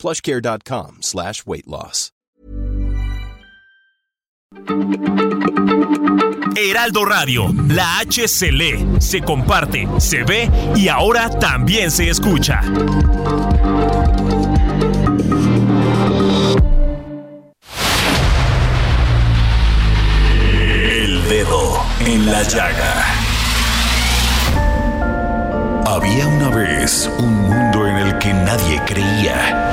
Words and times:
plushcare.com 0.00 1.02
slash 1.02 1.44
weight 1.46 1.68
loss. 1.68 2.10
Heraldo 6.56 7.04
Radio, 7.04 7.54
la 7.68 7.98
H 8.00 8.26
se 8.26 8.50
se 8.98 9.20
comparte, 9.20 9.86
se 9.98 10.24
ve 10.24 10.50
y 10.74 10.88
ahora 10.88 11.30
también 11.30 11.90
se 11.90 12.08
escucha. 12.08 12.60
El 20.92 21.28
dedo 21.28 21.84
en 22.00 22.26
la 22.26 22.42
llaga. 22.42 23.04
Había 25.86 26.26
una 26.26 26.48
vez 26.50 27.08
un 27.18 27.34
mundo 27.48 27.86
en 27.86 27.96
el 27.96 28.18
que 28.18 28.32
nadie 28.32 28.82
creía. 28.86 29.72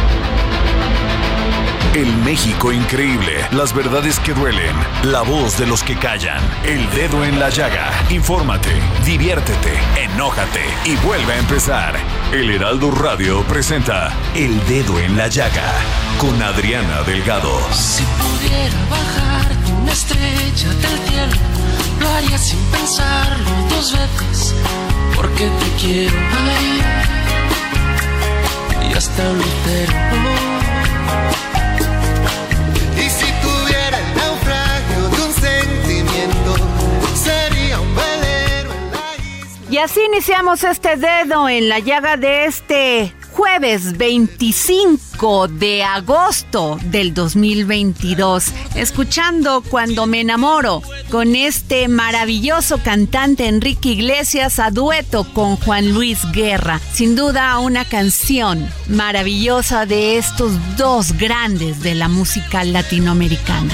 El 1.93 2.15
México 2.23 2.71
increíble, 2.71 3.45
las 3.51 3.73
verdades 3.73 4.17
que 4.21 4.33
duelen, 4.33 4.73
la 5.03 5.23
voz 5.23 5.57
de 5.57 5.67
los 5.67 5.83
que 5.83 5.97
callan, 5.97 6.41
el 6.63 6.89
dedo 6.91 7.25
en 7.25 7.37
la 7.37 7.49
llaga. 7.49 7.91
Infórmate, 8.09 8.71
diviértete, 9.03 9.77
enójate 9.97 10.63
y 10.85 10.95
vuelve 11.05 11.33
a 11.33 11.39
empezar. 11.39 11.95
El 12.31 12.49
Heraldo 12.49 12.91
Radio 12.91 13.43
presenta 13.43 14.09
El 14.33 14.65
Dedo 14.67 15.01
en 15.01 15.17
la 15.17 15.27
Llaga 15.27 15.69
con 16.17 16.41
Adriana 16.41 17.03
Delgado. 17.03 17.59
Si 17.73 18.03
pudiera 18.03 18.85
bajar 18.89 19.51
una 19.81 19.91
estrella 19.91 20.69
del 20.69 21.09
cielo, 21.09 21.41
lo 21.99 22.09
haría 22.09 22.37
sin 22.37 22.59
pensarlo 22.71 23.51
dos 23.69 23.91
veces, 23.91 24.55
porque 25.13 25.43
te 25.45 25.71
quiero 25.77 26.17
ahí 26.17 26.81
y 28.89 28.93
hasta 28.93 29.29
un 29.29 29.37
lucero. 29.39 30.30
Así 39.81 39.99
iniciamos 40.05 40.63
este 40.63 40.95
dedo 40.95 41.49
en 41.49 41.67
la 41.67 41.79
llaga 41.79 42.15
de 42.15 42.45
este 42.45 43.13
jueves 43.31 43.97
25 43.97 45.47
de 45.47 45.83
agosto 45.83 46.77
del 46.83 47.15
2022, 47.15 48.51
escuchando 48.75 49.63
Cuando 49.63 50.05
me 50.05 50.21
enamoro 50.21 50.83
con 51.09 51.35
este 51.35 51.87
maravilloso 51.87 52.77
cantante 52.83 53.47
Enrique 53.47 53.89
Iglesias 53.89 54.59
a 54.59 54.69
dueto 54.69 55.23
con 55.33 55.57
Juan 55.57 55.91
Luis 55.93 56.19
Guerra. 56.31 56.79
Sin 56.93 57.15
duda 57.15 57.57
una 57.57 57.85
canción 57.85 58.69
maravillosa 58.87 59.87
de 59.87 60.17
estos 60.17 60.53
dos 60.77 61.13
grandes 61.13 61.81
de 61.81 61.95
la 61.95 62.07
música 62.07 62.63
latinoamericana. 62.63 63.73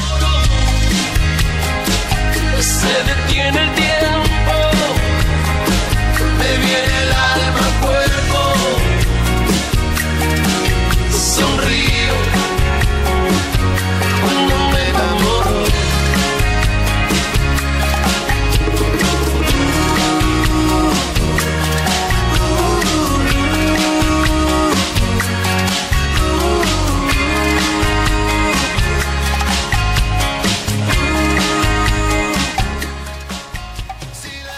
Se 2.62 2.88
detiene 3.04 3.77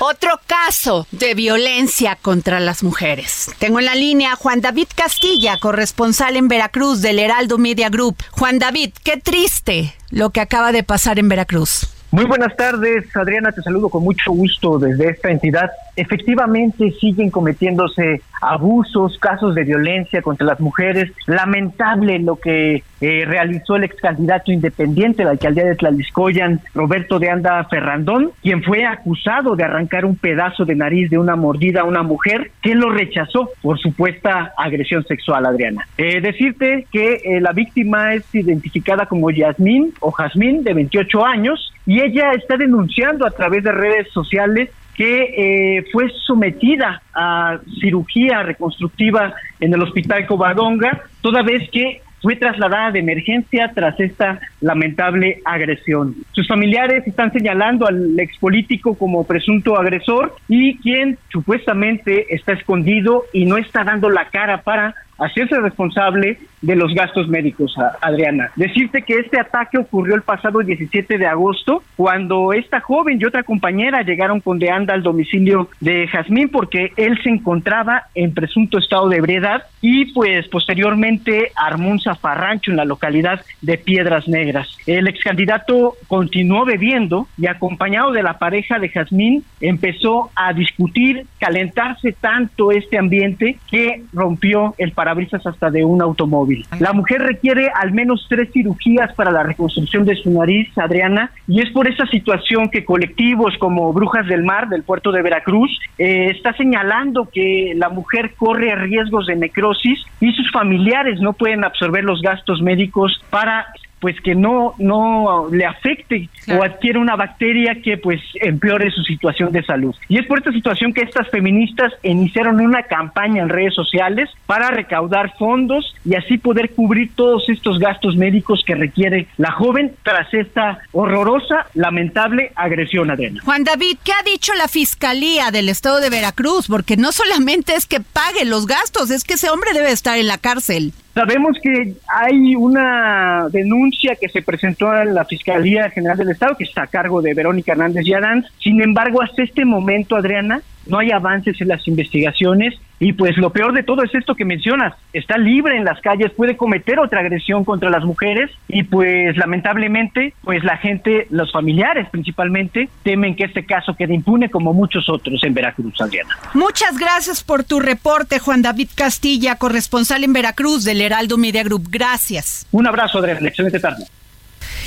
Otro 0.10 0.40
caso 0.48 1.06
de 1.12 1.36
violencia 1.36 2.18
contra 2.20 2.60
las 2.60 2.84
mujeres. 2.84 3.52
Tengo 3.60 3.78
en 3.78 3.86
la 3.86 3.94
línea 3.94 4.32
a 4.32 4.36
Juan 4.36 4.60
David 4.60 4.88
Castilla, 4.96 5.58
corresponsal 5.60 6.36
en 6.36 6.48
Veracruz 6.48 7.04
del 7.04 7.20
Heraldo 7.20 7.60
Media 7.60 7.90
Group. 7.90 8.16
Juan 8.32 8.58
David, 8.58 8.90
qué 9.04 9.18
triste 9.18 9.94
lo 10.10 10.32
que 10.32 10.42
acaba 10.42 10.72
de 10.72 10.82
pasar 10.82 11.20
en 11.20 11.30
Veracruz. 11.30 11.94
Muy 12.10 12.26
buenas 12.26 12.56
tardes, 12.56 13.16
Adriana, 13.16 13.52
te 13.52 13.62
saludo 13.62 13.90
con 13.90 14.04
mucho 14.04 14.32
gusto 14.32 14.80
desde 14.80 15.12
esta 15.12 15.30
entidad. 15.30 15.70
Efectivamente 15.96 16.92
siguen 17.00 17.30
cometiéndose 17.30 18.24
abusos, 18.42 19.20
casos 19.20 19.54
de 19.54 19.64
violencia 19.64 20.24
contra 20.24 20.48
las 20.48 20.60
mujeres. 20.60 21.12
Lamentable 21.28 22.18
lo 22.18 22.38
que 22.38 22.84
eh, 23.02 23.24
realizó 23.26 23.76
el 23.76 23.86
ex 23.86 23.96
candidato 23.98 24.52
independiente 24.52 25.20
de 25.20 25.26
la 25.26 25.32
alcaldía 25.32 25.66
de 25.66 25.76
Tlaliscoyan, 25.76 26.60
Roberto 26.74 27.20
de 27.20 27.30
Anda 27.30 27.64
Ferrandón, 27.66 28.32
quien 28.42 28.64
fue 28.64 28.86
acusado 28.86 29.56
de 29.56 29.64
arrancar 29.64 30.06
un 30.06 30.16
pedazo 30.16 30.66
de 30.66 30.76
nariz 30.76 31.10
de 31.10 31.18
una 31.18 31.36
mordida 31.36 31.82
a 31.82 31.86
una 31.86 32.04
mujer 32.04 32.52
que 32.62 32.76
lo 32.76 32.90
rechazó 32.90 33.50
por 33.62 33.80
supuesta 33.80 34.54
agresión 34.58 35.04
sexual, 35.06 35.46
Adriana. 35.46 35.88
Eh, 35.98 36.22
decirte 36.22 36.88
que 36.92 37.22
eh, 37.24 37.42
la 37.42 37.52
víctima 37.52 38.14
es 38.14 38.24
identificada 38.34 39.06
como 39.06 39.32
Yasmín 39.32 39.94
o 40.00 40.12
Jazmín, 40.12 40.64
de 40.64 40.74
28 40.74 41.26
años, 41.26 41.74
y 41.86 42.02
ella 42.02 42.32
está 42.34 42.58
denunciando 42.58 43.26
a 43.26 43.32
través 43.32 43.64
de 43.64 43.72
redes 43.72 44.10
sociales 44.12 44.70
que 44.96 45.78
eh, 45.78 45.86
fue 45.94 46.12
sometida 46.26 47.02
a 47.14 47.60
cirugía 47.80 48.44
reconstructiva 48.44 49.34
en 49.62 49.74
el 49.74 49.82
hospital 49.82 50.26
Covadonga, 50.28 51.04
toda 51.22 51.42
vez 51.42 51.70
que 51.72 52.02
fue 52.22 52.36
trasladada 52.36 52.92
de 52.92 53.00
emergencia 53.00 53.72
tras 53.74 54.00
esta 54.00 54.40
lamentable 54.62 55.42
agresión. 55.46 56.16
Sus 56.32 56.48
familiares 56.48 57.08
están 57.08 57.32
señalando 57.32 57.88
al 57.88 58.20
expolítico 58.20 58.98
como 58.98 59.26
presunto 59.26 59.78
agresor 59.78 60.36
y 60.48 60.78
quien 60.80 61.18
supuestamente 61.32 62.34
está 62.34 62.54
escondido 62.54 63.24
y 63.34 63.46
no 63.46 63.58
está 63.58 63.84
dando 63.84 64.10
la 64.10 64.30
cara 64.30 64.62
para 64.62 64.96
hacerse 65.20 65.60
responsable 65.60 66.38
de 66.62 66.76
los 66.76 66.94
gastos 66.94 67.28
médicos, 67.28 67.74
Adriana. 68.02 68.52
Decirte 68.56 69.02
que 69.04 69.20
este 69.20 69.40
ataque 69.40 69.78
ocurrió 69.78 70.16
el 70.16 70.22
pasado 70.22 70.60
17 70.60 71.18
de 71.18 71.28
agosto, 71.28 71.84
cuando 71.96 72.54
esta 72.54 72.82
joven 72.82 73.20
y 73.20 73.26
otra 73.26 73.44
compañera 73.44 74.02
llegaron 74.02 74.42
con 74.42 74.60
de 74.60 74.70
anda 74.70 74.94
al 74.94 75.04
domicilio 75.04 75.70
de 75.80 76.08
Jazmín 76.08 76.50
porque 76.50 76.92
él 76.98 77.20
se 77.24 77.30
encontraba 77.30 78.04
en 78.14 78.34
presunto 78.34 78.78
estado 78.78 79.10
de 79.10 79.18
ebriedad 79.18 79.64
y 79.82 80.12
pues 80.14 80.48
posteriormente 80.50 81.52
armó 81.56 81.90
un 81.90 82.00
zafarrancho 82.00 82.72
en 82.72 82.78
la 82.78 82.86
localidad 82.86 83.42
de 83.62 83.78
Piedras 83.78 84.28
Negras. 84.28 84.68
El 84.86 85.08
ex 85.08 85.24
candidato 85.24 85.96
continuó 86.08 86.66
bebiendo 86.66 87.28
y 87.38 87.48
acompañado 87.48 88.12
de 88.12 88.24
la 88.24 88.38
pareja 88.38 88.80
de 88.80 88.90
Jazmín 88.90 89.44
empezó 89.62 90.30
a 90.36 90.54
discutir, 90.54 91.26
calentarse 91.40 92.12
tanto 92.12 92.72
este 92.72 92.98
ambiente 92.98 93.58
que 93.70 94.04
rompió 94.14 94.76
el 94.78 94.92
parabrisas 95.10 95.46
hasta 95.46 95.72
de 95.72 95.84
un 95.84 96.02
automóvil. 96.02 96.66
La 96.80 96.94
mujer 96.94 97.22
requiere 97.22 97.72
al 97.74 97.92
menos 97.92 98.26
tres 98.30 98.52
cirugías 98.52 99.12
para 99.16 99.32
la 99.32 99.44
reconstrucción 99.44 100.06
de 100.06 100.16
su 100.16 100.30
nariz, 100.30 100.70
Adriana, 100.78 101.32
y 101.48 101.62
es 101.62 101.72
por 101.72 101.88
esa 101.88 102.06
situación 102.08 102.70
que 102.70 102.86
colectivos 102.86 103.56
como 103.58 103.92
Brujas 103.92 104.28
del 104.28 104.44
Mar 104.44 104.70
del 104.70 104.84
puerto 104.84 105.12
de 105.12 105.24
Veracruz 105.24 105.72
eh, 105.98 106.30
está 106.30 106.54
señalando 106.54 107.28
que 107.34 107.74
la 107.76 107.90
mujer 107.90 108.34
corre 108.38 108.76
riesgos 108.76 109.26
de 109.26 109.36
necrosis 109.36 110.00
y 110.20 110.32
sus 110.34 110.52
familiares 110.52 111.20
no 111.20 111.34
pueden 111.34 111.64
absorber 111.64 112.04
los 112.04 112.22
gastos 112.22 112.62
médicos 112.62 113.20
para 113.32 113.66
pues 114.00 114.20
que 114.22 114.36
no 114.36 114.74
no 114.78 115.48
le 115.52 115.66
afecte 115.66 116.30
o 116.48 116.64
adquiere 116.64 117.00
una 117.00 117.16
bacteria 117.16 117.82
que 117.82 117.98
pues 117.98 118.22
empeore 118.42 118.92
su 118.92 119.04
situación 119.04 119.52
de 119.52 119.64
salud. 119.64 119.96
Y 120.08 120.18
es 120.18 120.26
por 120.26 120.40
esta 120.40 120.52
situación 120.52 120.94
que 120.94 121.02
estas 121.02 121.30
feministas 121.30 121.94
iniciaron 122.04 122.60
una 122.62 122.84
campaña 122.84 123.42
en 123.42 123.50
redes 123.50 123.74
sociales 123.74 124.30
para 124.46 124.72
recaudar 124.72 125.36
fondos 125.38 125.96
y 126.06 126.16
así 126.16 126.38
poder 126.38 126.72
cubrir 126.72 127.12
todos 127.16 127.48
estos 127.50 127.80
gastos 127.80 128.16
médicos 128.16 128.64
que 128.66 128.76
requiere 128.76 129.28
la 129.38 129.52
joven 129.52 129.96
tras 130.04 130.34
esta 130.34 130.80
horrorosa, 130.92 131.68
lamentable 131.74 132.52
agresión, 132.56 133.12
Adriana. 133.12 133.42
Juan 133.44 133.64
David, 133.64 133.98
¿qué 134.04 134.12
ha 134.12 134.24
dicho 134.24 134.54
la 134.56 134.68
Fiscalía 134.68 135.52
del 135.52 135.70
Estado 135.70 136.00
de 136.00 136.10
Veracruz? 136.10 136.68
Porque 136.68 136.98
no 136.98 137.12
solamente 137.12 137.76
es 137.76 137.86
que 137.86 138.00
pague 138.00 138.46
los 138.46 138.66
gastos, 138.66 139.12
es 139.12 139.24
que 139.24 139.36
ese 139.36 139.50
hombre 139.50 139.74
debe 139.74 139.92
estar 139.92 140.18
en 140.18 140.28
la 140.28 140.38
cárcel. 140.38 140.94
Sabemos 141.20 141.58
que 141.62 141.96
hay 142.08 142.56
una 142.56 143.50
denuncia 143.52 144.16
que 144.16 144.30
se 144.30 144.42
presentó 144.42 144.90
a 144.90 145.04
la 145.04 145.26
Fiscalía 145.26 145.90
General 145.90 146.18
del 146.18 146.30
Estado, 146.30 146.56
que 146.56 146.64
está 146.64 146.84
a 146.84 146.88
cargo 146.88 147.22
de 147.22 147.34
Verónica 147.34 147.74
Hernández 147.74 148.06
y 148.06 148.14
Adán. 148.14 148.46
Sin 148.64 148.82
embargo, 148.82 149.22
hasta 149.22 149.44
este 149.44 149.66
momento, 149.66 150.16
Adriana, 150.16 150.62
no 150.90 151.00
hay 151.00 151.12
avances 151.12 151.60
en 151.62 151.68
las 151.68 151.88
investigaciones 151.88 152.76
y 153.00 153.14
pues 153.14 153.38
lo 153.38 153.52
peor 153.52 153.74
de 153.74 153.84
todo 153.84 154.04
es 154.04 154.14
esto 154.14 154.36
que 154.36 154.44
mencionas, 154.44 154.94
está 155.14 155.38
libre 155.38 155.78
en 155.78 155.86
las 155.86 156.02
calles, 156.02 156.32
puede 156.34 156.58
cometer 156.58 157.00
otra 157.00 157.22
agresión 157.22 157.64
contra 157.64 157.90
las 157.90 158.04
mujeres 158.04 158.52
y 158.68 158.84
pues 158.84 159.38
lamentablemente 159.38 160.34
pues 160.44 160.64
la 160.64 160.78
gente, 160.78 161.28
los 161.30 161.52
familiares 161.52 162.10
principalmente, 162.10 162.90
temen 163.04 163.36
que 163.36 163.46
este 163.46 163.66
caso 163.66 163.96
quede 163.96 164.14
impune 164.14 164.50
como 164.50 164.74
muchos 164.74 165.08
otros 165.08 165.42
en 165.44 165.54
Veracruz, 165.54 166.00
Adriana. 166.02 166.38
Muchas 166.54 166.98
gracias 166.98 167.44
por 167.44 167.64
tu 167.64 167.80
reporte, 167.80 168.40
Juan 168.40 168.62
David 168.62 168.90
Castilla, 168.96 169.56
corresponsal 169.56 170.24
en 170.26 170.34
Veracruz 170.34 170.84
del 170.84 171.02
Heraldo 171.02 171.38
Media 171.38 171.64
Group. 171.64 171.88
Gracias. 171.90 172.68
Un 172.72 172.86
abrazo, 172.86 173.20
Adriana, 173.20 173.48
excelente 173.48 173.80
tarde. 173.80 174.04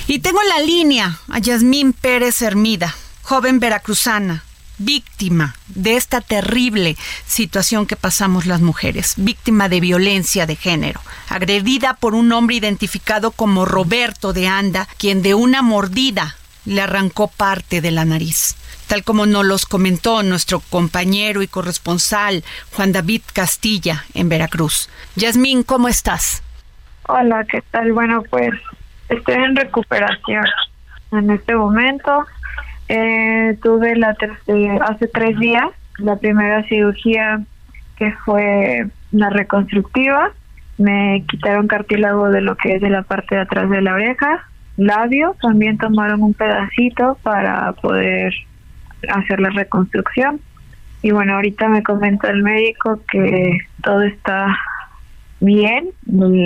Y 0.06 0.18
tengo 0.18 0.40
en 0.42 0.48
la 0.48 0.66
línea 0.66 1.16
a 1.30 1.38
Yasmín 1.38 1.94
Pérez 1.94 2.42
Hermida, 2.42 2.94
joven 3.22 3.58
veracruzana 3.58 4.42
víctima 4.78 5.54
de 5.68 5.96
esta 5.96 6.20
terrible 6.20 6.96
situación 7.26 7.86
que 7.86 7.96
pasamos 7.96 8.46
las 8.46 8.60
mujeres, 8.60 9.14
víctima 9.16 9.68
de 9.68 9.80
violencia 9.80 10.46
de 10.46 10.56
género, 10.56 11.00
agredida 11.28 11.94
por 11.94 12.14
un 12.14 12.32
hombre 12.32 12.56
identificado 12.56 13.30
como 13.30 13.64
Roberto 13.64 14.32
de 14.32 14.48
Anda, 14.48 14.88
quien 14.98 15.22
de 15.22 15.34
una 15.34 15.62
mordida 15.62 16.36
le 16.64 16.80
arrancó 16.80 17.28
parte 17.28 17.80
de 17.80 17.90
la 17.90 18.04
nariz. 18.04 18.56
Tal 18.86 19.04
como 19.04 19.26
nos 19.26 19.44
los 19.44 19.66
comentó 19.66 20.22
nuestro 20.22 20.60
compañero 20.60 21.42
y 21.42 21.48
corresponsal 21.48 22.44
Juan 22.72 22.92
David 22.92 23.22
Castilla 23.32 24.04
en 24.14 24.28
Veracruz. 24.28 24.88
Yasmín, 25.16 25.62
¿cómo 25.62 25.88
estás? 25.88 26.42
Hola, 27.08 27.44
¿qué 27.50 27.62
tal? 27.70 27.92
Bueno, 27.92 28.22
pues 28.30 28.52
estoy 29.08 29.34
en 29.34 29.56
recuperación 29.56 30.44
en 31.12 31.30
este 31.30 31.54
momento. 31.54 32.26
Eh, 32.88 33.56
tuve 33.62 33.96
la 33.96 34.16
hace 34.82 35.08
tres 35.08 35.38
días 35.38 35.70
la 35.98 36.16
primera 36.16 36.62
cirugía 36.64 37.42
que 37.96 38.12
fue 38.24 38.86
la 39.12 39.30
reconstructiva. 39.30 40.32
Me 40.78 41.24
quitaron 41.28 41.68
cartílago 41.68 42.30
de 42.30 42.40
lo 42.40 42.56
que 42.56 42.74
es 42.76 42.80
de 42.80 42.90
la 42.90 43.02
parte 43.02 43.34
de 43.34 43.42
atrás 43.42 43.70
de 43.70 43.82
la 43.82 43.94
oreja, 43.94 44.46
labio. 44.76 45.36
También 45.40 45.78
tomaron 45.78 46.22
un 46.22 46.34
pedacito 46.34 47.18
para 47.22 47.72
poder 47.72 48.34
hacer 49.08 49.40
la 49.40 49.50
reconstrucción. 49.50 50.40
Y 51.02 51.10
bueno, 51.10 51.34
ahorita 51.34 51.68
me 51.68 51.82
comenta 51.82 52.30
el 52.30 52.42
médico 52.42 53.00
que 53.10 53.58
todo 53.82 54.02
está 54.02 54.56
bien, 55.40 55.88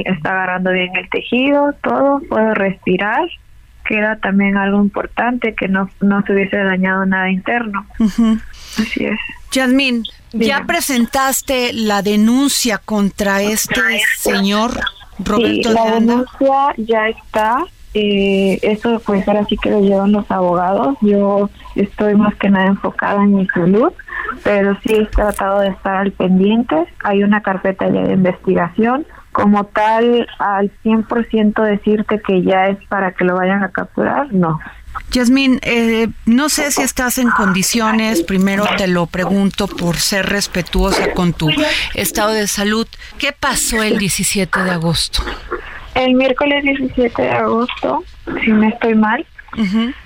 está 0.06 0.30
agarrando 0.30 0.72
bien 0.72 0.96
el 0.96 1.08
tejido, 1.10 1.74
todo, 1.82 2.20
puedo 2.28 2.54
respirar 2.54 3.20
que 3.86 3.96
era 3.96 4.16
también 4.16 4.56
algo 4.56 4.82
importante, 4.82 5.54
que 5.54 5.68
no, 5.68 5.88
no 6.00 6.22
se 6.22 6.32
hubiese 6.32 6.56
dañado 6.56 7.06
nada 7.06 7.30
interno. 7.30 7.86
Así 8.78 9.04
es. 9.04 9.18
Yasmín, 9.52 10.04
¿ya 10.32 10.64
presentaste 10.66 11.72
la 11.72 12.02
denuncia 12.02 12.78
contra 12.78 13.42
este 13.42 13.80
señor 14.16 14.72
Roberto 15.18 15.68
sí, 15.70 15.74
la 15.74 15.90
denuncia 15.92 16.74
ya 16.76 17.08
está. 17.08 17.64
Eh, 17.94 18.58
eso 18.60 19.00
pues 19.06 19.26
ahora 19.26 19.46
sí 19.46 19.56
que 19.56 19.70
lo 19.70 19.80
llevan 19.80 20.12
los 20.12 20.30
abogados. 20.30 20.98
Yo 21.00 21.48
estoy 21.74 22.14
más 22.14 22.34
que 22.34 22.50
nada 22.50 22.66
enfocada 22.66 23.24
en 23.24 23.36
mi 23.36 23.46
salud, 23.46 23.92
pero 24.44 24.76
sí 24.82 24.94
he 24.94 25.06
tratado 25.06 25.60
de 25.60 25.68
estar 25.68 25.96
al 25.96 26.12
pendiente. 26.12 26.76
Hay 27.04 27.22
una 27.22 27.40
carpeta 27.40 27.88
ya 27.88 28.02
de 28.02 28.12
investigación 28.12 29.06
como 29.36 29.64
tal 29.64 30.26
al 30.38 30.72
100% 30.82 31.62
decirte 31.62 32.22
que 32.26 32.42
ya 32.42 32.68
es 32.68 32.78
para 32.88 33.12
que 33.12 33.22
lo 33.22 33.34
vayan 33.36 33.62
a 33.62 33.68
capturar, 33.68 34.32
no. 34.32 34.58
Yasmín, 35.10 35.60
eh, 35.60 36.08
no 36.24 36.48
sé 36.48 36.70
si 36.70 36.80
estás 36.80 37.18
en 37.18 37.28
condiciones, 37.28 38.22
primero 38.22 38.64
te 38.78 38.88
lo 38.88 39.04
pregunto 39.04 39.68
por 39.68 39.96
ser 39.96 40.24
respetuosa 40.24 41.12
con 41.12 41.34
tu 41.34 41.50
estado 41.92 42.32
de 42.32 42.46
salud. 42.46 42.86
¿Qué 43.18 43.32
pasó 43.38 43.82
el 43.82 43.98
17 43.98 44.62
de 44.62 44.70
agosto? 44.70 45.22
El 45.94 46.14
miércoles 46.14 46.64
17 46.64 47.20
de 47.20 47.30
agosto, 47.30 48.04
si 48.42 48.50
no 48.52 48.66
estoy 48.66 48.94
mal, 48.94 49.26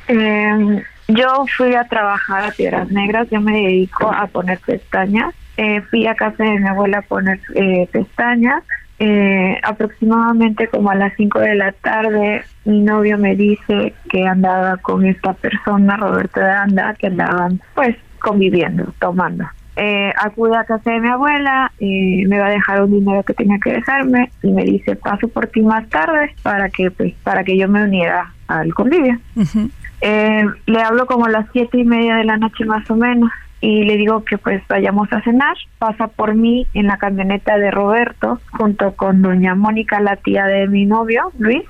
em, 0.08 0.82
yo 1.06 1.44
fui 1.56 1.76
a 1.76 1.84
trabajar 1.84 2.46
a 2.46 2.50
Piedras 2.50 2.90
Negras, 2.90 3.28
yo 3.30 3.40
me 3.40 3.52
dedico 3.52 4.10
a 4.12 4.26
poner 4.26 4.58
pestañas. 4.58 5.32
Eh, 5.56 5.82
fui 5.82 6.08
a 6.08 6.16
casa 6.16 6.42
de 6.42 6.58
mi 6.58 6.66
abuela 6.66 6.98
a 6.98 7.02
poner 7.02 7.38
eh, 7.54 7.88
pestañas 7.92 8.64
eh, 9.02 9.58
aproximadamente 9.62 10.68
como 10.68 10.90
a 10.90 10.94
las 10.94 11.14
5 11.16 11.40
de 11.40 11.54
la 11.54 11.72
tarde, 11.72 12.44
mi 12.66 12.82
novio 12.82 13.16
me 13.16 13.34
dice 13.34 13.94
que 14.10 14.26
andaba 14.26 14.76
con 14.76 15.06
esta 15.06 15.32
persona, 15.32 15.96
Roberto 15.96 16.38
de 16.38 16.50
Anda, 16.50 16.94
que 16.98 17.06
andaban 17.06 17.60
pues 17.74 17.96
conviviendo, 18.20 18.92
tomando. 19.00 19.46
Eh, 19.76 20.12
acude 20.22 20.54
a 20.54 20.64
casa 20.64 20.90
de 20.90 21.00
mi 21.00 21.08
abuela, 21.08 21.72
y 21.78 22.26
me 22.26 22.38
va 22.38 22.48
a 22.48 22.50
dejar 22.50 22.82
un 22.82 22.90
dinero 22.90 23.22
que 23.22 23.32
tenía 23.32 23.56
que 23.64 23.72
dejarme 23.72 24.30
y 24.42 24.50
me 24.50 24.64
dice 24.64 24.94
paso 24.96 25.28
por 25.28 25.46
ti 25.46 25.62
más 25.62 25.88
tarde 25.88 26.34
para 26.42 26.68
que 26.68 26.90
pues 26.90 27.14
para 27.22 27.42
que 27.42 27.56
yo 27.56 27.68
me 27.68 27.82
uniera 27.82 28.30
al 28.48 28.74
convivio. 28.74 29.18
eh, 30.02 30.44
le 30.66 30.82
hablo 30.82 31.06
como 31.06 31.24
a 31.24 31.30
las 31.30 31.46
siete 31.52 31.78
y 31.78 31.84
media 31.84 32.16
de 32.16 32.24
la 32.24 32.36
noche 32.36 32.66
más 32.66 32.90
o 32.90 32.96
menos 32.96 33.30
y 33.60 33.84
le 33.84 33.96
digo 33.96 34.24
que 34.24 34.38
pues 34.38 34.62
vayamos 34.68 35.12
a 35.12 35.22
cenar. 35.22 35.56
Pasa 35.78 36.08
por 36.08 36.34
mí 36.34 36.66
en 36.74 36.86
la 36.86 36.96
camioneta 36.96 37.58
de 37.58 37.70
Roberto 37.70 38.40
junto 38.52 38.92
con 38.92 39.22
doña 39.22 39.54
Mónica, 39.54 40.00
la 40.00 40.16
tía 40.16 40.46
de 40.46 40.66
mi 40.68 40.86
novio, 40.86 41.32
Luis, 41.38 41.64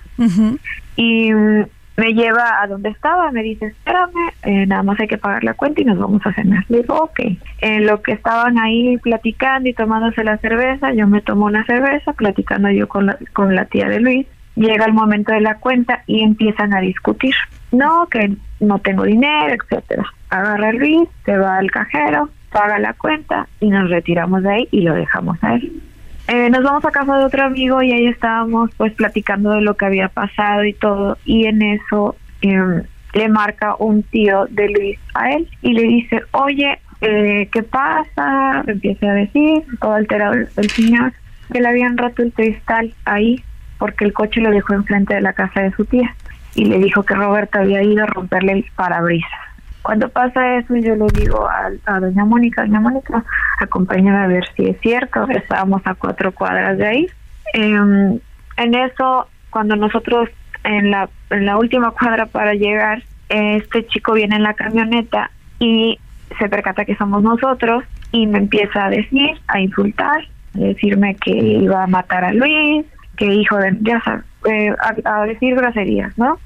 y 0.96 1.32
mm, 1.32 1.64
me 1.96 2.14
lleva 2.14 2.62
a 2.62 2.66
donde 2.66 2.88
estaba, 2.88 3.30
me 3.30 3.42
dice, 3.42 3.66
espérame, 3.66 4.32
eh, 4.42 4.66
nada 4.66 4.82
más 4.82 4.98
hay 5.00 5.06
que 5.06 5.18
pagar 5.18 5.44
la 5.44 5.54
cuenta 5.54 5.82
y 5.82 5.84
nos 5.84 5.98
vamos 5.98 6.22
a 6.24 6.32
cenar. 6.32 6.64
Le 6.68 6.78
digo, 6.78 6.96
ok. 6.96 7.20
En 7.60 7.86
lo 7.86 8.00
que 8.02 8.12
estaban 8.12 8.58
ahí 8.58 8.96
platicando 8.98 9.68
y 9.68 9.74
tomándose 9.74 10.24
la 10.24 10.38
cerveza, 10.38 10.94
yo 10.94 11.06
me 11.06 11.20
tomo 11.20 11.46
una 11.46 11.64
cerveza, 11.66 12.14
platicando 12.14 12.70
yo 12.70 12.88
con 12.88 13.06
la, 13.06 13.18
con 13.34 13.54
la 13.54 13.66
tía 13.66 13.88
de 13.88 14.00
Luis. 14.00 14.26
Llega 14.56 14.86
el 14.86 14.94
momento 14.94 15.32
de 15.32 15.40
la 15.40 15.58
cuenta 15.58 16.02
y 16.06 16.22
empiezan 16.22 16.72
a 16.74 16.80
discutir. 16.80 17.34
No, 17.70 18.06
que 18.10 18.32
no 18.60 18.78
tengo 18.78 19.04
dinero, 19.04 19.54
etcétera 19.54 20.06
agarra 20.30 20.72
Luis, 20.72 21.08
se 21.24 21.36
va 21.36 21.58
al 21.58 21.70
cajero, 21.70 22.30
paga 22.50 22.78
la 22.78 22.94
cuenta 22.94 23.48
y 23.60 23.68
nos 23.68 23.90
retiramos 23.90 24.42
de 24.42 24.52
ahí 24.52 24.68
y 24.70 24.80
lo 24.80 24.94
dejamos 24.94 25.42
a 25.42 25.54
él. 25.54 25.82
Eh, 26.28 26.48
nos 26.48 26.62
vamos 26.62 26.84
a 26.84 26.92
casa 26.92 27.16
de 27.18 27.24
otro 27.24 27.44
amigo 27.44 27.82
y 27.82 27.92
ahí 27.92 28.06
estábamos 28.06 28.70
pues 28.76 28.92
platicando 28.94 29.50
de 29.50 29.62
lo 29.62 29.74
que 29.74 29.86
había 29.86 30.08
pasado 30.08 30.64
y 30.64 30.72
todo 30.72 31.18
y 31.24 31.46
en 31.46 31.60
eso 31.62 32.14
em, 32.40 32.84
le 33.14 33.28
marca 33.28 33.74
un 33.78 34.04
tío 34.04 34.46
de 34.48 34.68
Luis 34.68 34.98
a 35.14 35.30
él 35.30 35.48
y 35.60 35.72
le 35.72 35.82
dice, 35.82 36.22
oye, 36.30 36.78
eh, 37.00 37.48
¿qué 37.50 37.64
pasa? 37.64 38.62
Empieza 38.66 39.10
a 39.10 39.14
decir, 39.14 39.64
todo 39.80 39.94
alterado 39.94 40.34
el 40.34 40.70
señor, 40.70 41.12
que 41.52 41.60
le 41.60 41.68
habían 41.68 41.98
roto 41.98 42.22
el 42.22 42.32
cristal 42.32 42.94
ahí 43.04 43.42
porque 43.78 44.04
el 44.04 44.12
coche 44.12 44.40
lo 44.40 44.50
dejó 44.50 44.74
enfrente 44.74 45.14
de 45.14 45.22
la 45.22 45.32
casa 45.32 45.62
de 45.62 45.72
su 45.72 45.84
tía 45.84 46.14
y 46.54 46.64
le 46.64 46.78
dijo 46.78 47.02
que 47.02 47.14
Roberto 47.14 47.58
había 47.58 47.82
ido 47.82 48.04
a 48.04 48.06
romperle 48.06 48.52
el 48.52 48.64
parabrisas 48.74 49.50
cuando 49.82 50.08
pasa 50.10 50.58
eso, 50.58 50.76
yo 50.76 50.94
le 50.94 51.06
digo 51.18 51.48
a, 51.48 52.00
doña 52.00 52.24
Mónica, 52.24 52.62
doña 52.62 52.80
Mónica, 52.80 53.24
acompáñame 53.60 54.18
a 54.18 54.26
ver 54.26 54.44
si 54.54 54.68
es 54.68 54.80
cierto. 54.80 55.26
Estábamos 55.30 55.82
a 55.84 55.94
cuatro 55.94 56.32
cuadras 56.32 56.76
de 56.76 56.86
ahí. 56.86 57.06
Em, 57.54 58.18
en 58.56 58.74
eso, 58.74 59.28
cuando 59.48 59.76
nosotros 59.76 60.28
en 60.64 60.90
la, 60.90 61.08
en 61.30 61.46
la 61.46 61.56
última 61.56 61.92
cuadra 61.92 62.26
para 62.26 62.54
llegar, 62.54 63.02
este 63.28 63.86
chico 63.86 64.12
viene 64.12 64.36
en 64.36 64.42
la 64.42 64.54
camioneta 64.54 65.30
y 65.58 65.98
se 66.38 66.48
percata 66.48 66.84
que 66.84 66.96
somos 66.96 67.22
nosotros 67.22 67.84
y 68.12 68.26
me 68.26 68.38
empieza 68.38 68.86
a 68.86 68.90
decir, 68.90 69.40
a 69.48 69.60
insultar, 69.60 70.28
a 70.54 70.58
decirme 70.58 71.14
que 71.14 71.30
iba 71.30 71.82
a 71.82 71.86
matar 71.86 72.24
a 72.24 72.32
Luis, 72.32 72.84
que 73.20 73.26
hijo 73.26 73.58
de, 73.58 73.76
ya 73.82 74.00
sabes, 74.00 74.24
eh, 74.50 74.74
a, 75.04 75.24
decir 75.26 75.54
groserías, 75.54 76.16
¿no? 76.16 76.38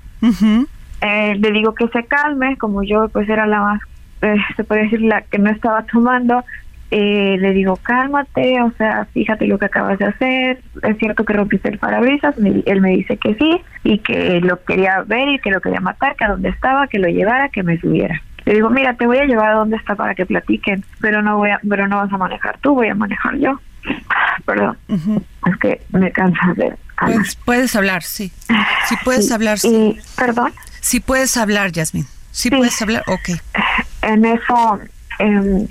Eh, 1.01 1.37
le 1.37 1.53
digo 1.53 1.73
que 1.73 1.87
se 1.89 2.05
calme, 2.05 2.57
como 2.57 2.83
yo 2.83 3.09
pues 3.11 3.29
era 3.29 3.47
la 3.47 3.61
más, 3.61 3.81
eh, 4.23 4.37
se 4.57 4.65
puede 4.65 4.83
decir, 4.83 5.01
la 5.03 5.23
que 5.23 5.39
no 5.39 5.51
estaba 5.51 5.85
tomando, 5.85 6.45
eh, 6.91 7.37
le 7.39 7.53
digo, 7.53 7.77
cálmate, 7.77 8.61
o 8.61 8.73
sea, 8.73 9.07
fíjate 9.13 9.47
lo 9.47 9.59
que 9.59 9.67
acabas 9.67 10.01
de 10.01 10.07
hacer, 10.07 10.63
es 10.83 10.99
cierto 10.99 11.25
que 11.25 11.33
rompiste 11.33 11.69
el 11.69 11.79
parabrisas, 11.79 12.35
él 12.39 12.81
me 12.81 12.91
dice 12.91 13.19
que 13.19 13.37
sí, 13.37 13.61
y 13.85 13.99
que 13.99 14.41
lo 14.41 14.65
quería 14.65 15.03
ver 15.07 15.29
y 15.29 15.39
que 15.39 15.53
lo 15.53 15.61
quería 15.61 15.81
matar, 15.81 16.17
que 16.17 16.25
a 16.25 16.31
donde 16.31 16.49
estaba, 16.49 16.89
que 16.89 16.99
lo 16.99 17.09
llevara, 17.09 17.51
que 17.51 17.63
me 17.63 17.79
subiera. 17.79 18.21
Le 18.47 18.55
digo, 18.55 18.69
mira, 18.69 18.95
te 18.95 19.07
voy 19.07 19.19
a 19.19 19.27
llevar 19.27 19.51
a 19.51 19.59
donde 19.59 19.77
está 19.77 19.95
para 19.95 20.17
que 20.17 20.27
platiquen, 20.27 20.83
pero 21.01 21.23
no 21.23 21.39
voy 21.39 21.51
a, 21.51 21.61
pero 21.69 21.87
no 21.87 21.99
vas 21.99 22.13
a 22.13 22.19
manejar 22.19 22.59
tú, 22.59 22.75
voy 22.75 22.89
a 22.89 22.95
manejar 22.97 23.37
yo. 23.37 23.61
Perdón, 24.45 24.79
es 24.89 25.57
que 25.61 25.81
me 25.91 26.11
cansas 26.13 26.57
de... 26.57 26.75
Pues, 26.99 27.37
puedes 27.45 27.75
hablar, 27.77 28.03
sí. 28.03 28.33
Sí 28.89 28.97
puedes 29.05 29.31
hablar, 29.33 29.59
sí. 29.59 29.99
¿Perdón? 30.17 30.53
Sí 30.81 31.01
puedes 31.01 31.37
hablar, 31.37 31.73
Yasmin. 31.73 32.07
Sí, 32.31 32.51
puedes 32.51 32.81
hablar, 32.83 33.05
ok. 33.07 33.41
En 34.03 34.23
eso 34.27 34.79
em, 35.19 35.67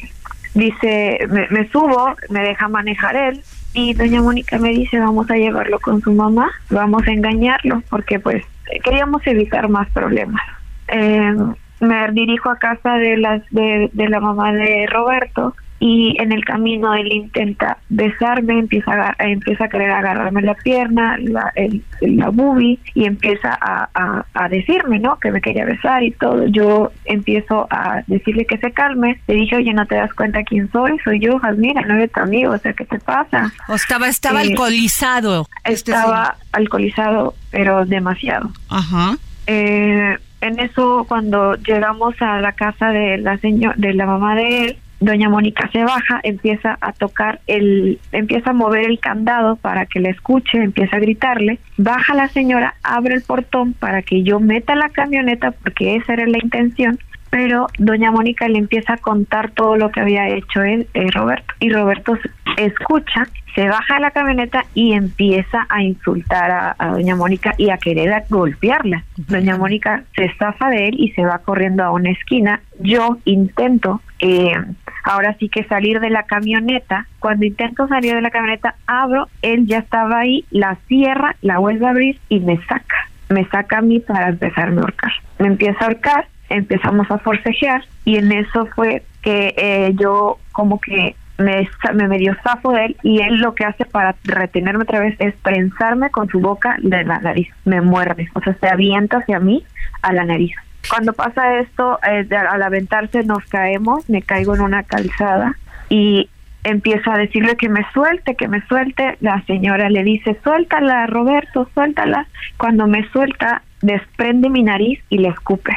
dice, 0.56 1.20
me, 1.52 1.70
subo, 1.70 2.16
me 2.32 2.40
deja 2.40 2.68
manejar 2.68 3.16
él 3.16 3.44
y 3.74 3.94
doña 3.94 4.24
Mónica 4.24 4.58
me 4.58 4.70
dice, 4.70 5.00
vamos 5.00 5.30
a 5.30 5.36
llevarlo 5.36 5.80
con 5.80 6.02
su 6.02 6.12
mamá, 6.14 6.50
vamos 6.72 7.06
a 7.06 7.12
engañarlo 7.12 7.84
porque 7.92 8.20
pues 8.20 8.44
queríamos 8.84 9.22
evitar 9.28 9.70
más 9.70 9.88
problemas. 9.92 10.42
Em, 10.88 11.54
me 11.80 12.12
dirijo 12.12 12.50
a 12.50 12.58
casa 12.58 12.96
de 12.96 13.18
las 13.18 13.44
de, 13.52 13.92
de 13.94 14.10
la 14.10 14.20
mamá 14.20 14.52
de 14.52 14.88
Roberto 14.88 15.56
y 15.86 16.16
en 16.18 16.32
el 16.32 16.46
camino 16.46 16.94
él 16.94 17.12
intenta 17.12 17.78
besarme, 17.90 18.58
empieza 18.58 18.94
a, 18.94 19.16
empieza 19.20 19.66
a 19.66 19.68
querer 19.68 19.92
agarrarme 19.92 20.42
la 20.42 20.54
pierna, 20.54 21.18
la, 21.18 21.52
el, 21.56 21.84
la 22.00 22.30
boobie 22.30 22.80
y 22.94 23.04
empieza 23.04 23.50
a, 23.60 24.24
a, 24.34 24.48
decirme, 24.48 25.00
¿no? 25.00 25.20
Que 25.20 25.30
me 25.30 25.42
quería 25.42 25.66
besar 25.66 26.02
y 26.02 26.12
todo. 26.12 26.48
Yo 26.48 26.94
empiezo 27.04 27.68
a 27.70 28.02
decirle 28.08 28.46
que 28.46 28.58
se 28.60 28.72
calme. 28.72 29.20
Le 29.28 29.36
dije, 29.36 29.58
oye, 29.58 29.74
¿no 29.74 29.86
te 29.86 29.96
das 29.96 30.14
cuenta 30.14 30.44
quién 30.44 30.72
soy? 30.72 30.98
Soy 31.04 31.20
yo, 31.20 31.38
Jasmine, 31.40 31.82
no 31.82 31.96
eres 31.96 32.14
tu 32.14 32.22
amigo, 32.22 32.54
o 32.54 32.58
sea, 32.58 32.72
¿qué 32.72 32.86
te 32.86 33.00
pasa? 33.00 33.52
O 33.68 33.74
estaba, 33.74 34.08
estaba 34.08 34.42
eh, 34.42 34.52
alcoholizado. 34.52 35.48
Este 35.66 35.92
estaba 35.92 36.38
alcoholizado, 36.54 37.34
pero 37.52 37.86
demasiado. 37.86 38.52
Ajá. 38.70 39.18
Eh, 39.48 40.18
en 40.40 40.60
eso, 40.60 41.06
cuando 41.10 41.56
llegamos 41.56 42.16
a 42.22 42.40
la 42.40 42.54
casa 42.54 42.90
de 42.90 43.18
la 43.18 43.38
señora, 43.40 43.76
de 43.78 43.94
la 43.94 44.06
mamá 44.06 44.36
de 44.36 44.66
él, 44.66 44.78
doña 45.04 45.30
Mónica 45.30 45.70
se 45.72 45.84
baja, 45.84 46.20
empieza 46.24 46.78
a 46.80 46.94
tocar 46.94 47.42
el, 47.48 48.00
empieza 48.12 48.52
a 48.52 48.54
mover 48.54 48.86
el 48.86 49.00
candado 49.00 49.56
para 49.58 49.86
que 49.86 50.00
le 50.00 50.10
escuche, 50.10 50.58
empieza 50.58 50.98
a 50.98 51.00
gritarle, 51.00 51.60
baja 51.78 52.14
la 52.14 52.30
señora, 52.30 52.76
abre 52.84 53.16
el 53.16 53.22
portón 53.22 53.74
para 53.74 54.02
que 54.02 54.24
yo 54.24 54.40
meta 54.40 54.76
la 54.76 54.90
camioneta 54.90 55.52
porque 55.52 55.96
esa 55.96 56.14
era 56.14 56.26
la 56.26 56.38
intención, 56.42 57.00
pero 57.30 57.68
doña 57.78 58.12
Mónica 58.12 58.48
le 58.48 58.60
empieza 58.60 58.94
a 58.94 58.98
contar 58.98 59.52
todo 59.52 59.76
lo 59.76 59.92
que 59.92 60.00
había 60.00 60.30
hecho 60.30 60.62
él, 60.64 60.88
eh, 60.94 61.10
Roberto, 61.12 61.54
y 61.60 61.70
Roberto 61.70 62.18
escucha 62.58 63.28
se 63.56 63.68
baja 63.68 63.96
de 63.96 64.00
la 64.00 64.12
camioneta 64.12 64.66
y 64.74 64.94
empieza 64.94 65.66
a 65.70 65.84
insultar 65.84 66.76
a, 66.78 66.88
doña 66.88 67.16
Mónica 67.16 67.54
y 67.58 67.70
a 67.70 67.78
querer 67.78 68.24
golpearla. 68.30 69.04
Doña 69.18 69.58
Mónica 69.58 70.04
se 70.16 70.26
estafa 70.26 70.70
de 70.70 70.88
él 70.88 70.96
y 70.98 71.12
se 71.12 71.24
va 71.24 71.40
corriendo 71.40 71.84
a 71.84 71.92
una 71.92 72.12
esquina. 72.12 72.62
Yo 72.80 73.18
intento, 73.26 74.02
eh, 74.20 74.56
ahora 75.04 75.36
sí 75.40 75.50
que 75.50 75.64
salir 75.66 76.00
de 76.00 76.10
la 76.10 76.24
camioneta. 76.24 77.08
Cuando 77.20 77.46
intento 77.46 77.88
salir 77.88 78.16
de 78.16 78.22
la 78.22 78.32
camioneta, 78.32 78.76
abro, 78.88 79.28
él 79.42 79.68
ya 79.68 79.80
estaba 79.80 80.20
ahí, 80.20 80.46
la 80.50 80.78
cierra, 80.88 81.36
la 81.42 81.60
vuelve 81.60 81.86
a 81.86 81.92
abrir 81.92 82.20
y 82.30 82.40
me 82.40 82.58
saca. 82.66 83.08
Me 83.30 83.46
saca 83.46 83.80
a 83.80 83.82
mí 83.82 84.00
para 84.00 84.30
empezarme 84.30 84.78
a 84.78 84.82
ahorcar. 84.82 85.12
Me 85.40 85.48
empieza 85.48 85.80
a 85.80 85.88
ahorcar, 85.88 86.28
empezamos 86.50 87.10
a 87.12 87.20
forcejear 87.20 87.84
y 88.06 88.18
en 88.18 88.32
eso 88.32 88.68
fue 88.76 89.04
que 89.22 89.54
eh, 89.58 89.94
yo 89.96 90.40
como 90.52 90.80
que 90.80 91.16
me, 91.38 91.70
me 91.94 92.08
medio 92.08 92.36
zafo 92.44 92.72
de 92.72 92.86
él 92.86 92.98
y 93.04 93.22
él 93.22 93.38
lo 93.38 93.56
que 93.56 93.66
hace 93.66 93.86
para 93.86 94.16
retenerme 94.24 94.84
otra 94.84 95.00
vez 95.00 95.16
es 95.20 95.34
prensarme 95.36 96.10
con 96.10 96.30
su 96.30 96.40
boca 96.40 96.78
de 96.82 97.04
la 97.04 97.20
nariz, 97.20 97.50
me 97.66 97.82
muerde, 97.82 98.30
o 98.34 98.42
sea, 98.42 98.56
se 98.60 98.68
avienta 98.68 99.18
hacia 99.18 99.40
mí 99.40 99.64
a 100.02 100.14
la 100.14 100.26
nariz. 100.26 100.56
Cuando 100.90 101.14
pasa 101.14 101.60
esto, 101.60 102.00
eh, 102.08 102.28
al 102.36 102.62
aventarse 102.62 103.24
nos 103.24 103.46
caemos, 103.46 104.10
me 104.10 104.22
caigo 104.22 104.54
en 104.54 104.62
una 104.62 104.84
calzada 104.84 105.56
y 105.90 106.30
empiezo 106.64 107.10
a 107.12 107.18
decirle 107.18 107.56
que 107.56 107.70
me 107.70 107.86
suelte, 107.94 108.36
que 108.36 108.50
me 108.50 108.62
suelte. 108.68 109.18
La 109.22 109.42
señora 109.46 109.90
le 109.90 110.04
dice, 110.04 110.38
suéltala, 110.44 111.08
Roberto, 111.08 111.70
suéltala. 111.74 112.28
Cuando 112.58 112.88
me 112.88 113.08
suelta, 113.12 113.62
desprende 113.82 114.50
mi 114.50 114.64
nariz 114.64 115.00
y 115.10 115.20
le 115.20 115.30
escupe 115.30 115.74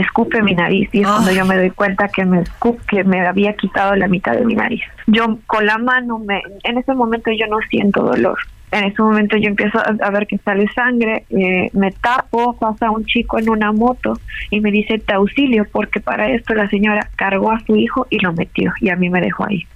escupe 0.00 0.42
mi 0.42 0.54
nariz 0.54 0.88
y 0.92 1.00
es 1.00 1.06
cuando 1.06 1.32
yo 1.32 1.44
me 1.44 1.56
doy 1.56 1.70
cuenta 1.70 2.08
que 2.08 2.24
me 2.24 2.44
que 2.88 3.04
me 3.04 3.26
había 3.26 3.54
quitado 3.54 3.94
la 3.96 4.08
mitad 4.08 4.32
de 4.32 4.44
mi 4.44 4.54
nariz. 4.54 4.82
Yo 5.06 5.38
con 5.46 5.66
la 5.66 5.78
mano 5.78 6.18
me 6.18 6.42
en 6.64 6.78
ese 6.78 6.94
momento 6.94 7.30
yo 7.30 7.46
no 7.46 7.58
siento 7.68 8.02
dolor. 8.02 8.38
En 8.72 8.84
ese 8.84 9.02
momento 9.02 9.36
yo 9.36 9.48
empiezo 9.48 9.78
a, 9.78 10.10
ver 10.10 10.28
que 10.28 10.38
sale 10.38 10.68
sangre, 10.72 11.24
eh, 11.30 11.70
me 11.72 11.90
tapo, 11.90 12.56
pasa 12.56 12.90
un 12.92 13.04
chico 13.04 13.40
en 13.40 13.50
una 13.50 13.72
moto 13.72 14.12
y 14.48 14.60
me 14.60 14.70
dice 14.70 14.98
te 14.98 15.14
auxilio 15.14 15.66
porque 15.72 16.00
para 16.00 16.30
esto 16.30 16.54
la 16.54 16.68
señora 16.68 17.10
cargó 17.16 17.50
a 17.50 17.58
su 17.60 17.74
hijo 17.74 18.06
y 18.10 18.20
lo 18.20 18.32
metió 18.32 18.72
y 18.80 18.90
a 18.90 18.96
mí 18.96 19.10
me 19.10 19.20
dejó 19.20 19.44
ahí. 19.46 19.66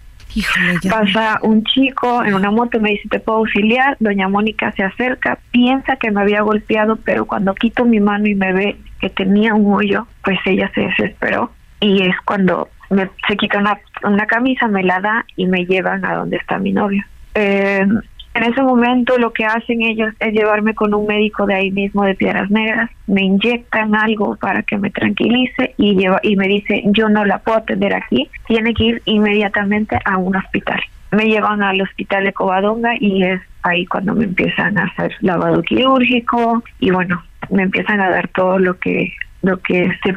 Pasa 0.91 1.38
un 1.43 1.64
chico 1.64 2.25
en 2.25 2.35
una 2.35 2.50
moto, 2.50 2.81
me 2.81 2.91
dice, 2.91 3.09
¿te 3.09 3.21
puedo 3.21 3.38
auxiliar? 3.38 3.97
Doña 4.00 4.29
Mónica 4.29 4.73
se 4.73 4.83
acerca, 4.83 5.38
piensa 5.50 5.97
que 5.97 6.11
me 6.11 6.21
había 6.21 6.43
golpeado, 6.43 6.97
pero 6.97 7.26
cuando 7.26 7.55
quito 7.55 7.85
mi 7.85 8.00
mano 8.00 8.26
y 8.26 8.35
me 8.35 8.53
ve 8.53 8.76
que 9.00 9.11
tenía 9.11 9.55
un 9.55 9.73
hoyo, 9.73 10.07
pues 10.23 10.38
ella 10.47 10.71
se 10.75 10.83
desesperó 10.83 11.53
y 11.81 12.03
es 12.03 12.17
cuando 12.25 12.69
me, 12.91 13.11
se 13.29 13.37
quita 13.37 13.59
una, 13.59 13.79
una 14.03 14.26
camisa, 14.26 14.69
me 14.69 14.83
la 14.83 15.00
da 15.00 15.25
y 15.37 15.47
me 15.47 15.67
llevan 15.67 16.05
a 16.05 16.14
donde 16.14 16.37
está 16.37 16.59
mi 16.59 16.73
novio. 16.73 17.05
Eh, 17.35 17.87
en 18.35 18.43
ese 18.43 18.62
momento 18.62 19.17
lo 19.17 19.33
que 19.33 19.45
hacen 19.45 19.83
ellos 19.83 20.12
es 20.19 20.33
llevarme 20.33 20.75
con 20.75 20.93
un 20.93 21.07
médico 21.07 21.47
de 21.47 21.55
ahí 21.55 21.71
mismo 21.71 22.05
de 22.05 22.17
Piedras 22.17 22.50
Negras, 22.50 22.91
me 23.07 23.23
inyectan 23.23 23.95
algo 23.95 24.37
para 24.37 24.62
que 24.64 24.76
me 24.76 24.91
tranquilice 24.91 25.75
y, 25.76 25.95
lleva, 25.95 26.19
y 26.23 26.35
me 26.37 26.49
dice 26.49 26.83
yo 26.87 27.09
no 27.09 27.25
la 27.25 27.38
puedo 27.38 27.59
atender 27.59 27.95
aquí, 27.95 28.29
tiene 28.49 28.75
que 28.75 28.85
ir 28.85 29.03
inmediatamente 29.05 29.99
a 30.05 30.19
un 30.19 30.35
hospital. 30.35 30.81
Me 31.12 31.26
llevan 31.26 31.62
al 31.62 31.81
hospital 31.81 32.25
de 32.25 32.33
Covadonga 32.33 32.95
y 32.99 33.23
es 33.23 33.41
ahí 33.62 33.87
cuando 33.87 34.14
me 34.14 34.25
empiezan 34.25 34.79
a 34.79 34.87
hacer 34.87 35.14
lavado 35.21 35.62
quirúrgico 35.62 36.64
y 36.81 36.91
bueno, 36.91 37.23
me 37.50 37.62
empiezan 37.62 38.00
a 38.00 38.11
dar 38.11 38.26
todo 38.29 38.59
lo 38.59 38.79
que 38.79 39.12
lo 39.43 39.59
que 39.59 39.91
se, 40.03 40.17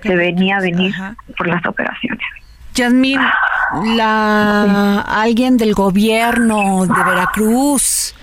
se, 0.00 0.16
venía 0.16 0.58
a 0.58 0.60
venir 0.60 0.94
por 1.36 1.48
las 1.48 1.66
operaciones. 1.66 2.24
Yasmín, 2.74 3.20
la 3.96 5.00
alguien 5.00 5.56
del 5.56 5.74
gobierno 5.74 6.86
de 6.86 7.04
Veracruz, 7.04 8.14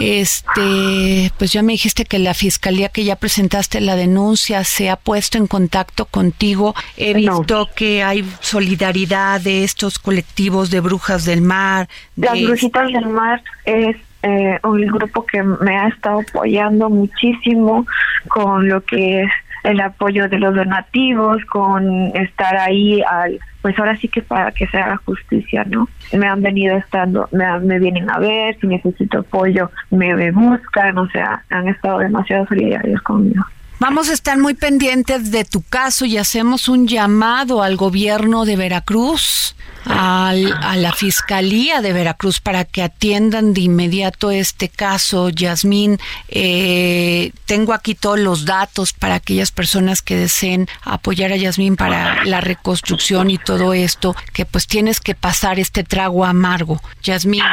este, 0.00 1.32
pues 1.38 1.52
ya 1.52 1.62
me 1.62 1.72
dijiste 1.72 2.04
que 2.04 2.18
la 2.18 2.34
fiscalía 2.34 2.88
que 2.88 3.04
ya 3.04 3.16
presentaste 3.16 3.80
la 3.80 3.96
denuncia 3.96 4.64
se 4.64 4.90
ha 4.90 4.96
puesto 4.96 5.38
en 5.38 5.46
contacto 5.46 6.04
contigo. 6.06 6.74
He 6.96 7.14
visto 7.14 7.68
que 7.74 8.02
hay 8.02 8.24
solidaridad 8.40 9.40
de 9.40 9.64
estos 9.64 9.98
colectivos 9.98 10.70
de 10.70 10.80
brujas 10.80 11.24
del 11.24 11.40
mar. 11.40 11.88
Las 12.16 12.40
brujitas 12.40 12.92
del 12.92 13.06
mar 13.08 13.42
es 13.64 13.96
eh, 14.22 14.58
un 14.64 14.80
grupo 14.86 15.24
que 15.26 15.42
me 15.42 15.76
ha 15.76 15.88
estado 15.88 16.20
apoyando 16.20 16.90
muchísimo 16.90 17.86
con 18.28 18.68
lo 18.68 18.80
que 18.82 19.22
es 19.22 19.30
el 19.68 19.80
apoyo 19.80 20.28
de 20.28 20.38
los 20.38 20.54
donativos, 20.54 21.44
con 21.44 22.16
estar 22.16 22.56
ahí 22.56 23.02
al 23.02 23.38
pues 23.60 23.78
ahora 23.78 23.96
sí 23.96 24.08
que 24.08 24.22
para 24.22 24.52
que 24.52 24.66
se 24.68 24.78
haga 24.78 24.96
justicia, 25.04 25.64
¿no? 25.64 25.88
Me 26.12 26.26
han 26.26 26.40
venido 26.42 26.76
estando, 26.76 27.28
me, 27.32 27.58
me 27.60 27.78
vienen 27.78 28.08
a 28.08 28.18
ver, 28.18 28.56
si 28.60 28.66
necesito 28.66 29.18
apoyo, 29.18 29.70
me, 29.90 30.14
me 30.14 30.30
buscan, 30.30 30.96
o 30.96 31.08
sea, 31.10 31.44
han 31.50 31.68
estado 31.68 31.98
demasiado 31.98 32.46
solidarios 32.46 33.02
conmigo. 33.02 33.44
Vamos 33.80 34.10
a 34.10 34.12
estar 34.12 34.38
muy 34.38 34.54
pendientes 34.54 35.30
de 35.30 35.44
tu 35.44 35.62
caso 35.62 36.04
y 36.04 36.18
hacemos 36.18 36.68
un 36.68 36.88
llamado 36.88 37.62
al 37.62 37.76
gobierno 37.76 38.44
de 38.44 38.56
Veracruz, 38.56 39.54
a 39.84 40.32
la 40.76 40.92
Fiscalía 40.92 41.80
de 41.80 41.92
Veracruz 41.92 42.40
para 42.40 42.64
que 42.64 42.82
atiendan 42.82 43.54
de 43.54 43.62
inmediato 43.62 44.30
este 44.30 44.68
caso. 44.68 45.30
Yasmín, 45.30 45.98
eh, 46.28 47.32
tengo 47.46 47.72
aquí 47.72 47.94
todos 47.94 48.18
los 48.18 48.44
datos 48.44 48.92
para 48.92 49.16
aquellas 49.16 49.52
personas 49.52 50.02
que 50.02 50.16
deseen 50.16 50.68
apoyar 50.82 51.32
a 51.32 51.36
Yasmín 51.36 51.76
para 51.76 52.24
la 52.24 52.40
reconstrucción 52.40 53.30
y 53.30 53.38
todo 53.38 53.72
esto, 53.72 54.14
que 54.32 54.44
pues 54.44 54.66
tienes 54.66 55.00
que 55.00 55.14
pasar 55.14 55.58
este 55.58 55.84
trago 55.84 56.24
amargo. 56.24 56.80
Yasmín, 57.02 57.44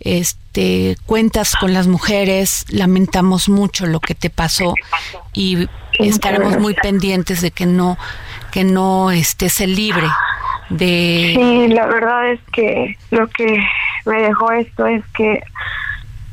este, 0.00 0.96
cuentas 1.06 1.54
con 1.56 1.72
las 1.72 1.86
mujeres, 1.86 2.64
lamentamos 2.68 3.48
mucho 3.48 3.86
lo 3.86 4.00
que 4.00 4.14
te 4.14 4.30
pasó 4.30 4.74
y 5.32 5.68
estaremos 5.98 6.58
muy 6.58 6.74
pendientes 6.74 7.40
de 7.40 7.50
que 7.50 7.66
no 7.66 7.98
que 8.50 8.64
no 8.64 9.12
estés 9.12 9.60
libre 9.60 10.08
de 10.70 11.34
Sí, 11.36 11.68
la 11.68 11.86
verdad 11.86 12.32
es 12.32 12.40
que 12.52 12.96
lo 13.10 13.28
que 13.28 13.62
me 14.06 14.22
dejó 14.22 14.52
esto 14.52 14.86
es 14.86 15.04
que 15.16 15.42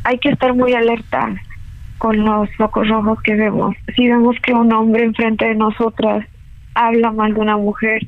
hay 0.03 0.17
que 0.19 0.29
estar 0.29 0.53
muy 0.53 0.73
alerta 0.73 1.35
con 1.97 2.23
los 2.23 2.49
focos 2.55 2.87
rojos 2.87 3.21
que 3.23 3.35
vemos. 3.35 3.75
Si 3.95 4.07
vemos 4.07 4.35
que 4.41 4.53
un 4.53 4.71
hombre 4.71 5.03
enfrente 5.03 5.45
de 5.45 5.55
nosotras 5.55 6.25
habla 6.75 7.11
mal 7.11 7.33
de 7.33 7.39
una 7.39 7.57
mujer, 7.57 8.07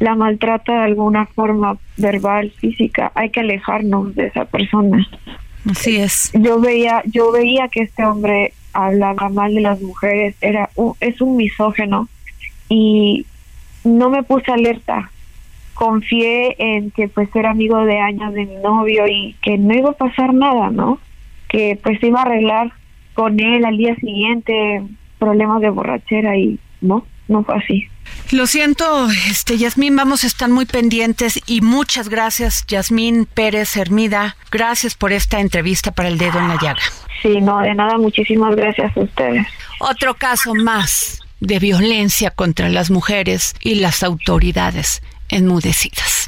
la 0.00 0.14
maltrata 0.14 0.72
de 0.72 0.84
alguna 0.84 1.26
forma 1.26 1.76
verbal, 1.96 2.52
física, 2.58 3.12
hay 3.14 3.30
que 3.30 3.40
alejarnos 3.40 4.14
de 4.14 4.26
esa 4.26 4.44
persona. 4.46 5.06
Así 5.70 5.96
es. 5.96 6.32
Yo 6.34 6.60
veía, 6.60 7.02
yo 7.06 7.30
veía 7.32 7.68
que 7.68 7.82
este 7.82 8.04
hombre 8.04 8.52
hablaba 8.72 9.28
mal 9.28 9.54
de 9.54 9.60
las 9.60 9.80
mujeres, 9.80 10.34
era 10.40 10.70
es 11.00 11.20
un 11.20 11.36
misógeno 11.36 12.08
y 12.68 13.26
no 13.84 14.10
me 14.10 14.22
puse 14.22 14.50
alerta. 14.50 15.10
Confié 15.80 16.56
en 16.58 16.90
que 16.90 17.08
pues 17.08 17.34
era 17.34 17.52
amigo 17.52 17.82
de 17.86 17.98
años 17.98 18.34
de 18.34 18.44
mi 18.44 18.56
novio 18.56 19.08
y 19.08 19.34
que 19.40 19.56
no 19.56 19.74
iba 19.74 19.88
a 19.88 19.94
pasar 19.94 20.34
nada, 20.34 20.68
¿no? 20.68 21.00
Que 21.48 21.80
pues 21.82 22.02
iba 22.02 22.20
a 22.20 22.24
arreglar 22.24 22.70
con 23.14 23.40
él 23.40 23.64
al 23.64 23.78
día 23.78 23.94
siguiente 23.96 24.82
problemas 25.18 25.62
de 25.62 25.70
borrachera 25.70 26.36
y 26.36 26.58
no, 26.82 27.06
no 27.28 27.44
fue 27.44 27.56
así. 27.56 27.88
Lo 28.30 28.46
siento, 28.46 29.08
este 29.30 29.56
Yasmín, 29.56 29.96
vamos 29.96 30.22
a 30.22 30.26
estar 30.26 30.50
muy 30.50 30.66
pendientes 30.66 31.40
y 31.46 31.62
muchas 31.62 32.10
gracias, 32.10 32.66
Yasmín 32.66 33.24
Pérez 33.24 33.74
Hermida. 33.78 34.36
Gracias 34.50 34.94
por 34.94 35.14
esta 35.14 35.40
entrevista 35.40 35.92
para 35.92 36.10
el 36.10 36.18
dedo 36.18 36.40
en 36.40 36.48
la 36.48 36.58
llaga. 36.60 36.82
Sí, 37.22 37.40
no, 37.40 37.58
de 37.60 37.74
nada, 37.74 37.96
muchísimas 37.96 38.54
gracias 38.54 38.94
a 38.94 39.00
ustedes. 39.00 39.46
Otro 39.78 40.12
caso 40.12 40.54
más 40.54 41.22
de 41.40 41.58
violencia 41.58 42.30
contra 42.30 42.68
las 42.68 42.90
mujeres 42.90 43.54
y 43.62 43.76
las 43.76 44.02
autoridades 44.02 45.00
enmudecidas. 45.30 46.19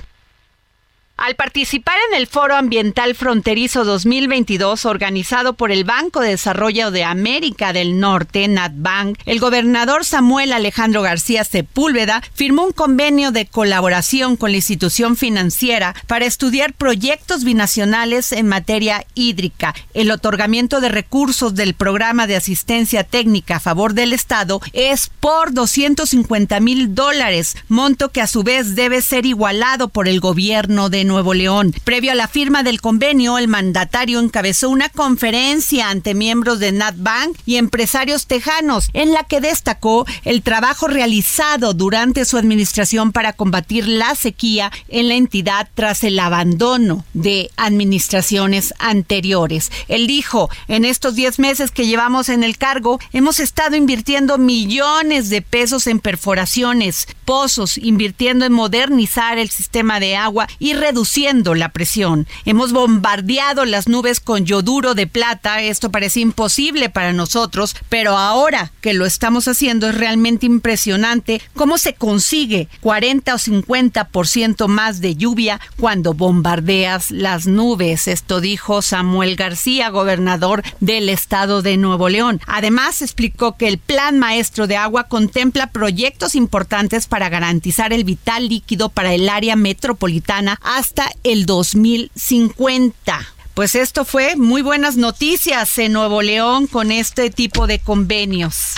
Al 1.22 1.36
participar 1.36 1.94
en 2.10 2.18
el 2.18 2.26
Foro 2.26 2.56
Ambiental 2.56 3.14
Fronterizo 3.14 3.84
2022 3.84 4.84
organizado 4.86 5.52
por 5.52 5.70
el 5.70 5.84
Banco 5.84 6.18
de 6.18 6.30
Desarrollo 6.30 6.90
de 6.90 7.04
América 7.04 7.72
del 7.72 8.00
Norte, 8.00 8.48
NatBank, 8.48 9.20
el 9.24 9.38
gobernador 9.38 10.04
Samuel 10.04 10.52
Alejandro 10.52 11.00
García 11.00 11.44
Sepúlveda 11.44 12.24
firmó 12.34 12.64
un 12.64 12.72
convenio 12.72 13.30
de 13.30 13.46
colaboración 13.46 14.36
con 14.36 14.50
la 14.50 14.56
institución 14.56 15.16
financiera 15.16 15.94
para 16.08 16.24
estudiar 16.24 16.72
proyectos 16.72 17.44
binacionales 17.44 18.32
en 18.32 18.48
materia 18.48 19.06
hídrica. 19.14 19.76
El 19.94 20.10
otorgamiento 20.10 20.80
de 20.80 20.88
recursos 20.88 21.54
del 21.54 21.74
programa 21.74 22.26
de 22.26 22.34
asistencia 22.34 23.04
técnica 23.04 23.56
a 23.58 23.60
favor 23.60 23.94
del 23.94 24.12
Estado 24.12 24.60
es 24.72 25.08
por 25.20 25.52
250 25.52 26.58
mil 26.58 26.96
dólares, 26.96 27.56
monto 27.68 28.08
que 28.08 28.22
a 28.22 28.26
su 28.26 28.42
vez 28.42 28.74
debe 28.74 29.00
ser 29.02 29.24
igualado 29.24 29.86
por 29.88 30.08
el 30.08 30.18
gobierno 30.18 30.90
de 30.90 31.11
Nuevo 31.12 31.34
León. 31.34 31.74
Previo 31.84 32.12
a 32.12 32.14
la 32.14 32.26
firma 32.26 32.62
del 32.62 32.80
convenio, 32.80 33.36
el 33.36 33.46
mandatario 33.46 34.18
encabezó 34.18 34.70
una 34.70 34.88
conferencia 34.88 35.90
ante 35.90 36.14
miembros 36.14 36.58
de 36.58 36.72
NatBank 36.72 37.36
y 37.44 37.56
empresarios 37.56 38.26
tejanos, 38.26 38.88
en 38.94 39.12
la 39.12 39.24
que 39.24 39.42
destacó 39.42 40.06
el 40.24 40.42
trabajo 40.42 40.88
realizado 40.88 41.74
durante 41.74 42.24
su 42.24 42.38
administración 42.38 43.12
para 43.12 43.34
combatir 43.34 43.86
la 43.86 44.14
sequía 44.14 44.72
en 44.88 45.08
la 45.08 45.14
entidad 45.14 45.68
tras 45.74 46.02
el 46.02 46.18
abandono 46.18 47.04
de 47.12 47.50
administraciones 47.58 48.72
anteriores. 48.78 49.70
Él 49.88 50.06
dijo, 50.06 50.48
en 50.66 50.86
estos 50.86 51.14
10 51.14 51.38
meses 51.40 51.70
que 51.70 51.86
llevamos 51.86 52.30
en 52.30 52.42
el 52.42 52.56
cargo, 52.56 52.98
hemos 53.12 53.38
estado 53.38 53.76
invirtiendo 53.76 54.38
millones 54.38 55.28
de 55.28 55.42
pesos 55.42 55.86
en 55.86 56.00
perforaciones, 56.00 57.06
pozos, 57.26 57.76
invirtiendo 57.76 58.46
en 58.46 58.52
modernizar 58.54 59.36
el 59.36 59.50
sistema 59.50 60.00
de 60.00 60.16
agua 60.16 60.48
y 60.58 60.72
reducir 60.72 61.01
reduciendo 61.02 61.56
la 61.56 61.70
presión. 61.70 62.28
Hemos 62.44 62.72
bombardeado 62.72 63.64
las 63.64 63.88
nubes 63.88 64.20
con 64.20 64.46
yoduro 64.46 64.94
de 64.94 65.08
plata. 65.08 65.60
Esto 65.60 65.90
parece 65.90 66.20
imposible 66.20 66.90
para 66.90 67.12
nosotros, 67.12 67.74
pero 67.88 68.16
ahora 68.16 68.70
que 68.80 68.94
lo 68.94 69.04
estamos 69.04 69.48
haciendo 69.48 69.88
es 69.88 69.96
realmente 69.96 70.46
impresionante 70.46 71.42
cómo 71.54 71.76
se 71.76 71.94
consigue 71.94 72.68
40 72.82 73.34
o 73.34 73.38
50% 73.38 74.68
más 74.68 75.00
de 75.00 75.16
lluvia 75.16 75.60
cuando 75.76 76.14
bombardeas 76.14 77.10
las 77.10 77.48
nubes. 77.48 78.06
Esto 78.06 78.40
dijo 78.40 78.80
Samuel 78.80 79.34
García, 79.34 79.88
gobernador 79.88 80.62
del 80.78 81.08
estado 81.08 81.62
de 81.62 81.78
Nuevo 81.78 82.10
León. 82.10 82.40
Además, 82.46 83.02
explicó 83.02 83.56
que 83.56 83.66
el 83.66 83.78
plan 83.78 84.20
maestro 84.20 84.68
de 84.68 84.76
agua 84.76 85.08
contempla 85.08 85.72
proyectos 85.72 86.36
importantes 86.36 87.08
para 87.08 87.28
garantizar 87.28 87.92
el 87.92 88.04
vital 88.04 88.48
líquido 88.48 88.88
para 88.88 89.14
el 89.14 89.28
área 89.28 89.56
metropolitana 89.56 90.60
hasta 90.82 91.12
el 91.22 91.46
2050. 91.46 93.20
Pues 93.54 93.76
esto 93.76 94.04
fue 94.04 94.34
muy 94.34 94.62
buenas 94.62 94.96
noticias 94.96 95.78
en 95.78 95.92
Nuevo 95.92 96.22
León 96.22 96.66
con 96.66 96.90
este 96.90 97.30
tipo 97.30 97.68
de 97.68 97.78
convenios. 97.78 98.74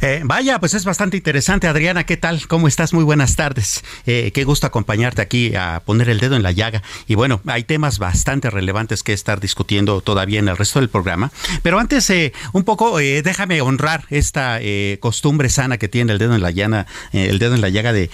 Eh, 0.00 0.22
vaya, 0.24 0.58
pues 0.58 0.74
es 0.74 0.84
bastante 0.84 1.16
interesante. 1.16 1.68
Adriana, 1.68 2.04
¿qué 2.04 2.16
tal? 2.16 2.46
¿Cómo 2.48 2.68
estás? 2.68 2.92
Muy 2.92 3.04
buenas 3.04 3.36
tardes. 3.36 3.84
Eh, 4.06 4.32
qué 4.34 4.44
gusto 4.44 4.66
acompañarte 4.66 5.22
aquí 5.22 5.54
a 5.54 5.82
poner 5.84 6.08
el 6.08 6.18
dedo 6.18 6.36
en 6.36 6.42
la 6.42 6.52
llaga. 6.52 6.82
Y 7.06 7.14
bueno, 7.14 7.40
hay 7.46 7.64
temas 7.64 7.98
bastante 7.98 8.50
relevantes 8.50 9.02
que 9.02 9.12
estar 9.12 9.40
discutiendo 9.40 10.00
todavía 10.00 10.40
en 10.40 10.48
el 10.48 10.56
resto 10.56 10.80
del 10.80 10.88
programa. 10.88 11.30
Pero 11.62 11.78
antes, 11.78 12.08
eh, 12.10 12.32
un 12.52 12.64
poco, 12.64 12.98
déjame 12.98 13.60
honrar 13.60 14.04
esta 14.10 14.60
costumbre 15.00 15.48
sana 15.48 15.78
que 15.78 15.88
tiene 15.88 16.12
el 16.12 16.18
dedo 16.18 16.34
en 16.34 16.42
la 16.42 16.50
llaga, 16.50 16.86
el 17.12 17.38
dedo 17.38 17.54
en 17.54 17.60
la 17.60 17.68
llaga 17.68 17.92
de 17.92 18.10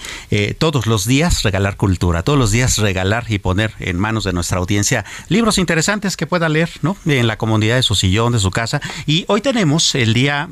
todos 0.57 0.87
los 0.87 1.05
días 1.05 1.43
regalar 1.43 1.77
cultura, 1.77 2.23
todos 2.23 2.39
los 2.39 2.51
días 2.51 2.77
regalar 2.77 3.25
y 3.29 3.39
poner 3.39 3.73
en 3.79 3.97
manos 3.97 4.23
de 4.23 4.33
nuestra 4.33 4.59
audiencia 4.59 5.05
libros 5.27 5.57
interesantes 5.57 6.17
que 6.17 6.27
pueda 6.27 6.49
leer, 6.49 6.69
¿no? 6.81 6.97
En 7.05 7.27
la 7.27 7.37
comunidad 7.37 7.75
de 7.75 7.83
su 7.83 7.95
sillón, 7.95 8.33
de 8.33 8.39
su 8.39 8.51
casa. 8.51 8.81
Y 9.05 9.25
hoy 9.27 9.41
tenemos 9.41 9.95
el 9.95 10.13
día 10.13 10.47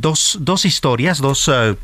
dos, 0.00 0.38
dos 0.40 0.64
historias, 0.64 1.18
dos 1.18 1.48
uh, 1.48 1.76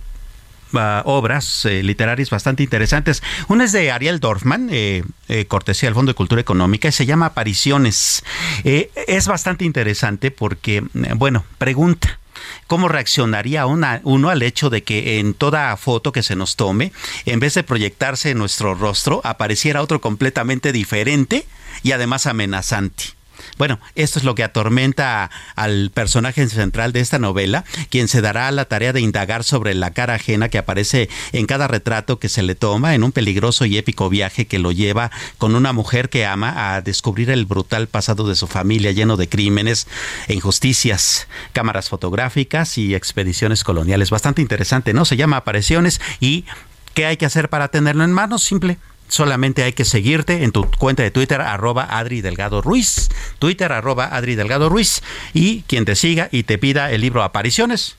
uh, 0.73 1.03
obras 1.05 1.65
eh, 1.65 1.83
literarias 1.83 2.31
bastante 2.31 2.63
interesantes. 2.63 3.23
Una 3.49 3.65
es 3.65 3.73
de 3.73 3.91
Ariel 3.91 4.21
Dorfman, 4.21 4.69
eh, 4.71 5.05
eh, 5.29 5.47
cortesía 5.47 5.89
del 5.89 5.95
Fondo 5.95 6.11
de 6.11 6.17
Cultura 6.17 6.41
Económica, 6.41 6.89
y 6.89 6.93
se 6.93 7.07
llama 7.07 7.27
Apariciones. 7.27 8.25
es 8.65 9.27
bastante 9.29 9.65
interesante 9.65 10.31
porque, 10.31 10.83
bueno, 11.17 11.45
pregunta. 11.59 12.19
¿Cómo 12.67 12.89
reaccionaría 12.89 13.67
una, 13.67 14.01
uno 14.05 14.29
al 14.29 14.43
hecho 14.43 14.69
de 14.69 14.83
que 14.83 15.19
en 15.19 15.35
toda 15.35 15.77
foto 15.77 16.13
que 16.13 16.23
se 16.23 16.37
nos 16.37 16.57
tome, 16.57 16.93
en 17.25 17.41
vez 17.41 17.55
de 17.55 17.63
proyectarse 17.63 18.31
en 18.31 18.39
nuestro 18.39 18.75
rostro, 18.75 19.21
apareciera 19.25 19.83
otro 19.83 20.01
completamente 20.01 20.71
diferente 20.71 21.47
y 21.83 21.93
además 21.93 22.27
amenazante? 22.27 23.16
Bueno, 23.59 23.81
esto 23.95 24.19
es 24.19 24.25
lo 24.25 24.35
que 24.35 24.45
atormenta 24.45 25.31
al 25.55 25.91
personaje 25.93 26.47
central 26.49 26.93
de 26.93 27.01
esta 27.01 27.19
novela, 27.19 27.65
quien 27.89 28.07
se 28.07 28.21
dará 28.21 28.51
la 28.51 28.67
tarea 28.67 28.93
de 28.93 29.01
indagar 29.01 29.45
sobre 29.45 29.75
la 29.75 29.93
cara 29.93 30.15
ajena 30.15 30.49
que 30.51 30.59
aparece 30.59 31.09
en 31.33 31.47
cada 31.47 31.67
retrato 31.67 32.19
que 32.19 32.29
se 32.29 32.43
le 32.43 32.55
toma 32.55 32.95
en 32.95 33.03
un 33.03 33.13
peligroso 33.13 33.65
y 33.65 33.79
épico 33.79 34.11
viaje 34.11 34.47
que 34.47 34.59
lo 34.59 34.73
lleva 34.73 35.11
con 35.39 35.55
una 35.55 35.73
mujer 35.73 36.11
que 36.11 36.27
ama 36.27 36.75
a 36.75 36.83
descubrir 36.83 37.31
el 37.31 37.47
brutal 37.47 37.87
pasado 37.87 38.29
de 38.29 38.37
su 38.37 38.47
familia 38.47 38.93
lleno 38.93 39.17
de 39.17 39.29
crímenes 39.29 39.87
e 40.29 40.35
injusticias, 40.35 41.27
cámaras 41.53 41.89
fotográficas 41.89 42.77
y 42.77 42.95
expediciones 42.95 43.65
coloniales. 43.65 44.11
Bastante 44.11 44.43
interesante, 44.43 44.93
¿no? 44.93 45.07
Se 45.07 45.17
llama 45.17 45.39
Apariciones 45.39 46.01
y 46.21 46.45
¿qué 46.93 47.07
hay 47.07 47.17
que 47.17 47.27
hacer 47.27 47.49
para 47.49 47.69
tenerlo 47.69 48.05
en 48.05 48.13
manos? 48.13 48.43
Simple 48.43 48.79
solamente 49.09 49.63
hay 49.63 49.73
que 49.73 49.85
seguirte 49.85 50.45
en 50.45 50.53
tu 50.53 50.69
cuenta 50.71 51.03
de 51.03 51.11
Twitter, 51.11 51.41
arroba 51.41 51.87
Adri 51.99 52.21
Delgado 52.21 52.63
Ruiz. 52.63 53.09
Twitter, 53.39 53.73
arroba 53.73 54.07
Adri 54.07 54.35
Delgado 54.35 54.69
Ruiz. 54.69 55.03
Y 55.35 55.63
quien 55.63 55.85
te 55.85 55.97
siga 55.97 56.29
y 56.33 56.45
te 56.45 56.59
pida 56.59 56.91
el 56.91 57.01
libro 57.01 57.23
Apariciones, 57.23 57.97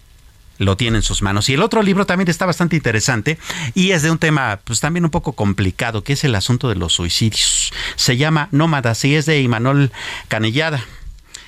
lo 0.58 0.78
tiene 0.78 0.98
en 0.98 1.04
sus 1.04 1.22
manos. 1.22 1.50
Y 1.50 1.54
el 1.54 1.64
otro 1.64 1.82
libro 1.84 2.06
también 2.06 2.30
está 2.30 2.46
bastante 2.46 2.76
interesante 2.76 3.38
y 3.74 3.92
es 3.92 4.02
de 4.02 4.12
un 4.12 4.18
tema 4.18 4.60
pues 4.64 4.80
también 4.80 5.06
un 5.06 5.12
poco 5.12 5.34
complicado, 5.34 6.04
que 6.04 6.14
es 6.14 6.24
el 6.24 6.36
asunto 6.36 6.70
de 6.70 6.76
los 6.76 6.94
suicidios. 6.94 7.72
Se 7.96 8.18
llama 8.18 8.50
Nómadas 8.52 9.04
y 9.06 9.16
es 9.16 9.26
de 9.26 9.42
Imanol 9.42 9.92
Canellada. 10.28 10.84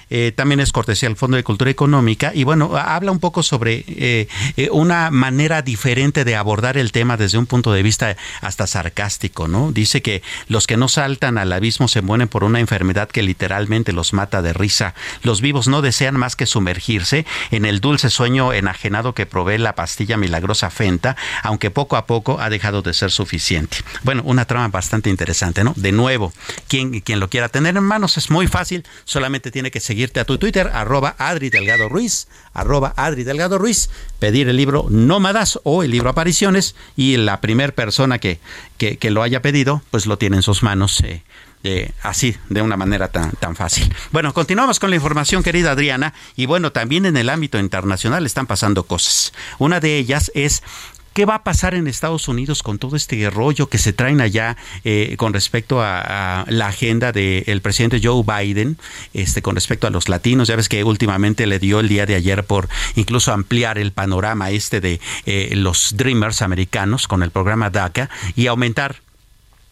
Eh, 0.10 0.32
también 0.36 0.60
es 0.60 0.72
cortesía 0.72 1.08
del 1.10 1.18
Fondo 1.18 1.38
de 1.38 1.44
Cultura 1.44 1.70
Económica 1.70 2.32
y 2.34 2.44
bueno, 2.44 2.76
habla 2.76 3.12
un 3.12 3.20
poco 3.20 3.44
sobre 3.44 3.84
eh, 3.88 4.28
eh, 4.58 4.70
una 4.72 5.12
manera 5.12 5.62
diferente 5.62 6.26
de 6.26 6.36
abordar 6.36 6.78
el 6.78 6.92
tema 6.92 7.18
desde 7.18 7.38
un 7.38 7.46
punto 7.46 7.72
de 7.72 7.84
vista 7.84 8.16
hasta 8.42 8.68
sarcástico, 8.68 9.48
¿no? 9.48 9.72
Dice 9.72 10.02
que 10.02 10.22
los 10.48 10.68
que 10.68 10.78
no 10.78 10.88
saltan 10.88 11.38
al 11.38 11.52
abismo 11.52 11.88
se 11.88 12.02
mueren 12.02 12.28
por 12.28 12.44
una 12.44 12.60
enfermedad 12.60 13.10
que 13.10 13.24
literalmente 13.24 13.94
los 13.94 14.14
mata 14.14 14.42
de 14.42 14.54
risa. 14.54 14.96
Los 15.24 15.42
vivos 15.42 15.68
no 15.68 15.82
desean 15.82 16.16
más 16.16 16.36
que 16.36 16.46
sumergirse 16.46 17.26
en 17.52 17.66
el 17.66 17.80
dulce 17.80 18.10
sueño 18.10 18.54
enajenado 18.54 19.14
que 19.14 19.26
provee 19.26 19.58
la 19.58 19.76
pastilla 19.76 20.18
milagrosa 20.18 20.70
Fenta, 20.70 21.16
aunque 21.44 21.72
poco 21.72 21.98
a 21.98 22.06
poco 22.06 22.40
ha 22.40 22.50
dejado 22.50 22.82
de 22.82 22.94
ser 22.94 23.12
suficiente. 23.12 23.78
Bueno, 24.04 24.24
una 24.26 24.46
trama 24.46 24.68
bastante 24.70 25.10
interesante, 25.10 25.64
¿no? 25.64 25.74
De 25.76 25.92
nuevo, 25.92 26.34
quien, 26.68 27.02
quien 27.02 27.20
lo 27.20 27.30
quiera 27.30 27.50
tener 27.50 27.78
en 27.78 27.84
manos 27.84 28.18
es 28.18 28.30
muy 28.30 28.48
fácil, 28.48 28.86
solamente 29.06 29.52
tiene 29.52 29.72
que 29.72 29.80
seguir 29.80 29.99
irte 30.00 30.20
a 30.20 30.26
tu 30.26 30.38
Twitter, 30.38 30.70
arroba 30.74 31.16
Adri 31.18 31.50
Delgado 31.50 31.90
Ruiz, 31.90 32.28
arroba 32.54 32.94
Adri 32.98 33.24
Delgado 33.24 33.58
Ruiz, 33.58 33.90
pedir 34.20 34.50
el 34.50 34.58
libro 34.58 34.88
Nómadas 34.90 35.60
o 35.64 35.84
el 35.84 35.92
libro 35.92 36.10
Apariciones 36.10 36.76
y 36.96 37.18
la 37.18 37.42
primera 37.42 37.74
persona 37.74 38.20
que, 38.20 38.40
que, 38.78 39.12
lo 39.12 39.24
haya 39.24 39.42
pedido, 39.42 39.82
pues 39.92 40.06
lo 40.06 40.18
tiene 40.18 40.38
en 40.38 40.44
sus 40.44 40.64
manos. 40.64 41.02
Eh, 41.02 41.24
eh, 41.66 41.92
así, 42.04 42.38
de 42.48 42.62
una 42.62 42.78
manera 42.78 43.10
tan, 43.10 43.32
tan 43.32 43.54
fácil. 43.54 43.94
Bueno, 44.12 44.34
continuamos 44.34 44.80
con 44.80 44.92
la 44.92 44.96
información, 44.96 45.44
querida 45.44 45.72
Adriana, 45.72 46.14
y 46.38 46.46
bueno, 46.46 46.72
también 46.72 47.06
en 47.06 47.18
el 47.18 47.30
ámbito 47.30 47.60
internacional 47.60 48.26
están 48.26 48.48
pasando 48.48 48.84
cosas. 48.84 49.34
Una 49.58 49.82
de 49.82 49.98
ellas 49.98 50.32
es 50.36 50.64
¿Qué 51.14 51.26
va 51.26 51.36
a 51.36 51.44
pasar 51.44 51.74
en 51.74 51.88
Estados 51.88 52.28
Unidos 52.28 52.64
con 52.64 52.78
todo 52.78 52.96
este 52.96 53.30
rollo 53.30 53.68
que 53.68 53.78
se 53.78 53.94
traen 53.94 54.22
allá 54.22 54.58
eh, 54.84 55.16
con 55.18 55.34
respecto 55.34 55.82
a, 55.82 56.46
la 56.48 56.68
agenda 56.68 57.12
del 57.12 57.62
presidente 57.62 58.00
Joe 58.02 58.24
Biden, 58.24 58.78
este, 59.14 59.42
con 59.42 59.56
respecto 59.56 59.88
a 59.88 59.90
los 59.90 60.08
latinos? 60.08 60.48
Ya 60.48 60.56
ves 60.56 60.70
que 60.70 60.84
últimamente 60.84 61.48
le 61.48 61.60
dio 61.60 61.80
el 61.80 61.90
día 61.90 62.06
de 62.06 62.16
ayer 62.16 62.44
por 62.46 62.70
incluso 62.96 63.34
ampliar 63.34 63.78
el 63.78 63.92
panorama 63.92 64.52
este 64.52 64.82
de 64.82 65.00
eh, 65.26 65.52
los 65.56 65.98
Dreamers 65.98 66.42
americanos 66.42 67.08
con 67.08 67.24
el 67.24 67.32
programa 67.32 67.70
DACA 67.70 68.10
y 68.36 68.48
aumentar 68.48 69.02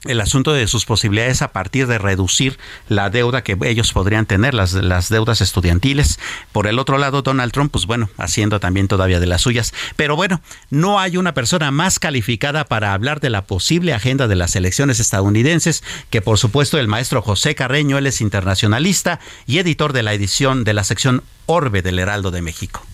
el 0.05 0.21
asunto 0.21 0.53
de 0.53 0.67
sus 0.67 0.85
posibilidades 0.85 1.41
a 1.41 1.51
partir 1.51 1.87
de 1.87 1.97
reducir 1.97 2.57
la 2.87 3.09
deuda 3.09 3.43
que 3.43 3.57
ellos 3.63 3.93
podrían 3.93 4.25
tener, 4.25 4.53
las, 4.53 4.73
las 4.73 5.09
deudas 5.09 5.41
estudiantiles. 5.41 6.19
Por 6.51 6.67
el 6.67 6.79
otro 6.79 6.97
lado, 6.97 7.21
Donald 7.21 7.51
Trump, 7.51 7.71
pues 7.71 7.85
bueno, 7.85 8.09
haciendo 8.17 8.59
también 8.59 8.87
todavía 8.87 9.19
de 9.19 9.25
las 9.25 9.41
suyas. 9.41 9.73
Pero 9.95 10.15
bueno, 10.15 10.41
no 10.69 10.99
hay 10.99 11.17
una 11.17 11.33
persona 11.33 11.71
más 11.71 11.99
calificada 11.99 12.65
para 12.65 12.93
hablar 12.93 13.19
de 13.19 13.29
la 13.29 13.45
posible 13.45 13.93
agenda 13.93 14.27
de 14.27 14.35
las 14.35 14.55
elecciones 14.55 14.99
estadounidenses 14.99 15.83
que 16.09 16.21
por 16.21 16.37
supuesto 16.37 16.77
el 16.77 16.87
maestro 16.87 17.21
José 17.21 17.55
Carreño, 17.55 17.97
él 17.97 18.07
es 18.07 18.21
internacionalista 18.21 19.19
y 19.45 19.57
editor 19.59 19.93
de 19.93 20.03
la 20.03 20.13
edición 20.13 20.63
de 20.63 20.73
la 20.73 20.83
sección 20.83 21.23
Orbe 21.45 21.81
del 21.81 21.99
Heraldo 21.99 22.31
de 22.31 22.41
México. 22.41 22.85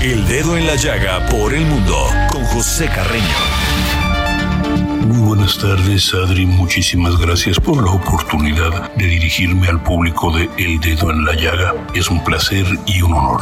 El 0.00 0.28
dedo 0.28 0.56
en 0.56 0.66
la 0.66 0.76
llaga 0.76 1.26
por 1.26 1.54
el 1.54 1.64
mundo 1.66 2.08
con 2.30 2.44
José 2.44 2.86
Carreño. 2.86 3.65
Buenas 5.46 5.62
tardes, 5.62 6.12
Adri. 6.12 6.44
Muchísimas 6.44 7.16
gracias 7.18 7.60
por 7.60 7.76
la 7.76 7.92
oportunidad 7.92 8.92
de 8.96 9.06
dirigirme 9.06 9.68
al 9.68 9.80
público 9.80 10.36
de 10.36 10.50
El 10.58 10.80
Dedo 10.80 11.12
en 11.12 11.24
la 11.24 11.36
Llaga. 11.36 11.72
Es 11.94 12.10
un 12.10 12.24
placer 12.24 12.66
y 12.84 13.00
un 13.00 13.14
honor. 13.14 13.40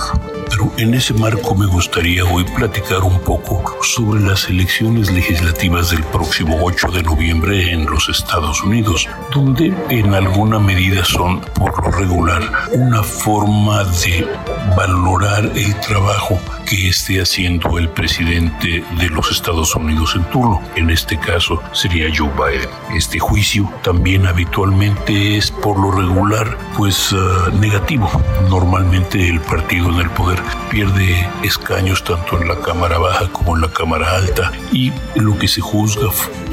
Pero 0.51 0.71
en 0.77 0.93
ese 0.93 1.15
marco 1.15 1.55
me 1.55 1.65
gustaría 1.65 2.23
hoy 2.27 2.45
platicar 2.45 3.03
un 3.03 3.19
poco 3.21 3.83
sobre 3.83 4.21
las 4.21 4.51
elecciones 4.51 5.11
legislativas 5.11 5.91
del 5.91 6.03
próximo 6.05 6.59
8 6.63 6.89
de 6.89 7.03
noviembre 7.03 7.73
en 7.73 7.87
los 7.87 8.11
Estados 8.11 8.63
Unidos, 8.63 9.09
donde 9.33 9.73
en 9.89 10.13
alguna 10.13 10.59
medida 10.59 11.07
son, 11.07 11.41
por 11.41 11.83
lo 11.83 11.91
regular, 11.91 12.43
una 12.73 13.03
forma 13.03 13.83
de 13.85 14.29
valorar 14.77 15.51
el 15.57 15.81
trabajo 15.81 16.39
que 16.67 16.89
esté 16.89 17.21
haciendo 17.21 17.79
el 17.79 17.89
presidente 17.89 18.85
de 18.99 19.09
los 19.09 19.31
Estados 19.31 19.75
Unidos 19.75 20.15
en 20.17 20.25
turno. 20.25 20.63
En 20.77 20.91
este 20.91 21.19
caso 21.19 21.63
sería 21.73 21.94
Joe 22.15 22.31
Biden. 22.31 22.69
Este 22.97 23.19
juicio 23.19 23.71
también 23.83 24.27
habitualmente 24.27 25.37
es 25.37 25.51
por 25.51 25.79
lo 25.79 25.93
regular 25.93 26.59
pues 26.77 27.13
uh, 27.13 27.51
negativo. 27.61 28.11
Normalmente 28.49 29.29
el 29.29 29.41
partido 29.41 29.91
en 29.91 30.01
el 30.01 30.11
poder 30.11 30.41
pierde 30.71 31.29
escaños 31.43 32.03
tanto 32.03 32.41
en 32.41 32.49
la 32.49 32.59
Cámara 32.61 32.99
Baja 32.99 33.29
como 33.31 33.55
en 33.55 33.63
la 33.63 33.69
Cámara 33.69 34.17
Alta 34.17 34.53
y 34.73 34.93
lo 35.15 35.39
que 35.39 35.47
se 35.47 35.61
juzga 35.61 36.09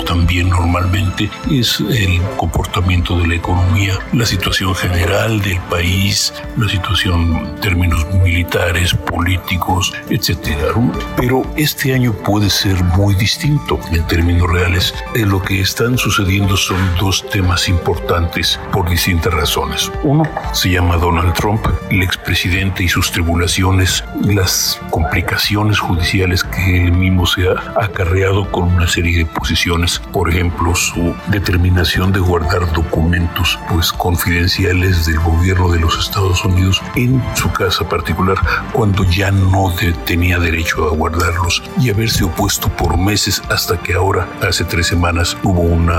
también 0.05 0.49
normalmente 0.49 1.29
es 1.49 1.79
el 1.79 2.21
comportamiento 2.37 3.17
de 3.17 3.27
la 3.27 3.35
economía, 3.35 3.97
la 4.13 4.25
situación 4.25 4.75
general 4.75 5.41
del 5.41 5.59
país, 5.69 6.33
la 6.57 6.67
situación 6.67 7.35
en 7.35 7.55
términos 7.61 8.05
militares, 8.23 8.93
políticos, 8.93 9.93
etcétera. 10.09 10.73
Pero 11.15 11.43
este 11.55 11.93
año 11.93 12.13
puede 12.13 12.49
ser 12.49 12.83
muy 12.83 13.15
distinto 13.15 13.79
en 13.91 14.05
términos 14.07 14.49
reales. 14.49 14.93
En 15.15 15.30
lo 15.31 15.41
que 15.41 15.61
están 15.61 15.97
sucediendo 15.97 16.57
son 16.57 16.77
dos 16.99 17.25
temas 17.29 17.69
importantes 17.69 18.59
por 18.73 18.89
distintas 18.89 19.33
razones. 19.33 19.89
Uno 20.03 20.23
se 20.51 20.69
llama 20.69 20.97
Donald 20.97 21.33
Trump, 21.33 21.65
el 21.89 22.03
expresidente 22.03 22.83
y 22.83 22.89
sus 22.89 23.11
tribulaciones, 23.11 24.03
las 24.21 24.77
complicaciones 24.89 25.79
judiciales 25.79 26.43
que 26.43 26.83
él 26.83 26.91
mismo 26.91 27.25
se 27.25 27.47
ha 27.47 27.81
acarreado 27.81 28.51
con 28.51 28.73
una 28.73 28.87
serie 28.87 29.19
de 29.19 29.25
posiciones, 29.25 29.99
por 30.11 30.29
ejemplo, 30.29 30.75
su 30.75 31.15
determinación 31.27 32.11
de 32.11 32.19
guardar 32.19 32.69
documentos 32.73 33.57
pues 33.69 33.93
confidenciales 33.93 35.05
del 35.05 35.19
gobierno 35.19 35.71
de 35.71 35.79
los 35.79 35.97
Estados 35.97 36.43
Unidos 36.43 36.81
en 36.95 37.23
su 37.35 37.49
casa 37.53 37.87
particular 37.87 38.37
cuando 38.73 39.05
ya 39.05 39.31
no 39.31 39.73
tenía 40.05 40.39
derecho 40.39 40.89
a 40.89 40.91
guardarlos 40.91 41.63
y 41.79 41.89
haberse 41.89 42.25
opuesto 42.25 42.67
por 42.67 42.97
meses 42.97 43.41
hasta 43.49 43.77
que 43.77 43.93
ahora, 43.93 44.27
hace 44.41 44.65
tres 44.65 44.87
semanas, 44.87 45.20
hubo 45.43 45.61
un 45.61 45.91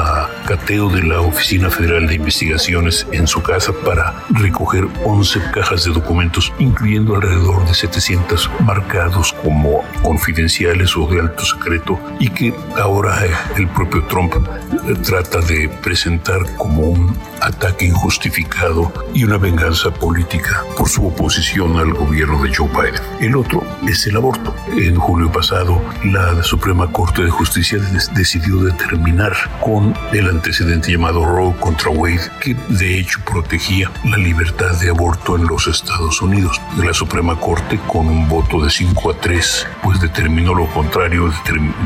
cateo 0.47 0.89
de 0.89 1.03
la 1.03 1.21
Oficina 1.21 1.71
Federal 1.71 2.09
de 2.09 2.17
Investigaciones 2.17 3.07
en 3.13 3.29
su 3.29 3.41
casa 3.41 3.73
para 3.85 4.15
recoger 4.31 4.89
11 5.05 5.41
cajas 5.55 5.85
de 5.85 5.93
documentos, 5.93 6.53
incluyendo 6.59 7.15
alrededor 7.15 7.65
de 7.67 7.75
700 7.75 8.51
marcados 8.65 9.33
como 9.45 9.85
confidenciales 10.03 10.97
o 10.97 11.07
de 11.07 11.21
alto 11.21 11.45
secreto 11.45 12.01
y 12.19 12.31
que 12.31 12.53
ahora 12.77 13.17
el 13.57 13.69
propio 13.69 14.03
Trump 14.07 14.35
eh, 14.35 14.95
trata 15.05 15.41
de 15.41 15.69
presentar 15.69 16.41
como 16.57 16.83
un 16.83 17.17
ataque 17.41 17.87
injustificado 17.87 18.93
y 19.15 19.25
una 19.25 19.39
venganza 19.39 19.93
política 19.93 20.65
por 20.77 20.89
su 20.89 21.07
oposición 21.07 21.79
al 21.79 21.93
gobierno 21.93 22.43
de 22.43 22.55
Joe 22.55 22.69
Biden. 22.69 23.03
El 23.21 23.37
otro 23.37 23.63
es 23.87 24.05
el 24.07 24.17
aborto. 24.17 24.55
En 24.77 24.97
julio 24.97 25.31
pasado, 25.31 25.81
la 26.05 26.43
Suprema 26.43 26.91
Corte 26.91 27.23
de 27.23 27.31
Justicia 27.31 27.79
decidió 28.15 28.57
determinar 28.57 29.12
con 29.61 29.95
el 30.13 30.29
antecedente 30.29 30.91
llamado 30.91 31.25
Roe 31.27 31.55
contra 31.61 31.91
Wade, 31.91 32.31
que 32.41 32.57
de 32.69 32.99
hecho 32.99 33.21
protegía 33.27 33.91
la 34.05 34.17
libertad 34.17 34.73
de 34.81 34.89
aborto 34.89 35.37
en 35.37 35.47
los 35.47 35.67
Estados 35.67 36.23
Unidos. 36.23 36.59
La 36.79 36.95
Suprema 36.95 37.39
Corte, 37.39 37.79
con 37.87 38.09
un 38.09 38.27
voto 38.27 38.65
de 38.65 38.71
5 38.71 39.11
a 39.11 39.15
3, 39.21 39.67
pues 39.83 40.01
determinó 40.01 40.55
lo 40.55 40.67
contrario, 40.69 41.31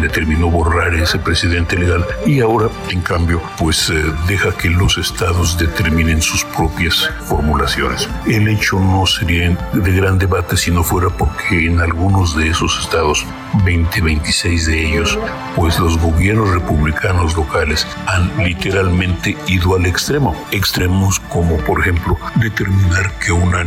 determinó 0.00 0.50
borrar 0.50 0.94
ese 0.94 1.18
precedente 1.18 1.76
legal 1.76 2.06
y 2.26 2.40
ahora, 2.40 2.68
en 2.90 3.00
cambio, 3.00 3.42
pues 3.58 3.90
eh, 3.90 3.94
deja 4.28 4.52
que 4.52 4.70
los 4.70 4.96
estados 4.96 5.58
determinen 5.58 6.22
sus 6.22 6.44
propias 6.44 7.10
formulaciones. 7.24 8.08
El 8.26 8.46
hecho 8.48 8.78
no 8.78 9.04
sería 9.04 9.50
de 9.72 9.92
gran 9.92 10.18
debate 10.18 10.56
si 10.56 10.70
no 10.70 10.84
fuera 10.84 11.08
porque 11.10 11.66
en 11.66 11.80
algunos 11.80 12.36
de 12.36 12.48
esos 12.48 12.78
estados, 12.80 13.26
20, 13.64 14.00
26 14.00 14.66
de 14.66 14.86
ellos, 14.86 15.18
pues 15.54 15.78
los 15.78 15.98
gobiernos 15.98 16.50
republicanos 16.50 17.36
locales 17.36 17.86
han 18.06 18.30
literalmente 18.44 19.36
ido 19.46 19.76
al 19.76 19.86
extremo. 19.86 20.34
Extremos 20.50 21.20
como, 21.20 21.56
por 21.58 21.80
ejemplo, 21.80 22.18
determinar 22.36 23.12
que 23.18 23.32
una 23.32 23.64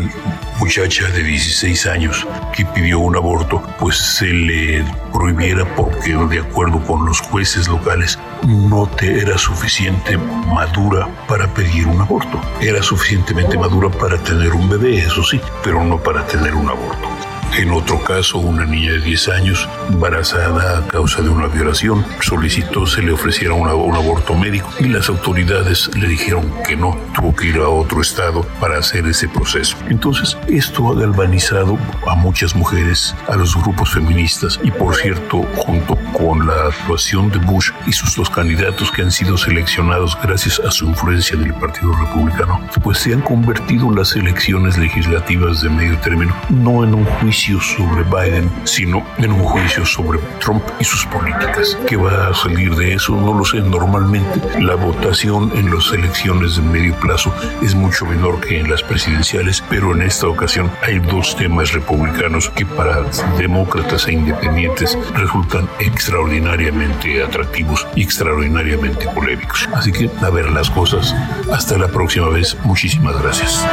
muchacha 0.60 1.08
de 1.10 1.23
16 1.23 1.86
años 1.88 2.28
que 2.56 2.65
pidió 2.65 2.99
un 2.99 3.15
aborto, 3.15 3.62
pues 3.80 3.97
se 3.97 4.28
le 4.28 4.84
prohibiera 5.12 5.65
porque 5.75 6.13
de 6.13 6.39
acuerdo 6.39 6.80
con 6.86 7.06
los 7.06 7.21
jueces 7.21 7.67
locales 7.67 8.19
no 8.47 8.88
te 8.88 9.19
era 9.19 9.38
suficiente 9.38 10.17
madura 10.17 11.08
para 11.28 11.47
pedir 11.54 11.88
un 11.88 12.02
aborto. 12.02 12.39
Era 12.62 12.82
suficientemente 12.82 13.58
madura 13.58 13.89
para 13.89 14.17
tener 14.17 14.54
un 14.54 14.69
bebé, 14.69 14.99
eso 14.99 15.23
sí, 15.23 15.39
pero 15.63 15.84
no 15.84 15.97
para 15.97 16.25
tener 16.28 16.56
un 16.56 16.69
aborto. 16.69 17.08
En 17.57 17.71
otro 17.71 18.01
caso, 18.03 18.38
una 18.38 18.65
niña 18.65 18.93
de 18.93 18.99
10 19.01 19.29
años, 19.29 19.67
embarazada 19.89 20.77
a 20.77 20.88
causa 20.88 21.21
de 21.21 21.29
una 21.29 21.47
violación, 21.47 22.05
solicitó 22.21 22.85
se 22.85 23.01
le 23.01 23.12
ofreciera 23.12 23.53
un 23.53 23.67
aborto 23.67 24.35
médico 24.35 24.69
y 24.79 24.85
las 24.85 25.09
autoridades 25.09 25.89
le 25.95 26.07
dijeron 26.07 26.51
que 26.65 26.75
no, 26.75 26.97
tuvo 27.15 27.35
que 27.35 27.47
ir 27.47 27.57
a 27.57 27.67
otro 27.67 28.01
estado 28.01 28.43
para 28.59 28.77
hacer 28.77 29.05
ese 29.07 29.27
proceso. 29.27 29.75
Entonces, 29.89 30.38
esto 30.47 30.89
ha 30.89 30.95
galvanizado 30.95 31.77
a 32.07 32.15
muchas 32.15 32.55
mujeres, 32.55 33.15
a 33.27 33.35
los 33.35 33.55
grupos 33.55 33.93
feministas 33.93 34.59
y, 34.63 34.71
por 34.71 34.95
cierto, 34.95 35.41
junto 35.55 35.97
con 36.13 36.47
la 36.47 36.67
actuación 36.67 37.29
de 37.31 37.39
Bush 37.39 37.71
y 37.88 37.91
sus 37.91 38.15
dos 38.15 38.29
candidatos 38.29 38.91
que 38.91 39.01
han 39.01 39.12
sido 39.12 39.38
seleccionados 39.38 40.17
gracias 40.21 40.59
a 40.59 40.71
su 40.71 40.85
influencia 40.85 41.38
del 41.38 41.53
Partido 41.55 41.91
Republicano, 41.93 42.62
pues 42.83 42.99
se 42.99 43.13
han 43.13 43.21
convertido 43.21 43.91
las 43.91 44.15
elecciones 44.15 44.77
legislativas 44.77 45.62
de 45.62 45.69
medio 45.69 45.97
término 45.97 46.35
no 46.49 46.83
en 46.83 46.93
un 46.93 47.05
juicio 47.05 47.38
sobre 47.39 48.04
Biden, 48.04 48.52
sino 48.65 49.06
en 49.17 49.32
un 49.32 49.43
juicio 49.43 49.86
sobre 49.86 50.19
Trump 50.39 50.62
y 50.80 50.84
sus 50.84 51.06
políticas. 51.06 51.78
¿Qué 51.88 51.95
va 51.95 52.28
a 52.28 52.34
salir 52.34 52.75
de 52.75 52.95
eso? 52.95 53.15
No 53.15 53.34
lo 53.34 53.45
sé. 53.45 53.62
Normalmente 53.62 54.41
la 54.60 54.75
votación 54.75 55.52
en 55.56 55.73
las 55.73 55.91
elecciones 55.93 56.58
de 56.58 56.63
medio 56.63 56.93
plazo 56.95 57.34
es 57.62 57.75
mucho 57.75 58.06
menor 58.06 58.41
que 58.41 58.60
en 58.60 58.69
las 58.69 58.84
presidenciales, 58.84 59.63
pero 59.69 59.95
en 59.95 60.02
esta 60.02 60.28
ocasión 60.28 60.69
hay 60.86 60.99
dos 60.99 61.36
temas 61.38 61.71
republicanos 61.71 62.49
que 62.49 62.65
para 62.65 63.04
demócratas 63.38 64.08
e 64.08 64.13
independientes 64.13 64.97
resultan 65.13 65.69
extraordinariamente 65.80 67.23
atractivos 67.23 67.88
y 67.95 68.04
extraordinariamente 68.04 69.08
polémicos. 69.10 69.69
Así 69.73 69.93
que 69.93 70.10
a 70.21 70.30
ver 70.30 70.52
las 70.52 70.69
cosas. 70.69 71.15
Hasta 71.52 71.78
la 71.78 71.88
próxima 71.88 72.28
vez. 72.28 72.58
Muchísimas 72.65 73.19
gracias. 73.21 73.65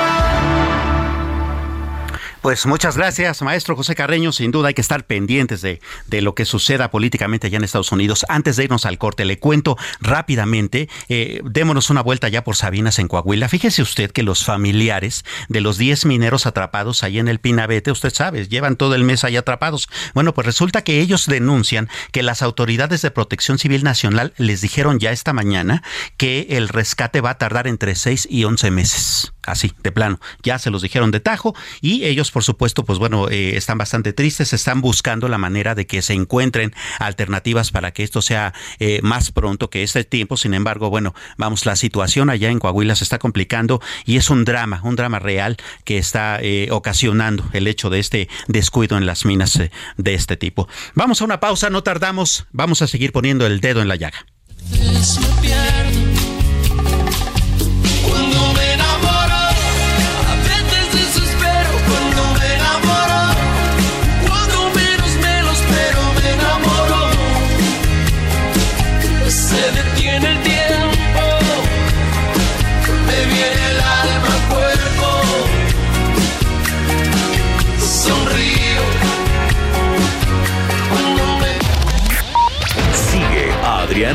Pues 2.46 2.64
muchas 2.64 2.96
gracias, 2.96 3.42
maestro 3.42 3.74
José 3.74 3.96
Carreño. 3.96 4.30
Sin 4.30 4.52
duda 4.52 4.68
hay 4.68 4.74
que 4.74 4.80
estar 4.80 5.04
pendientes 5.04 5.62
de, 5.62 5.80
de, 6.06 6.20
lo 6.20 6.36
que 6.36 6.44
suceda 6.44 6.92
políticamente 6.92 7.48
allá 7.48 7.56
en 7.56 7.64
Estados 7.64 7.90
Unidos. 7.90 8.24
Antes 8.28 8.54
de 8.54 8.62
irnos 8.62 8.86
al 8.86 8.98
corte, 8.98 9.24
le 9.24 9.40
cuento 9.40 9.76
rápidamente, 10.00 10.88
eh, 11.08 11.40
démonos 11.44 11.90
una 11.90 12.04
vuelta 12.04 12.28
ya 12.28 12.44
por 12.44 12.54
Sabinas 12.54 13.00
en 13.00 13.08
Coahuila. 13.08 13.48
Fíjese 13.48 13.82
usted 13.82 14.12
que 14.12 14.22
los 14.22 14.44
familiares 14.44 15.24
de 15.48 15.60
los 15.60 15.76
10 15.76 16.06
mineros 16.06 16.46
atrapados 16.46 17.02
ahí 17.02 17.18
en 17.18 17.26
el 17.26 17.40
Pinabete, 17.40 17.90
usted 17.90 18.14
sabe, 18.14 18.46
llevan 18.46 18.76
todo 18.76 18.94
el 18.94 19.02
mes 19.02 19.24
ahí 19.24 19.36
atrapados. 19.36 19.88
Bueno, 20.14 20.32
pues 20.32 20.46
resulta 20.46 20.84
que 20.84 21.00
ellos 21.00 21.26
denuncian 21.26 21.88
que 22.12 22.22
las 22.22 22.42
autoridades 22.42 23.02
de 23.02 23.10
protección 23.10 23.58
civil 23.58 23.82
nacional 23.82 24.34
les 24.36 24.60
dijeron 24.60 25.00
ya 25.00 25.10
esta 25.10 25.32
mañana 25.32 25.82
que 26.16 26.46
el 26.50 26.68
rescate 26.68 27.20
va 27.20 27.30
a 27.30 27.38
tardar 27.38 27.66
entre 27.66 27.96
6 27.96 28.28
y 28.30 28.44
11 28.44 28.70
meses. 28.70 29.32
Así, 29.46 29.72
de 29.82 29.92
plano. 29.92 30.20
Ya 30.42 30.58
se 30.58 30.70
los 30.70 30.82
dijeron 30.82 31.12
de 31.12 31.20
tajo 31.20 31.54
y 31.80 32.04
ellos 32.04 32.32
por 32.36 32.44
supuesto, 32.44 32.84
pues 32.84 32.98
bueno, 32.98 33.30
eh, 33.30 33.56
están 33.56 33.78
bastante 33.78 34.12
tristes, 34.12 34.52
están 34.52 34.82
buscando 34.82 35.26
la 35.26 35.38
manera 35.38 35.74
de 35.74 35.86
que 35.86 36.02
se 36.02 36.12
encuentren 36.12 36.74
alternativas 36.98 37.70
para 37.70 37.92
que 37.92 38.02
esto 38.02 38.20
sea 38.20 38.52
eh, 38.78 39.00
más 39.02 39.32
pronto 39.32 39.70
que 39.70 39.82
este 39.82 40.04
tiempo. 40.04 40.36
Sin 40.36 40.52
embargo, 40.52 40.90
bueno, 40.90 41.14
vamos, 41.38 41.64
la 41.64 41.76
situación 41.76 42.28
allá 42.28 42.50
en 42.50 42.58
Coahuila 42.58 42.94
se 42.94 43.04
está 43.04 43.18
complicando 43.18 43.80
y 44.04 44.18
es 44.18 44.28
un 44.28 44.44
drama, 44.44 44.82
un 44.84 44.96
drama 44.96 45.18
real 45.18 45.56
que 45.84 45.96
está 45.96 46.38
eh, 46.42 46.68
ocasionando 46.72 47.42
el 47.54 47.66
hecho 47.68 47.88
de 47.88 48.00
este 48.00 48.28
descuido 48.48 48.98
en 48.98 49.06
las 49.06 49.24
minas 49.24 49.58
de 49.96 50.14
este 50.14 50.36
tipo. 50.36 50.68
Vamos 50.92 51.22
a 51.22 51.24
una 51.24 51.40
pausa, 51.40 51.70
no 51.70 51.82
tardamos, 51.84 52.44
vamos 52.52 52.82
a 52.82 52.86
seguir 52.86 53.12
poniendo 53.12 53.46
el 53.46 53.62
dedo 53.62 53.80
en 53.80 53.88
la 53.88 53.96
llaga. 53.96 54.26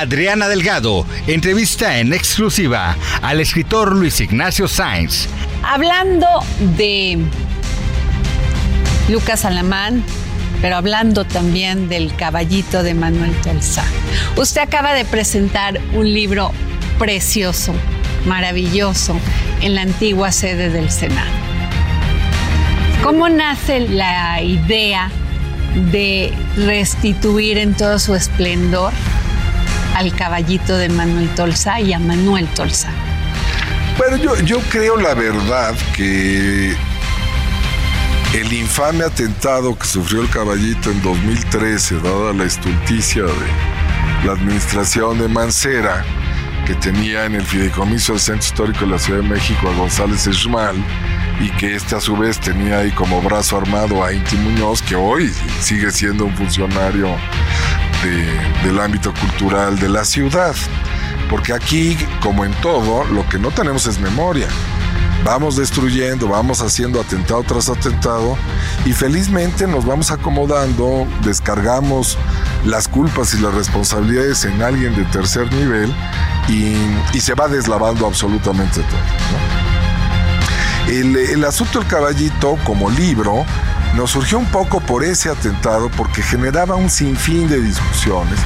Adriana 0.00 0.48
Delgado 0.48 1.06
entrevista 1.26 1.98
en 1.98 2.14
exclusiva 2.14 2.96
al 3.20 3.38
escritor 3.38 3.94
Luis 3.94 4.18
Ignacio 4.22 4.66
Sainz. 4.66 5.28
Hablando 5.62 6.26
de 6.78 7.18
Lucas 9.10 9.44
Alamán, 9.44 10.02
pero 10.62 10.76
hablando 10.76 11.26
también 11.26 11.90
del 11.90 12.16
caballito 12.16 12.82
de 12.82 12.94
Manuel 12.94 13.34
Tolzá. 13.42 13.84
Usted 14.36 14.62
acaba 14.62 14.94
de 14.94 15.04
presentar 15.04 15.78
un 15.92 16.10
libro 16.10 16.50
precioso, 16.98 17.74
maravilloso, 18.24 19.20
en 19.60 19.74
la 19.74 19.82
antigua 19.82 20.32
sede 20.32 20.70
del 20.70 20.90
Senado. 20.90 21.30
¿Cómo 23.04 23.28
nace 23.28 23.80
la 23.80 24.40
idea 24.40 25.10
de 25.92 26.32
restituir 26.56 27.58
en 27.58 27.74
todo 27.74 27.98
su 27.98 28.14
esplendor 28.14 28.94
al 29.94 30.14
caballito 30.14 30.76
de 30.76 30.88
Manuel 30.88 31.28
Tolsa 31.34 31.80
y 31.80 31.92
a 31.92 31.98
Manuel 31.98 32.46
Tolsa? 32.48 32.90
Bueno, 33.98 34.16
yo, 34.44 34.60
creo 34.70 34.96
la 34.96 35.14
verdad 35.14 35.74
que 35.94 36.74
el 38.34 38.52
infame 38.52 39.04
atentado 39.04 39.78
que 39.78 39.86
sufrió 39.86 40.22
el 40.22 40.30
caballito 40.30 40.90
en 40.90 41.02
2013, 41.02 41.96
dada 42.00 42.32
la 42.32 42.44
estulticia 42.44 43.24
de 43.24 44.26
la 44.26 44.32
administración 44.32 45.18
de 45.18 45.28
Mancera, 45.28 46.04
que 46.66 46.74
tenía 46.76 47.26
en 47.26 47.34
el 47.34 47.42
fideicomiso 47.42 48.12
del 48.12 48.20
Centro 48.22 48.46
Histórico 48.46 48.80
de 48.86 48.92
la 48.92 48.98
Ciudad 48.98 49.20
de 49.20 49.28
México 49.28 49.68
a 49.68 49.74
González 49.74 50.26
Esmal, 50.26 50.76
y 51.38 51.50
que 51.58 51.74
este 51.74 51.96
a 51.96 52.00
su 52.00 52.16
vez 52.16 52.38
tenía 52.40 52.78
ahí 52.78 52.92
como 52.92 53.20
brazo 53.20 53.58
armado 53.58 54.02
a 54.02 54.12
Inti 54.14 54.36
Muñoz, 54.36 54.80
que 54.80 54.94
hoy 54.94 55.30
sigue 55.60 55.90
siendo 55.90 56.24
un 56.24 56.34
funcionario 56.36 57.16
del 58.02 58.80
ámbito 58.80 59.12
cultural 59.14 59.78
de 59.78 59.88
la 59.88 60.04
ciudad. 60.04 60.54
Porque 61.28 61.52
aquí, 61.52 61.96
como 62.20 62.44
en 62.44 62.52
todo, 62.54 63.04
lo 63.04 63.28
que 63.28 63.38
no 63.38 63.50
tenemos 63.50 63.86
es 63.86 63.98
memoria. 63.98 64.48
Vamos 65.24 65.56
destruyendo, 65.56 66.28
vamos 66.28 66.62
haciendo 66.62 67.00
atentado 67.00 67.42
tras 67.42 67.68
atentado 67.68 68.38
y 68.86 68.92
felizmente 68.92 69.66
nos 69.66 69.84
vamos 69.84 70.10
acomodando, 70.10 71.06
descargamos 71.22 72.16
las 72.64 72.88
culpas 72.88 73.34
y 73.34 73.40
las 73.40 73.52
responsabilidades 73.54 74.46
en 74.46 74.62
alguien 74.62 74.96
de 74.96 75.04
tercer 75.04 75.52
nivel 75.52 75.94
y, 76.48 77.20
se 77.20 77.34
va 77.34 77.48
deslavando 77.48 78.06
absolutamente 78.06 78.80
todo. 78.80 78.98
El, 80.88 81.14
el 81.14 81.44
asunto 81.44 81.80
del 81.80 81.88
caballito 81.88 82.56
como 82.64 82.88
libro 82.90 83.44
nos 83.96 84.10
surgió 84.10 84.38
un 84.38 84.46
poco 84.46 84.80
por 84.80 85.04
ese 85.04 85.30
atentado 85.30 85.90
porque 85.96 86.22
generaba 86.22 86.76
un 86.76 86.90
sinfín 86.90 87.48
de 87.48 87.60
discusiones. 87.60 88.38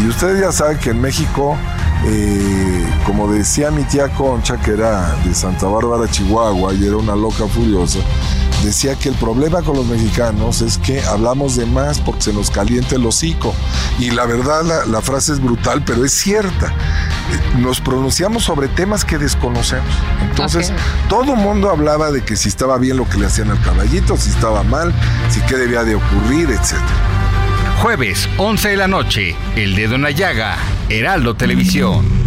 Y 0.00 0.08
ustedes 0.08 0.40
ya 0.40 0.52
saben 0.52 0.78
que 0.78 0.90
en 0.90 1.00
México 1.00 1.56
eh, 2.04 2.86
como 3.04 3.32
decía 3.32 3.70
mi 3.70 3.82
tía 3.84 4.08
Concha, 4.08 4.56
que 4.58 4.72
era 4.72 5.16
de 5.24 5.34
Santa 5.34 5.66
Bárbara, 5.66 6.08
Chihuahua, 6.08 6.74
y 6.74 6.86
era 6.86 6.96
una 6.96 7.16
loca 7.16 7.46
furiosa, 7.48 7.98
decía 8.64 8.94
que 8.94 9.08
el 9.08 9.14
problema 9.14 9.62
con 9.62 9.76
los 9.76 9.86
mexicanos 9.86 10.60
es 10.60 10.78
que 10.78 11.02
hablamos 11.02 11.56
de 11.56 11.66
más 11.66 12.00
porque 12.00 12.22
se 12.22 12.32
nos 12.32 12.50
calienta 12.50 12.96
el 12.96 13.06
hocico. 13.06 13.54
Y 13.98 14.10
la 14.10 14.26
verdad, 14.26 14.84
la, 14.86 15.00
frase 15.00 15.32
es 15.32 15.40
brutal, 15.40 15.82
pero 15.84 16.04
es 16.04 16.12
cierta. 16.12 16.68
Eh, 16.68 17.58
nos 17.58 17.80
pronunciamos 17.80 18.44
sobre 18.44 18.68
temas 18.68 19.04
que 19.04 19.18
desconocemos. 19.18 19.86
Entonces, 20.22 20.72
todo 21.08 21.34
el 21.34 21.40
mundo 21.40 21.70
hablaba 21.70 22.10
de 22.10 22.22
que 22.22 22.36
si 22.36 22.48
estaba 22.48 22.78
bien 22.78 22.96
lo 22.96 23.08
que 23.08 23.18
le 23.18 23.26
hacían 23.26 23.50
al 23.50 23.60
caballito, 23.62 24.16
si 24.16 24.30
estaba 24.30 24.62
mal, 24.62 24.92
si 25.30 25.40
qué 25.42 25.56
debía 25.56 25.84
de 25.84 25.94
ocurrir, 25.94 26.50
etc. 26.50 26.74
Jueves, 27.82 28.28
11 28.38 28.70
de 28.70 28.76
la 28.76 28.88
noche, 28.88 29.36
El 29.54 29.74
Dedo 29.74 29.94
en 29.96 30.02
la 30.02 30.10
Llaga, 30.10 30.56
Heraldo 30.88 31.34
Televisión. 31.36 32.25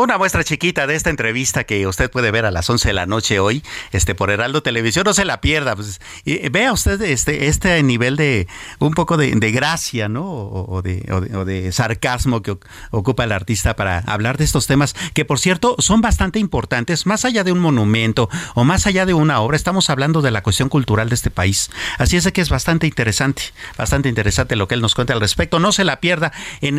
Una 0.00 0.16
muestra 0.16 0.42
chiquita 0.42 0.86
de 0.86 0.94
esta 0.94 1.10
entrevista 1.10 1.64
que 1.64 1.86
usted 1.86 2.10
puede 2.10 2.30
ver 2.30 2.46
a 2.46 2.50
las 2.50 2.70
11 2.70 2.88
de 2.88 2.94
la 2.94 3.04
noche 3.04 3.38
hoy 3.38 3.62
este, 3.92 4.14
por 4.14 4.30
Heraldo 4.30 4.62
Televisión. 4.62 5.04
No 5.04 5.12
se 5.12 5.26
la 5.26 5.42
pierda. 5.42 5.76
Pues, 5.76 6.00
vea 6.50 6.72
usted 6.72 7.02
este, 7.02 7.48
este 7.48 7.82
nivel 7.82 8.16
de 8.16 8.48
un 8.78 8.94
poco 8.94 9.18
de, 9.18 9.34
gracia 9.52 10.08
¿no? 10.08 10.24
O, 10.24 10.80
de, 10.80 11.70
sarcasmo 11.70 12.40
que 12.40 12.56
ocupa 12.90 13.24
el 13.24 13.32
artista 13.32 13.76
para 13.76 13.98
hablar 13.98 14.38
de 14.38 14.44
estos 14.44 14.66
temas 14.66 14.94
que, 15.12 15.26
por 15.26 15.38
cierto, 15.38 15.76
son 15.80 16.00
bastante 16.00 16.38
importantes. 16.38 17.04
Más 17.04 17.26
allá 17.26 17.44
de 17.44 17.52
un 17.52 17.58
monumento 17.58 18.30
o 18.54 18.64
más 18.64 18.86
allá 18.86 19.04
de 19.04 19.12
una 19.12 19.40
obra, 19.40 19.54
estamos 19.54 19.90
hablando 19.90 20.22
de 20.22 20.30
la 20.30 20.42
cuestión 20.42 20.70
cultural 20.70 21.10
de 21.10 21.14
este 21.14 21.30
país. 21.30 21.70
Así 21.98 22.16
es 22.16 22.26
que 22.32 22.40
es 22.40 22.48
bastante 22.48 22.86
interesante, 22.86 23.42
bastante 23.76 24.08
interesante 24.08 24.56
lo 24.56 24.66
que 24.66 24.76
él 24.76 24.80
nos 24.80 24.94
cuenta 24.94 25.12
al 25.12 25.20
respecto. 25.20 25.58
No 25.58 25.72
se 25.72 25.84
la 25.84 26.00
pierda. 26.00 26.32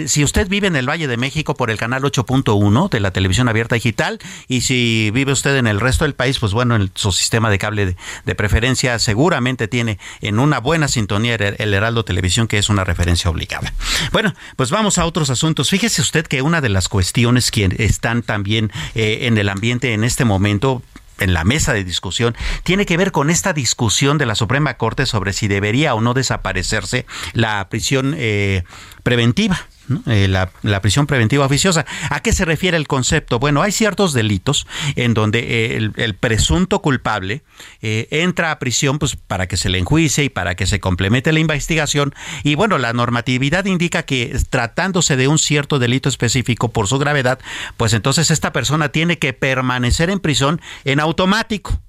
Si 0.08 0.24
usted 0.24 0.48
vive 0.48 0.66
en 0.66 0.76
el 0.76 0.90
Valle 0.90 1.08
de 1.08 1.18
México 1.18 1.54
por 1.54 1.70
el 1.70 1.78
canal 1.78 2.02
8.1 2.02 2.90
de 2.90 3.00
la 3.00 3.11
televisión 3.12 3.50
abierta 3.50 3.76
digital 3.76 4.19
y 4.47 4.62
si 4.62 5.12
vive 5.12 5.32
usted 5.32 5.56
en 5.58 5.67
el 5.67 5.80
resto 5.80 6.06
del 6.06 6.13
país, 6.13 6.39
pues 6.39 6.54
bueno, 6.54 6.76
en 6.76 6.91
su 6.95 7.12
sistema 7.12 7.50
de 7.50 7.58
cable 7.58 7.95
de, 8.26 8.36
preferencia 8.36 8.97
seguramente 8.97 9.67
tiene 9.67 10.00
en 10.21 10.39
una 10.39 10.60
buena 10.60 10.88
sintonía 10.88 11.36
el, 11.36 11.74
Heraldo 11.74 12.06
Televisión, 12.06 12.47
que 12.47 12.58
es 12.58 12.69
una 12.69 12.84
referencia 12.84 13.30
obligada. 13.30 13.74
Bueno, 14.12 14.34
pues 14.56 14.71
vamos 14.71 14.97
a 14.97 15.06
otros 15.06 15.30
asuntos. 15.30 15.69
Fíjese 15.69 16.02
usted 16.02 16.26
que 16.26 16.41
una 16.41 16.62
de 16.62 16.69
las 16.69 16.89
cuestiones 16.89 17.52
que 17.52 17.69
están 17.78 18.24
también 18.24 18.71
eh, 18.95 19.19
en 19.24 19.38
el 19.38 19.50
ambiente 19.50 19.93
en 19.93 20.04
este 20.04 20.26
momento, 20.26 20.82
en 21.19 21.34
la 21.34 21.43
mesa 21.43 21.74
de 21.74 21.84
discusión 21.84 22.36
tiene 22.63 22.86
que 22.86 22.97
ver 22.97 23.12
con 23.12 23.30
esta 23.30 23.54
discusión 23.54 24.17
de 24.17 24.26
la 24.26 24.36
Suprema 24.36 24.76
Corte 24.76 25.06
sobre 25.06 25.34
si 25.34 25.47
debería 25.47 25.93
o 25.93 26.02
no 26.02 26.13
desaparecerse 26.13 27.06
la 27.34 27.67
prisión 27.69 28.15
eh, 28.17 28.63
preventiva. 29.04 29.67
Eh, 30.08 30.27
la, 30.27 30.82
prisión 30.82 31.08
preventiva 31.08 31.45
oficiosa. 31.45 31.86
¿A 32.10 32.21
qué 32.21 32.34
se 32.34 32.45
refiere 32.45 32.77
el 32.77 32.88
concepto? 32.88 33.39
Bueno, 33.39 33.62
hay 33.62 33.71
ciertos 33.71 34.13
delitos 34.13 34.67
en 34.95 35.13
donde 35.13 35.75
eh, 35.75 35.91
el, 35.95 36.15
presunto 36.15 36.82
culpable 36.82 37.43
eh, 37.82 38.08
entra 38.12 38.51
a 38.51 38.60
prisión 38.60 38.99
pues, 38.99 39.15
para 39.15 39.47
que 39.47 39.58
se 39.58 39.69
le 39.69 39.77
enjuicie 39.77 40.25
y 40.25 40.30
para 40.30 40.56
que 40.56 40.65
se 40.65 40.80
complemente 40.80 41.32
la 41.32 41.39
investigación. 41.39 42.13
Y 42.43 42.56
bueno, 42.56 42.77
la 42.77 42.93
normatividad 42.93 43.65
indica 43.65 44.04
que 44.04 44.36
tratándose 44.49 45.15
de 45.15 45.27
un 45.27 45.38
cierto 45.38 45.80
delito 45.80 46.10
específico 46.10 46.69
por 46.69 46.88
su 46.88 46.97
gravedad, 46.97 47.39
pues 47.77 47.93
entonces 47.93 48.32
esta 48.32 48.54
persona 48.54 48.89
tiene 48.89 49.19
que 49.19 49.34
permanecer 49.34 50.10
en 50.10 50.19
prisión 50.19 50.62
en 50.86 50.99
automático 50.99 51.80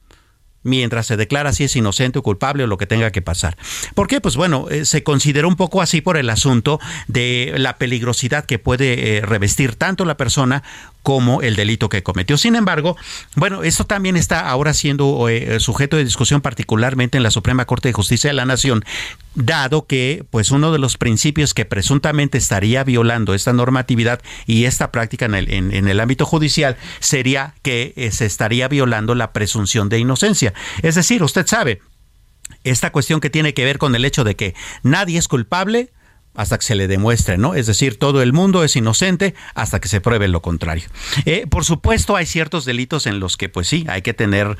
mientras 0.62 1.06
se 1.06 1.16
declara 1.16 1.52
si 1.52 1.64
es 1.64 1.76
inocente 1.76 2.18
o 2.18 2.22
culpable 2.22 2.64
o 2.64 2.66
lo 2.66 2.78
que 2.78 2.86
tenga 2.86 3.10
que 3.10 3.22
pasar. 3.22 3.56
¿Por 3.94 4.08
qué? 4.08 4.20
Pues 4.20 4.36
bueno, 4.36 4.68
eh, 4.70 4.84
se 4.84 5.02
consideró 5.02 5.48
un 5.48 5.56
poco 5.56 5.82
así 5.82 6.00
por 6.00 6.16
el 6.16 6.30
asunto 6.30 6.80
de 7.08 7.54
la 7.56 7.78
peligrosidad 7.78 8.44
que 8.44 8.58
puede 8.58 9.18
eh, 9.18 9.20
revestir 9.22 9.76
tanto 9.76 10.04
la 10.04 10.16
persona 10.16 10.62
como 11.02 11.42
el 11.42 11.56
delito 11.56 11.88
que 11.88 12.02
cometió. 12.02 12.36
Sin 12.36 12.56
embargo, 12.56 12.96
bueno, 13.34 13.62
esto 13.62 13.84
también 13.84 14.16
está 14.16 14.48
ahora 14.48 14.74
siendo 14.74 15.28
eh, 15.28 15.58
sujeto 15.60 15.96
de 15.96 16.04
discusión 16.04 16.40
particularmente 16.40 17.16
en 17.16 17.22
la 17.22 17.30
Suprema 17.30 17.64
Corte 17.64 17.88
de 17.88 17.92
Justicia 17.92 18.30
de 18.30 18.34
la 18.34 18.46
Nación, 18.46 18.84
dado 19.34 19.86
que 19.86 20.24
pues 20.30 20.50
uno 20.50 20.72
de 20.72 20.78
los 20.78 20.96
principios 20.98 21.54
que 21.54 21.64
presuntamente 21.64 22.38
estaría 22.38 22.84
violando 22.84 23.34
esta 23.34 23.52
normatividad 23.52 24.20
y 24.46 24.64
esta 24.64 24.92
práctica 24.92 25.26
en 25.26 25.34
el, 25.34 25.52
en, 25.52 25.88
el 25.88 26.00
ámbito 26.00 26.26
judicial 26.26 26.76
sería 27.00 27.54
que 27.62 27.92
eh, 27.96 28.10
se 28.12 28.26
estaría 28.26 28.68
violando 28.68 29.14
la 29.14 29.32
presunción 29.32 29.88
de 29.88 29.98
inocencia. 29.98 30.54
Es 30.82 30.94
decir, 30.94 31.22
usted 31.22 31.46
sabe, 31.46 31.80
esta 32.64 32.92
cuestión 32.92 33.20
que 33.20 33.30
tiene 33.30 33.54
que 33.54 33.64
ver 33.64 33.78
con 33.78 33.94
el 33.94 34.04
hecho 34.04 34.24
de 34.24 34.36
que 34.36 34.54
nadie 34.82 35.18
es 35.18 35.28
culpable, 35.28 35.90
hasta 36.34 36.58
que 36.58 36.64
se 36.64 36.74
le 36.74 36.88
demuestre, 36.88 37.38
¿no? 37.38 37.54
Es 37.54 37.66
decir, 37.66 37.98
todo 37.98 38.22
el 38.22 38.32
mundo 38.32 38.64
es 38.64 38.76
inocente 38.76 39.34
hasta 39.54 39.80
que 39.80 39.88
se 39.88 40.00
pruebe 40.00 40.28
lo 40.28 40.42
contrario. 40.42 40.84
Eh, 41.24 41.46
por 41.46 41.64
supuesto, 41.64 42.16
hay 42.16 42.26
ciertos 42.26 42.64
delitos 42.64 43.06
en 43.06 43.20
los 43.20 43.36
que, 43.36 43.48
pues 43.48 43.68
sí, 43.68 43.84
hay 43.88 44.02
que 44.02 44.14
tener 44.14 44.56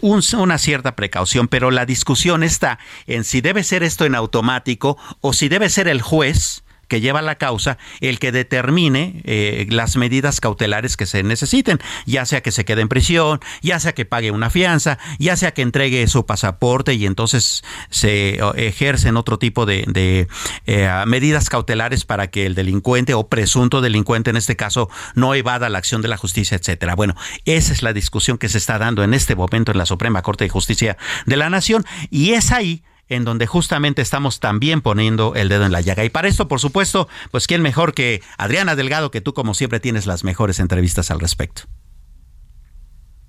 una 0.00 0.58
cierta 0.58 0.94
precaución, 0.94 1.48
pero 1.48 1.70
la 1.70 1.86
discusión 1.86 2.42
está 2.42 2.78
en 3.06 3.24
si 3.24 3.40
debe 3.40 3.64
ser 3.64 3.82
esto 3.82 4.04
en 4.04 4.14
automático 4.14 4.96
o 5.20 5.32
si 5.32 5.48
debe 5.48 5.68
ser 5.68 5.88
el 5.88 6.02
juez 6.02 6.62
que 6.88 7.00
lleva 7.00 7.22
la 7.22 7.36
causa 7.36 7.78
el 8.00 8.18
que 8.18 8.32
determine 8.32 9.22
eh, 9.24 9.66
las 9.70 9.96
medidas 9.96 10.40
cautelares 10.40 10.96
que 10.96 11.06
se 11.06 11.22
necesiten, 11.22 11.78
ya 12.06 12.26
sea 12.26 12.42
que 12.42 12.50
se 12.50 12.64
quede 12.64 12.82
en 12.82 12.88
prisión, 12.88 13.40
ya 13.62 13.78
sea 13.78 13.92
que 13.92 14.04
pague 14.04 14.30
una 14.30 14.50
fianza, 14.50 14.98
ya 15.18 15.36
sea 15.36 15.52
que 15.52 15.62
entregue 15.62 16.06
su 16.08 16.26
pasaporte 16.26 16.94
y 16.94 17.06
entonces 17.06 17.62
se 17.90 18.40
ejercen 18.56 19.16
otro 19.16 19.38
tipo 19.38 19.66
de, 19.66 20.28
eh, 20.66 21.04
medidas 21.06 21.48
cautelares 21.48 22.04
para 22.04 22.28
que 22.28 22.46
el 22.46 22.54
delincuente 22.54 23.14
o 23.14 23.28
presunto 23.28 23.80
delincuente 23.80 24.30
en 24.30 24.36
este 24.36 24.56
caso 24.56 24.90
no 25.14 25.34
evada 25.34 25.68
la 25.68 25.78
acción 25.78 26.02
de 26.02 26.08
la 26.08 26.16
justicia, 26.16 26.56
etcétera. 26.56 26.94
Bueno, 26.94 27.14
esa 27.44 27.72
es 27.72 27.82
la 27.82 27.92
discusión 27.92 28.38
que 28.38 28.48
se 28.48 28.58
está 28.58 28.78
dando 28.78 29.04
en 29.04 29.14
este 29.14 29.36
momento 29.36 29.72
en 29.72 29.78
la 29.78 29.86
Suprema 29.86 30.22
Corte 30.22 30.44
de 30.44 30.50
Justicia 30.50 30.96
de 31.26 31.36
la 31.36 31.50
Nación 31.50 31.84
y 32.10 32.30
es 32.30 32.52
ahí 32.52 32.82
en 33.08 33.24
donde 33.24 33.46
justamente 33.46 34.02
estamos 34.02 34.40
también 34.40 34.80
poniendo 34.80 35.34
el 35.34 35.48
dedo 35.48 35.64
en 35.64 35.72
la 35.72 35.80
llaga. 35.80 36.04
Y 36.04 36.10
para 36.10 36.28
esto, 36.28 36.48
por 36.48 36.60
supuesto, 36.60 37.08
pues 37.30 37.46
quién 37.46 37.62
mejor 37.62 37.94
que 37.94 38.22
Adriana 38.36 38.76
Delgado, 38.76 39.10
que 39.10 39.20
tú 39.20 39.34
como 39.34 39.54
siempre 39.54 39.80
tienes 39.80 40.06
las 40.06 40.24
mejores 40.24 40.58
entrevistas 40.58 41.10
al 41.10 41.20
respecto 41.20 41.62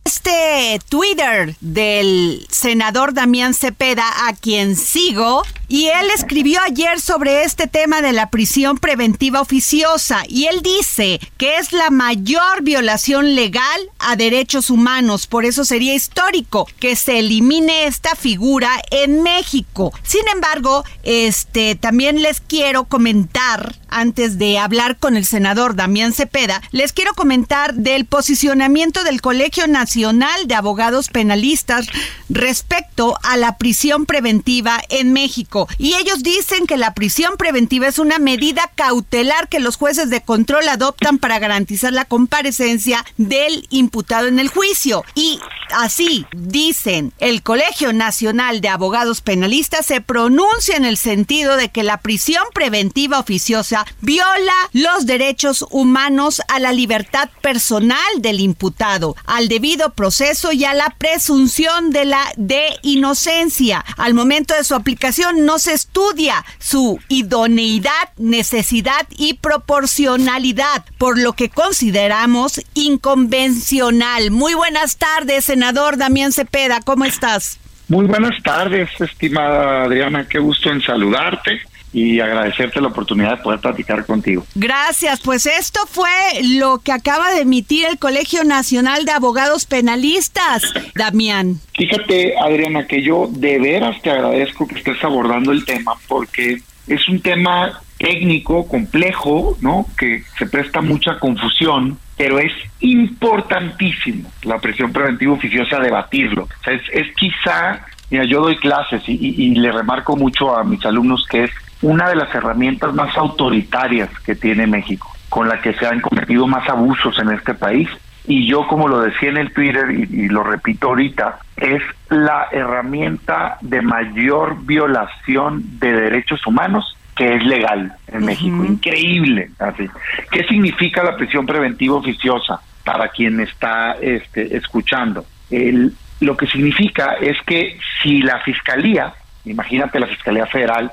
este 0.06 0.80
Twitter 0.90 1.56
del 1.62 2.46
senador 2.50 3.14
Damián 3.14 3.54
Cepeda, 3.54 4.28
a 4.28 4.34
quien 4.34 4.76
sigo, 4.76 5.44
y 5.70 5.86
él 5.88 6.10
escribió 6.14 6.60
ayer 6.62 7.00
sobre 7.00 7.44
este 7.44 7.68
tema 7.68 8.02
de 8.02 8.12
la 8.12 8.30
prisión 8.30 8.78
preventiva 8.78 9.40
oficiosa, 9.40 10.24
y 10.28 10.48
él 10.48 10.62
dice 10.62 11.22
que 11.38 11.58
es 11.58 11.72
la 11.72 11.92
mayor 11.92 12.64
violación 12.64 13.36
legal 13.36 13.80
a 14.00 14.16
derechos 14.16 14.70
humanos, 14.70 15.28
por 15.28 15.46
eso 15.46 15.64
sería 15.64 15.94
histórico 15.94 16.68
que 16.80 16.96
se 16.96 17.20
elimine 17.20 17.86
esta 17.86 18.16
figura 18.16 18.70
en 18.90 19.24
México. 19.24 19.94
Sin 20.04 20.28
embargo, 20.34 20.84
este 21.04 21.76
también 21.76 22.22
les 22.22 22.42
quiero 22.42 22.86
comentar 22.86 23.76
antes 23.90 24.38
de 24.38 24.60
hablar 24.60 24.98
con 24.98 25.18
el 25.18 25.26
senador 25.26 25.76
Damián 25.76 26.14
Cepeda, 26.14 26.62
les 26.72 26.94
quiero 26.94 27.14
comentar 27.14 27.74
del 27.74 28.06
posicionamiento 28.06 29.04
del 29.04 29.22
Colegio 29.22 29.68
Nacional 29.68 30.48
de 30.48 30.56
Abogados 30.56 31.10
Penalistas 31.10 31.88
respecto 32.30 33.18
a 33.24 33.38
la 33.38 33.58
prisión 33.58 34.06
preventiva 34.06 34.82
en 34.90 35.14
México. 35.14 35.59
Y 35.78 35.96
ellos 35.96 36.24
dicen 36.24 36.68
que 36.68 36.78
la 36.78 36.94
prisión 36.94 37.38
preventiva 37.38 37.88
es 37.88 38.00
una 38.00 38.20
medida 38.20 38.72
cautelar 38.76 39.50
que 39.50 39.60
los 39.60 39.78
jueces 39.78 40.10
de 40.10 40.22
control 40.22 40.68
adoptan 40.70 41.18
para 41.18 41.40
garantizar 41.40 41.94
la 41.94 42.06
comparecencia 42.06 43.06
del 43.18 43.68
imputado 43.70 44.28
en 44.28 44.40
el 44.40 44.50
juicio. 44.50 45.04
Y 45.16 45.40
así 45.72 46.26
dicen, 46.36 47.14
el 47.20 47.44
Colegio 47.44 47.94
Nacional 47.94 48.62
de 48.62 48.70
Abogados 48.70 49.22
Penalistas 49.22 49.86
se 49.86 50.02
pronuncia 50.02 50.76
en 50.76 50.86
el 50.86 50.98
sentido 50.98 51.56
de 51.56 51.70
que 51.70 51.84
la 51.84 51.98
prisión 51.98 52.44
preventiva 52.54 53.20
oficiosa 53.20 53.86
viola 54.02 54.54
los 54.74 55.06
derechos 55.06 55.66
humanos 55.70 56.42
a 56.48 56.60
la 56.60 56.72
libertad 56.72 57.30
personal 57.42 58.00
del 58.18 58.40
imputado, 58.40 59.16
al 59.26 59.48
debido 59.48 59.92
proceso 59.92 60.52
y 60.52 60.66
a 60.66 60.74
la 60.74 60.96
presunción 60.98 61.92
de 61.92 62.06
la 62.06 62.24
de 62.38 62.78
inocencia. 62.84 63.84
Al 63.98 64.14
momento 64.14 64.54
de 64.54 64.64
su 64.64 64.76
aplicación 64.76 65.46
no 65.50 65.58
se 65.58 65.74
estudia 65.74 66.46
su 66.60 67.00
idoneidad, 67.08 68.14
necesidad 68.18 69.08
y 69.10 69.34
proporcionalidad, 69.34 70.86
por 71.00 71.18
lo 71.18 71.34
que 71.34 71.50
consideramos 71.50 72.62
inconvencional. 72.76 74.30
Muy 74.30 74.54
buenas 74.54 74.98
tardes, 74.98 75.46
senador 75.46 75.98
Damián 75.98 76.34
Cepeda, 76.34 76.82
¿cómo 76.82 77.04
estás? 77.04 77.60
Muy 77.88 78.06
buenas 78.06 78.44
tardes, 78.44 78.92
estimada 79.00 79.86
Adriana, 79.86 80.28
qué 80.30 80.38
gusto 80.38 80.70
en 80.70 80.84
saludarte 80.84 81.60
y 81.92 82.20
agradecerte 82.20 82.82
la 82.82 82.90
oportunidad 82.90 83.38
de 83.38 83.44
poder 83.44 83.60
platicar 83.60 84.06
contigo. 84.06 84.46
Gracias, 84.56 85.20
pues 85.22 85.46
esto 85.46 85.80
fue 85.88 86.10
lo 86.44 86.80
que 86.80 86.92
acaba 86.92 87.32
de 87.32 87.42
emitir 87.42 87.86
el 87.86 87.98
Colegio 87.98 88.44
Nacional 88.44 89.06
de 89.06 89.12
Abogados 89.12 89.66
Penalistas, 89.66 90.74
Damián. 90.96 91.60
Fíjate, 91.76 92.38
Adriana, 92.38 92.86
que 92.86 93.02
yo 93.02 93.28
de 93.32 93.60
veras 93.60 94.02
te 94.02 94.12
agradezco 94.12 94.68
que 94.68 94.76
estés 94.76 95.04
abordando 95.04 95.52
el 95.52 95.66
tema 95.66 95.94
porque 96.08 96.62
es 96.88 97.08
un 97.08 97.22
tema 97.22 97.82
técnico, 97.98 98.68
complejo, 98.68 99.58
¿no? 99.62 99.86
Que 99.98 100.24
se 100.38 100.46
presta 100.46 100.82
mucha 100.82 101.20
confusión, 101.20 101.98
pero 102.18 102.40
es 102.40 102.52
importantísimo 102.80 104.32
la 104.44 104.58
prisión 104.60 104.92
preventiva 104.92 105.34
oficiosa 105.34 105.80
debatirlo. 105.80 106.44
O 106.44 106.64
sea, 106.64 106.74
es, 106.74 106.82
es 106.94 107.08
quizá, 107.16 107.86
mira, 108.10 108.24
yo 108.26 108.42
doy 108.42 108.58
clases 108.58 109.04
y, 109.08 109.14
y 109.14 109.56
le 109.56 109.72
remarco 109.72 110.16
mucho 110.16 110.56
a 110.56 110.64
mis 110.64 110.84
alumnos 110.86 111.26
que 111.30 111.46
es 111.46 111.52
una 111.82 112.10
de 112.10 112.16
las 112.16 112.34
herramientas 112.34 112.94
más 112.94 113.16
autoritarias 113.18 114.10
que 114.20 114.36
tiene 114.36 114.68
México, 114.68 115.12
con 115.30 115.48
la 115.48 115.62
que 115.62 115.74
se 115.74 115.86
han 115.86 116.02
cometido 116.02 116.48
más 116.48 116.68
abusos 116.70 117.18
en 117.20 117.32
este 117.32 117.54
país. 117.54 117.90
Y 118.28 118.48
yo, 118.48 118.68
como 118.68 118.88
lo 118.88 119.02
decía 119.02 119.30
en 119.30 119.38
el 119.38 119.54
Twitter 119.54 119.90
y, 119.90 120.28
lo 120.28 120.44
repito 120.44 120.90
ahorita, 120.90 121.40
es 121.56 121.82
la 122.10 122.48
herramienta 122.52 123.58
de 123.62 123.82
mayor 123.82 124.64
violación 124.66 125.80
de 125.80 125.94
derechos 125.94 126.46
humanos 126.46 126.96
que 127.16 127.36
es 127.36 127.44
legal 127.44 127.94
en 128.08 128.26
México. 128.26 128.64
Increíble. 128.64 129.50
Así. 129.58 129.90
¿Qué 130.32 130.44
significa 130.44 131.04
la 131.04 131.18
prisión 131.18 131.46
preventiva 131.46 131.96
oficiosa 131.96 132.62
para 132.84 133.10
quien 133.10 133.40
está 133.40 133.94
este, 134.00 134.56
escuchando? 134.56 135.26
El, 135.50 135.94
lo 136.20 136.38
que 136.38 136.48
significa 136.48 137.16
es 137.20 137.38
que 137.46 137.78
si 138.02 138.22
la 138.22 138.40
fiscalía 138.40 139.14
imagínate 139.50 140.00
la 140.00 140.08
Fiscalía 140.08 140.46
Federal 140.46 140.92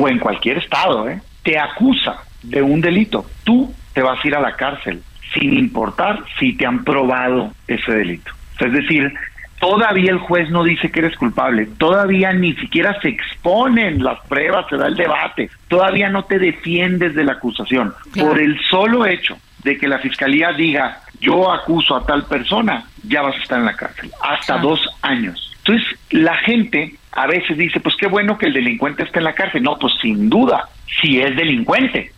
o 0.00 0.08
en 0.08 0.18
cualquier 0.18 0.58
estado, 0.58 1.08
¿eh? 1.08 1.20
te 1.42 1.58
acusa 1.58 2.16
de 2.42 2.62
un 2.62 2.80
delito, 2.80 3.26
tú 3.44 3.72
te 3.92 4.02
vas 4.02 4.22
a 4.22 4.28
ir 4.28 4.34
a 4.34 4.40
la 4.40 4.56
cárcel, 4.56 5.02
sin 5.34 5.54
importar 5.54 6.22
si 6.38 6.54
te 6.56 6.66
han 6.66 6.84
probado 6.84 7.52
ese 7.66 7.92
delito. 7.92 8.32
Es 8.58 8.72
decir, 8.72 9.12
todavía 9.58 10.10
el 10.10 10.18
juez 10.18 10.50
no 10.50 10.64
dice 10.64 10.90
que 10.90 11.00
eres 11.00 11.16
culpable, 11.16 11.66
todavía 11.78 12.32
ni 12.32 12.54
siquiera 12.54 12.98
se 13.00 13.08
exponen 13.08 14.02
las 14.02 14.20
pruebas, 14.26 14.66
se 14.68 14.76
da 14.76 14.86
el 14.86 14.96
debate, 14.96 15.50
todavía 15.68 16.08
no 16.08 16.24
te 16.24 16.38
defiendes 16.38 17.14
de 17.14 17.24
la 17.24 17.32
acusación. 17.32 17.94
Por 18.18 18.40
el 18.40 18.58
solo 18.68 19.06
hecho 19.06 19.36
de 19.62 19.76
que 19.76 19.88
la 19.88 19.98
fiscalía 19.98 20.52
diga 20.52 21.00
yo 21.20 21.50
acuso 21.50 21.96
a 21.96 22.04
tal 22.04 22.24
persona, 22.24 22.84
ya 23.02 23.22
vas 23.22 23.36
a 23.36 23.42
estar 23.42 23.58
en 23.58 23.66
la 23.66 23.74
cárcel, 23.74 24.10
hasta 24.22 24.58
dos 24.58 24.80
años. 25.02 25.52
Entonces, 25.58 25.98
la 26.10 26.36
gente 26.36 26.94
a 27.16 27.26
veces 27.26 27.56
dice, 27.56 27.80
pues 27.80 27.96
qué 27.96 28.06
bueno 28.06 28.36
que 28.36 28.46
el 28.46 28.52
delincuente 28.52 29.02
esté 29.02 29.18
en 29.18 29.24
la 29.24 29.32
cárcel. 29.32 29.62
No, 29.62 29.78
pues 29.78 29.94
sin 30.00 30.28
duda, 30.28 30.68
si 31.00 31.18
es 31.20 31.34
delincuente. 31.34 32.12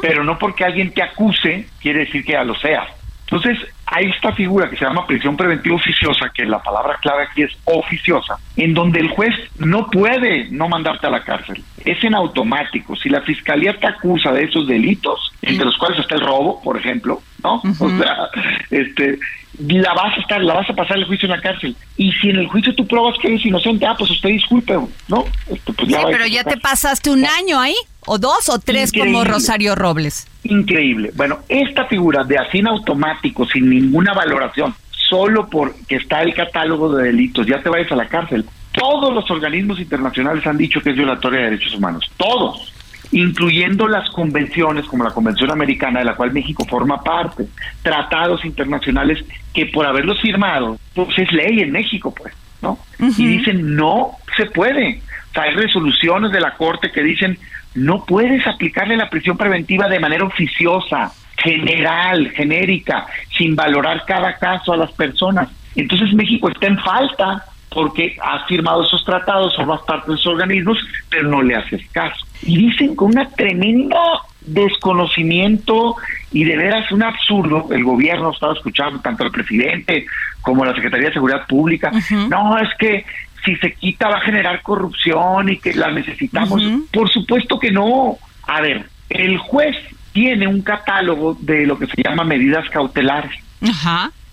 Pero 0.00 0.24
no 0.24 0.38
porque 0.38 0.64
alguien 0.64 0.92
te 0.92 1.02
acuse, 1.02 1.66
quiere 1.80 2.00
decir 2.00 2.24
que 2.24 2.32
ya 2.32 2.42
lo 2.42 2.54
sea. 2.54 2.86
Entonces, 3.30 3.58
hay 3.86 4.06
esta 4.10 4.32
figura 4.32 4.68
que 4.68 4.76
se 4.76 4.84
llama 4.84 5.06
prisión 5.06 5.36
preventiva 5.36 5.76
oficiosa, 5.76 6.30
que 6.34 6.44
la 6.44 6.60
palabra 6.60 6.98
clave 7.00 7.24
aquí 7.24 7.42
es 7.42 7.52
oficiosa, 7.64 8.36
en 8.56 8.74
donde 8.74 8.98
el 8.98 9.08
juez 9.10 9.34
no 9.58 9.88
puede 9.88 10.48
no 10.50 10.68
mandarte 10.68 11.06
a 11.06 11.10
la 11.10 11.22
cárcel. 11.22 11.62
Es 11.84 12.02
en 12.02 12.14
automático. 12.14 12.96
Si 12.96 13.08
la 13.08 13.20
fiscalía 13.20 13.76
te 13.78 13.86
acusa 13.86 14.32
de 14.32 14.44
esos 14.44 14.66
delitos, 14.66 15.32
entre 15.42 15.66
los 15.66 15.76
cuales 15.76 16.00
está 16.00 16.16
el 16.16 16.22
robo, 16.22 16.60
por 16.62 16.76
ejemplo, 16.76 17.22
¿no? 17.42 17.62
O 17.78 17.88
sea, 17.98 18.28
este, 18.70 19.18
la 19.58 19.92
vas 19.94 20.16
a 20.16 20.20
estar, 20.20 20.42
la 20.42 20.54
vas 20.54 20.70
a 20.70 20.74
pasar 20.74 20.98
el 20.98 21.04
juicio 21.04 21.26
en 21.26 21.32
la 21.32 21.40
cárcel. 21.40 21.76
Y 21.96 22.12
si 22.12 22.30
en 22.30 22.36
el 22.36 22.46
juicio 22.48 22.74
tú 22.74 22.86
pruebas 22.86 23.16
que 23.20 23.28
eres 23.28 23.44
inocente, 23.44 23.86
ah, 23.86 23.94
pues 23.98 24.10
usted 24.10 24.30
disculpe, 24.30 24.78
¿no? 25.08 25.24
Este, 25.48 25.72
pues 25.72 25.88
sí, 25.88 25.96
pero 26.10 26.26
ya 26.26 26.44
te 26.44 26.56
pasaste 26.56 27.10
un 27.10 27.24
año 27.24 27.60
ahí, 27.60 27.74
o 28.06 28.18
dos 28.18 28.48
o 28.48 28.58
tres 28.58 28.92
como 28.92 29.24
Rosario 29.24 29.74
Robles. 29.74 30.26
Increíble. 30.44 31.10
Bueno, 31.14 31.40
esta 31.48 31.84
figura 31.86 32.24
de 32.24 32.38
así 32.38 32.58
en 32.58 32.68
automático, 32.68 33.46
sin 33.46 33.68
ninguna 33.68 34.12
valoración, 34.12 34.74
solo 34.90 35.48
porque 35.48 35.96
está 35.96 36.22
el 36.22 36.34
catálogo 36.34 36.94
de 36.94 37.04
delitos, 37.04 37.46
ya 37.46 37.60
te 37.62 37.68
vayas 37.68 37.90
a 37.92 37.96
la 37.96 38.08
cárcel. 38.08 38.44
Todos 38.72 39.12
los 39.12 39.28
organismos 39.30 39.80
internacionales 39.80 40.46
han 40.46 40.56
dicho 40.56 40.80
que 40.80 40.90
es 40.90 40.96
violatoria 40.96 41.40
de 41.40 41.44
derechos 41.46 41.74
humanos. 41.74 42.08
Todos 42.16 42.72
incluyendo 43.12 43.88
las 43.88 44.08
convenciones 44.10 44.86
como 44.86 45.04
la 45.04 45.10
Convención 45.10 45.50
Americana 45.50 46.00
de 46.00 46.04
la 46.04 46.14
cual 46.14 46.32
México 46.32 46.64
forma 46.64 47.02
parte, 47.02 47.46
tratados 47.82 48.44
internacionales 48.44 49.24
que 49.52 49.66
por 49.66 49.86
haberlos 49.86 50.20
firmado, 50.20 50.78
pues 50.94 51.18
es 51.18 51.32
ley 51.32 51.60
en 51.60 51.72
México, 51.72 52.14
pues, 52.14 52.34
¿no? 52.62 52.78
Y 52.98 53.26
dicen, 53.26 53.74
no 53.74 54.12
se 54.36 54.46
puede. 54.46 55.02
O 55.30 55.32
sea, 55.32 55.44
hay 55.44 55.54
resoluciones 55.54 56.30
de 56.32 56.40
la 56.40 56.54
Corte 56.54 56.92
que 56.92 57.02
dicen, 57.02 57.38
no 57.74 58.04
puedes 58.04 58.46
aplicarle 58.46 58.96
la 58.96 59.10
prisión 59.10 59.36
preventiva 59.36 59.88
de 59.88 60.00
manera 60.00 60.24
oficiosa, 60.24 61.12
general, 61.36 62.30
genérica, 62.30 63.06
sin 63.36 63.56
valorar 63.56 64.04
cada 64.06 64.36
caso 64.36 64.72
a 64.72 64.76
las 64.76 64.92
personas. 64.92 65.48
Entonces 65.74 66.12
México 66.12 66.48
está 66.48 66.66
en 66.66 66.78
falta 66.78 67.44
porque 67.70 68.16
ha 68.20 68.44
firmado 68.46 68.84
esos 68.84 69.04
tratados, 69.04 69.56
formas 69.56 69.80
parte 69.82 70.10
de 70.10 70.14
esos 70.14 70.26
organismos, 70.26 70.78
pero 71.08 71.28
no 71.28 71.40
le 71.42 71.54
haces 71.54 71.86
caso. 71.90 72.26
Y 72.42 72.56
dicen 72.56 72.96
con 72.96 73.16
un 73.16 73.28
tremendo 73.36 73.96
desconocimiento 74.40 75.96
y 76.32 76.44
de 76.44 76.56
veras 76.56 76.90
un 76.90 77.02
absurdo, 77.02 77.68
el 77.70 77.84
gobierno 77.84 78.32
estaba 78.32 78.54
escuchando 78.54 79.00
tanto 79.00 79.24
el 79.24 79.30
presidente 79.30 80.06
como 80.40 80.64
la 80.64 80.74
Secretaría 80.74 81.08
de 81.08 81.14
Seguridad 81.14 81.46
Pública, 81.46 81.92
no, 82.28 82.58
es 82.58 82.68
que 82.78 83.04
si 83.44 83.56
se 83.56 83.72
quita 83.72 84.08
va 84.08 84.16
a 84.16 84.20
generar 84.20 84.62
corrupción 84.62 85.48
y 85.48 85.58
que 85.58 85.72
la 85.74 85.90
necesitamos. 85.90 86.62
Por 86.92 87.10
supuesto 87.10 87.58
que 87.58 87.70
no. 87.70 88.18
A 88.46 88.60
ver, 88.60 88.86
el 89.08 89.38
juez 89.38 89.76
tiene 90.12 90.46
un 90.46 90.62
catálogo 90.62 91.36
de 91.40 91.66
lo 91.66 91.78
que 91.78 91.86
se 91.86 92.02
llama 92.02 92.24
medidas 92.24 92.68
cautelares. 92.68 93.32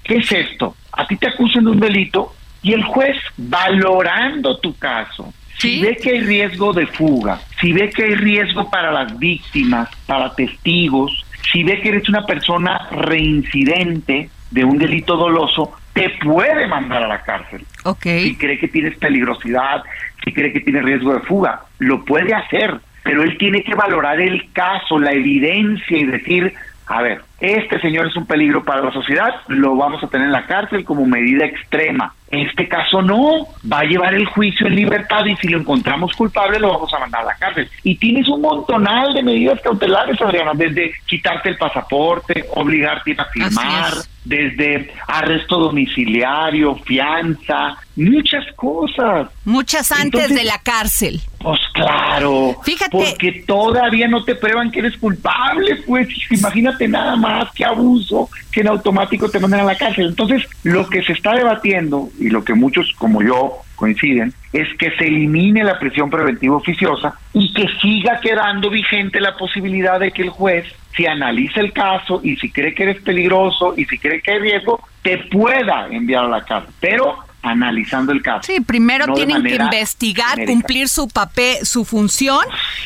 ¿Qué 0.04 0.18
es 0.18 0.32
esto? 0.32 0.76
A 0.92 1.06
ti 1.06 1.18
te 1.18 1.30
acusan 1.30 1.66
de 1.66 1.72
un 1.72 1.80
delito 1.80 2.34
y 2.68 2.74
el 2.74 2.84
juez, 2.84 3.16
valorando 3.38 4.58
tu 4.58 4.76
caso, 4.78 5.34
si 5.58 5.82
ve 5.82 5.96
que 5.96 6.12
hay 6.12 6.20
riesgo 6.20 6.74
de 6.74 6.86
fuga, 6.86 7.40
si 7.62 7.72
ve 7.72 7.90
que 7.90 8.04
hay 8.04 8.16
riesgo 8.16 8.70
para 8.70 8.92
las 8.92 9.18
víctimas, 9.18 9.90
para 10.06 10.36
testigos, 10.36 11.26
si 11.50 11.64
ve 11.64 11.80
que 11.80 11.90
eres 11.90 12.10
una 12.10 12.26
persona 12.26 12.90
reincidente 12.92 14.30
de 14.52 14.66
un 14.66 14.78
delito 14.78 15.16
doloso, 15.16 15.72
te 15.94 16.10
puede 16.22 16.68
mandar 16.68 17.04
a 17.04 17.08
la 17.08 17.22
cárcel. 17.22 17.66
Si 18.04 18.36
cree 18.36 18.60
que 18.60 18.68
tienes 18.68 18.98
peligrosidad, 18.98 19.84
si 20.26 20.34
cree 20.34 20.52
que 20.52 20.60
tiene 20.60 20.82
riesgo 20.82 21.14
de 21.14 21.22
fuga, 21.22 21.62
lo 21.80 22.04
puede 22.04 22.36
hacer, 22.36 22.82
pero 23.04 23.24
él 23.24 23.38
tiene 23.38 23.64
que 23.64 23.76
valorar 23.76 24.20
el 24.20 24.52
caso, 24.52 25.00
la 25.00 25.14
evidencia 25.14 25.98
y 25.98 26.04
decir, 26.06 26.54
a 26.88 27.02
ver, 27.02 27.22
este 27.40 27.80
señor 27.80 28.08
es 28.08 28.16
un 28.16 28.26
peligro 28.26 28.64
para 28.64 28.82
la 28.82 28.92
sociedad, 28.92 29.36
lo 29.48 29.76
vamos 29.76 30.04
a 30.04 30.08
tener 30.08 30.28
en 30.28 30.34
la 30.34 30.46
cárcel 30.46 30.84
como 30.84 31.06
medida 31.06 31.46
extrema. 31.46 32.14
Este 32.30 32.68
caso 32.68 33.02
no, 33.02 33.48
va 33.72 33.80
a 33.80 33.84
llevar 33.86 34.14
el 34.14 34.26
juicio 34.26 34.68
en 34.68 34.76
libertad 34.76 35.26
y 35.26 35.36
si 35.38 35.48
lo 35.48 35.60
encontramos 35.60 36.14
culpable 36.14 36.60
lo 36.60 36.70
vamos 36.70 36.94
a 36.94 37.00
mandar 37.00 37.22
a 37.22 37.26
la 37.26 37.36
cárcel. 37.36 37.70
Y 37.84 37.96
tienes 37.96 38.28
un 38.28 38.42
montonal 38.42 39.14
de 39.14 39.24
medidas 39.24 39.62
cautelares, 39.62 40.20
Adriana, 40.22 40.52
desde 40.54 40.94
quitarte 41.06 41.50
el 41.50 41.58
pasaporte, 41.58 42.46
obligarte 42.54 43.16
a 43.18 43.26
firmar, 43.26 43.94
desde 44.28 44.92
arresto 45.08 45.58
domiciliario, 45.58 46.76
fianza, 46.76 47.78
muchas 47.96 48.46
cosas. 48.56 49.30
Muchas 49.46 49.92
antes 49.94 50.36
de 50.36 50.44
la 50.44 50.60
cárcel. 50.60 51.22
Pues 51.40 51.60
claro. 51.74 52.58
Fíjate. 52.64 52.92
Porque 52.92 53.44
todavía 53.48 54.08
no 54.08 54.24
te 54.26 54.36
prueban 54.36 54.70
que 54.70 54.80
eres 54.80 54.98
culpable, 54.98 55.78
pues 55.88 56.10
imagínate 56.30 56.88
nada 56.90 57.16
más 57.16 57.52
que 57.54 57.64
abuso, 57.64 58.30
que 58.52 58.62
en 58.62 58.68
automático 58.68 59.30
te 59.30 59.40
mandan 59.40 59.62
a 59.62 59.66
la 59.66 59.76
cárcel. 59.76 60.08
Entonces, 60.08 60.44
lo 60.64 60.90
que 60.90 61.02
se 61.04 61.14
está 61.14 61.34
debatiendo 61.34 62.10
y 62.20 62.30
lo 62.30 62.44
que 62.44 62.54
muchos 62.54 62.94
como 62.98 63.22
yo 63.22 63.60
coinciden 63.76 64.34
es 64.52 64.68
que 64.78 64.92
se 64.98 65.06
elimine 65.06 65.64
la 65.64 65.78
prisión 65.78 66.10
preventiva 66.10 66.56
oficiosa 66.56 67.14
y 67.34 67.54
que 67.54 67.68
siga 67.82 68.20
quedando 68.20 68.70
vigente 68.70 69.22
la 69.22 69.36
posibilidad 69.38 70.00
de 70.00 70.12
que 70.12 70.24
el 70.24 70.30
juez 70.30 70.66
si 70.96 71.06
analiza 71.06 71.62
el 71.62 71.72
caso 71.72 72.20
y 72.24 72.36
si 72.38 72.52
cree 72.52 72.74
que 72.74 72.84
eres 72.84 73.02
peligroso 73.02 73.76
y 73.78 73.86
si 73.86 74.00
cree 74.00 74.20
que 74.20 74.32
hay 74.32 74.40
riesgo, 74.40 74.84
te 75.04 75.20
pueda 75.30 75.88
enviar 75.92 76.26
a 76.26 76.28
la 76.28 76.44
cárcel. 76.44 76.74
Pero 76.80 77.20
analizando 77.42 78.12
el 78.12 78.22
caso. 78.22 78.44
Sí, 78.44 78.62
primero 78.62 79.14
tienen 79.14 79.44
que 79.44 79.56
investigar, 79.56 80.46
cumplir 80.46 80.90
su 80.90 81.08
papel, 81.08 81.66
su 81.66 81.86
función 81.86 82.40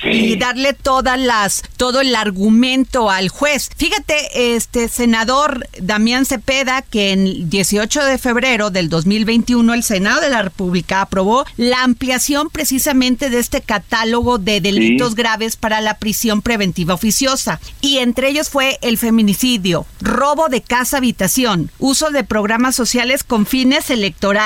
y 0.03 0.35
darle 0.37 0.73
todas 0.73 1.19
las 1.19 1.63
todo 1.77 2.01
el 2.01 2.15
argumento 2.15 3.09
al 3.09 3.29
juez. 3.29 3.69
Fíjate, 3.75 4.55
este 4.55 4.87
senador 4.87 5.67
Damián 5.79 6.25
Cepeda 6.25 6.81
que 6.81 7.11
en 7.11 7.49
18 7.49 8.03
de 8.05 8.17
febrero 8.17 8.69
del 8.69 8.89
2021 8.89 9.73
el 9.73 9.83
Senado 9.83 10.21
de 10.21 10.29
la 10.29 10.41
República 10.41 11.01
aprobó 11.01 11.45
la 11.57 11.83
ampliación 11.83 12.49
precisamente 12.49 13.29
de 13.29 13.39
este 13.39 13.61
catálogo 13.61 14.37
de 14.37 14.61
delitos 14.61 15.15
graves 15.15 15.55
para 15.55 15.81
la 15.81 15.97
prisión 15.97 16.41
preventiva 16.41 16.93
oficiosa 16.93 17.59
y 17.81 17.99
entre 17.99 18.29
ellos 18.29 18.49
fue 18.49 18.77
el 18.81 18.97
feminicidio, 18.97 19.85
robo 20.01 20.49
de 20.49 20.61
casa 20.61 20.97
habitación, 20.97 21.71
uso 21.79 22.11
de 22.11 22.23
programas 22.23 22.75
sociales 22.75 23.23
con 23.23 23.45
fines 23.45 23.89
electorales 23.89 24.40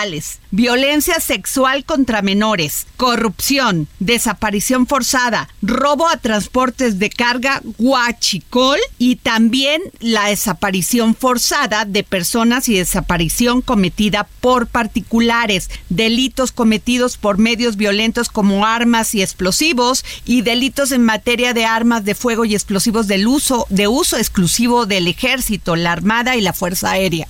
violencia 0.51 1.19
sexual 1.19 1.85
contra 1.85 2.21
menores, 2.21 2.87
corrupción, 2.97 3.87
desaparición 3.99 4.87
forzada, 4.87 5.49
robo 5.61 6.07
a 6.07 6.17
transportes 6.17 6.99
de 6.99 7.09
carga, 7.09 7.61
guachicol 7.77 8.79
y 8.97 9.17
también 9.17 9.81
la 9.99 10.27
desaparición 10.27 11.15
forzada 11.15 11.85
de 11.85 12.03
personas 12.03 12.67
y 12.69 12.75
desaparición 12.75 13.61
cometida 13.61 14.27
por 14.41 14.67
particulares, 14.67 15.69
delitos 15.89 16.51
cometidos 16.51 17.17
por 17.17 17.37
medios 17.37 17.75
violentos 17.75 18.29
como 18.29 18.65
armas 18.65 19.15
y 19.15 19.21
explosivos 19.21 20.03
y 20.25 20.41
delitos 20.41 20.91
en 20.91 21.03
materia 21.03 21.53
de 21.53 21.65
armas 21.65 22.05
de 22.05 22.15
fuego 22.15 22.45
y 22.45 22.53
explosivos 22.53 23.07
del 23.07 23.27
uso 23.27 23.65
de 23.69 23.87
uso 23.87 24.17
exclusivo 24.17 24.85
del 24.85 25.07
ejército, 25.07 25.75
la 25.75 25.91
armada 25.91 26.35
y 26.35 26.41
la 26.41 26.53
fuerza 26.53 26.91
aérea. 26.91 27.27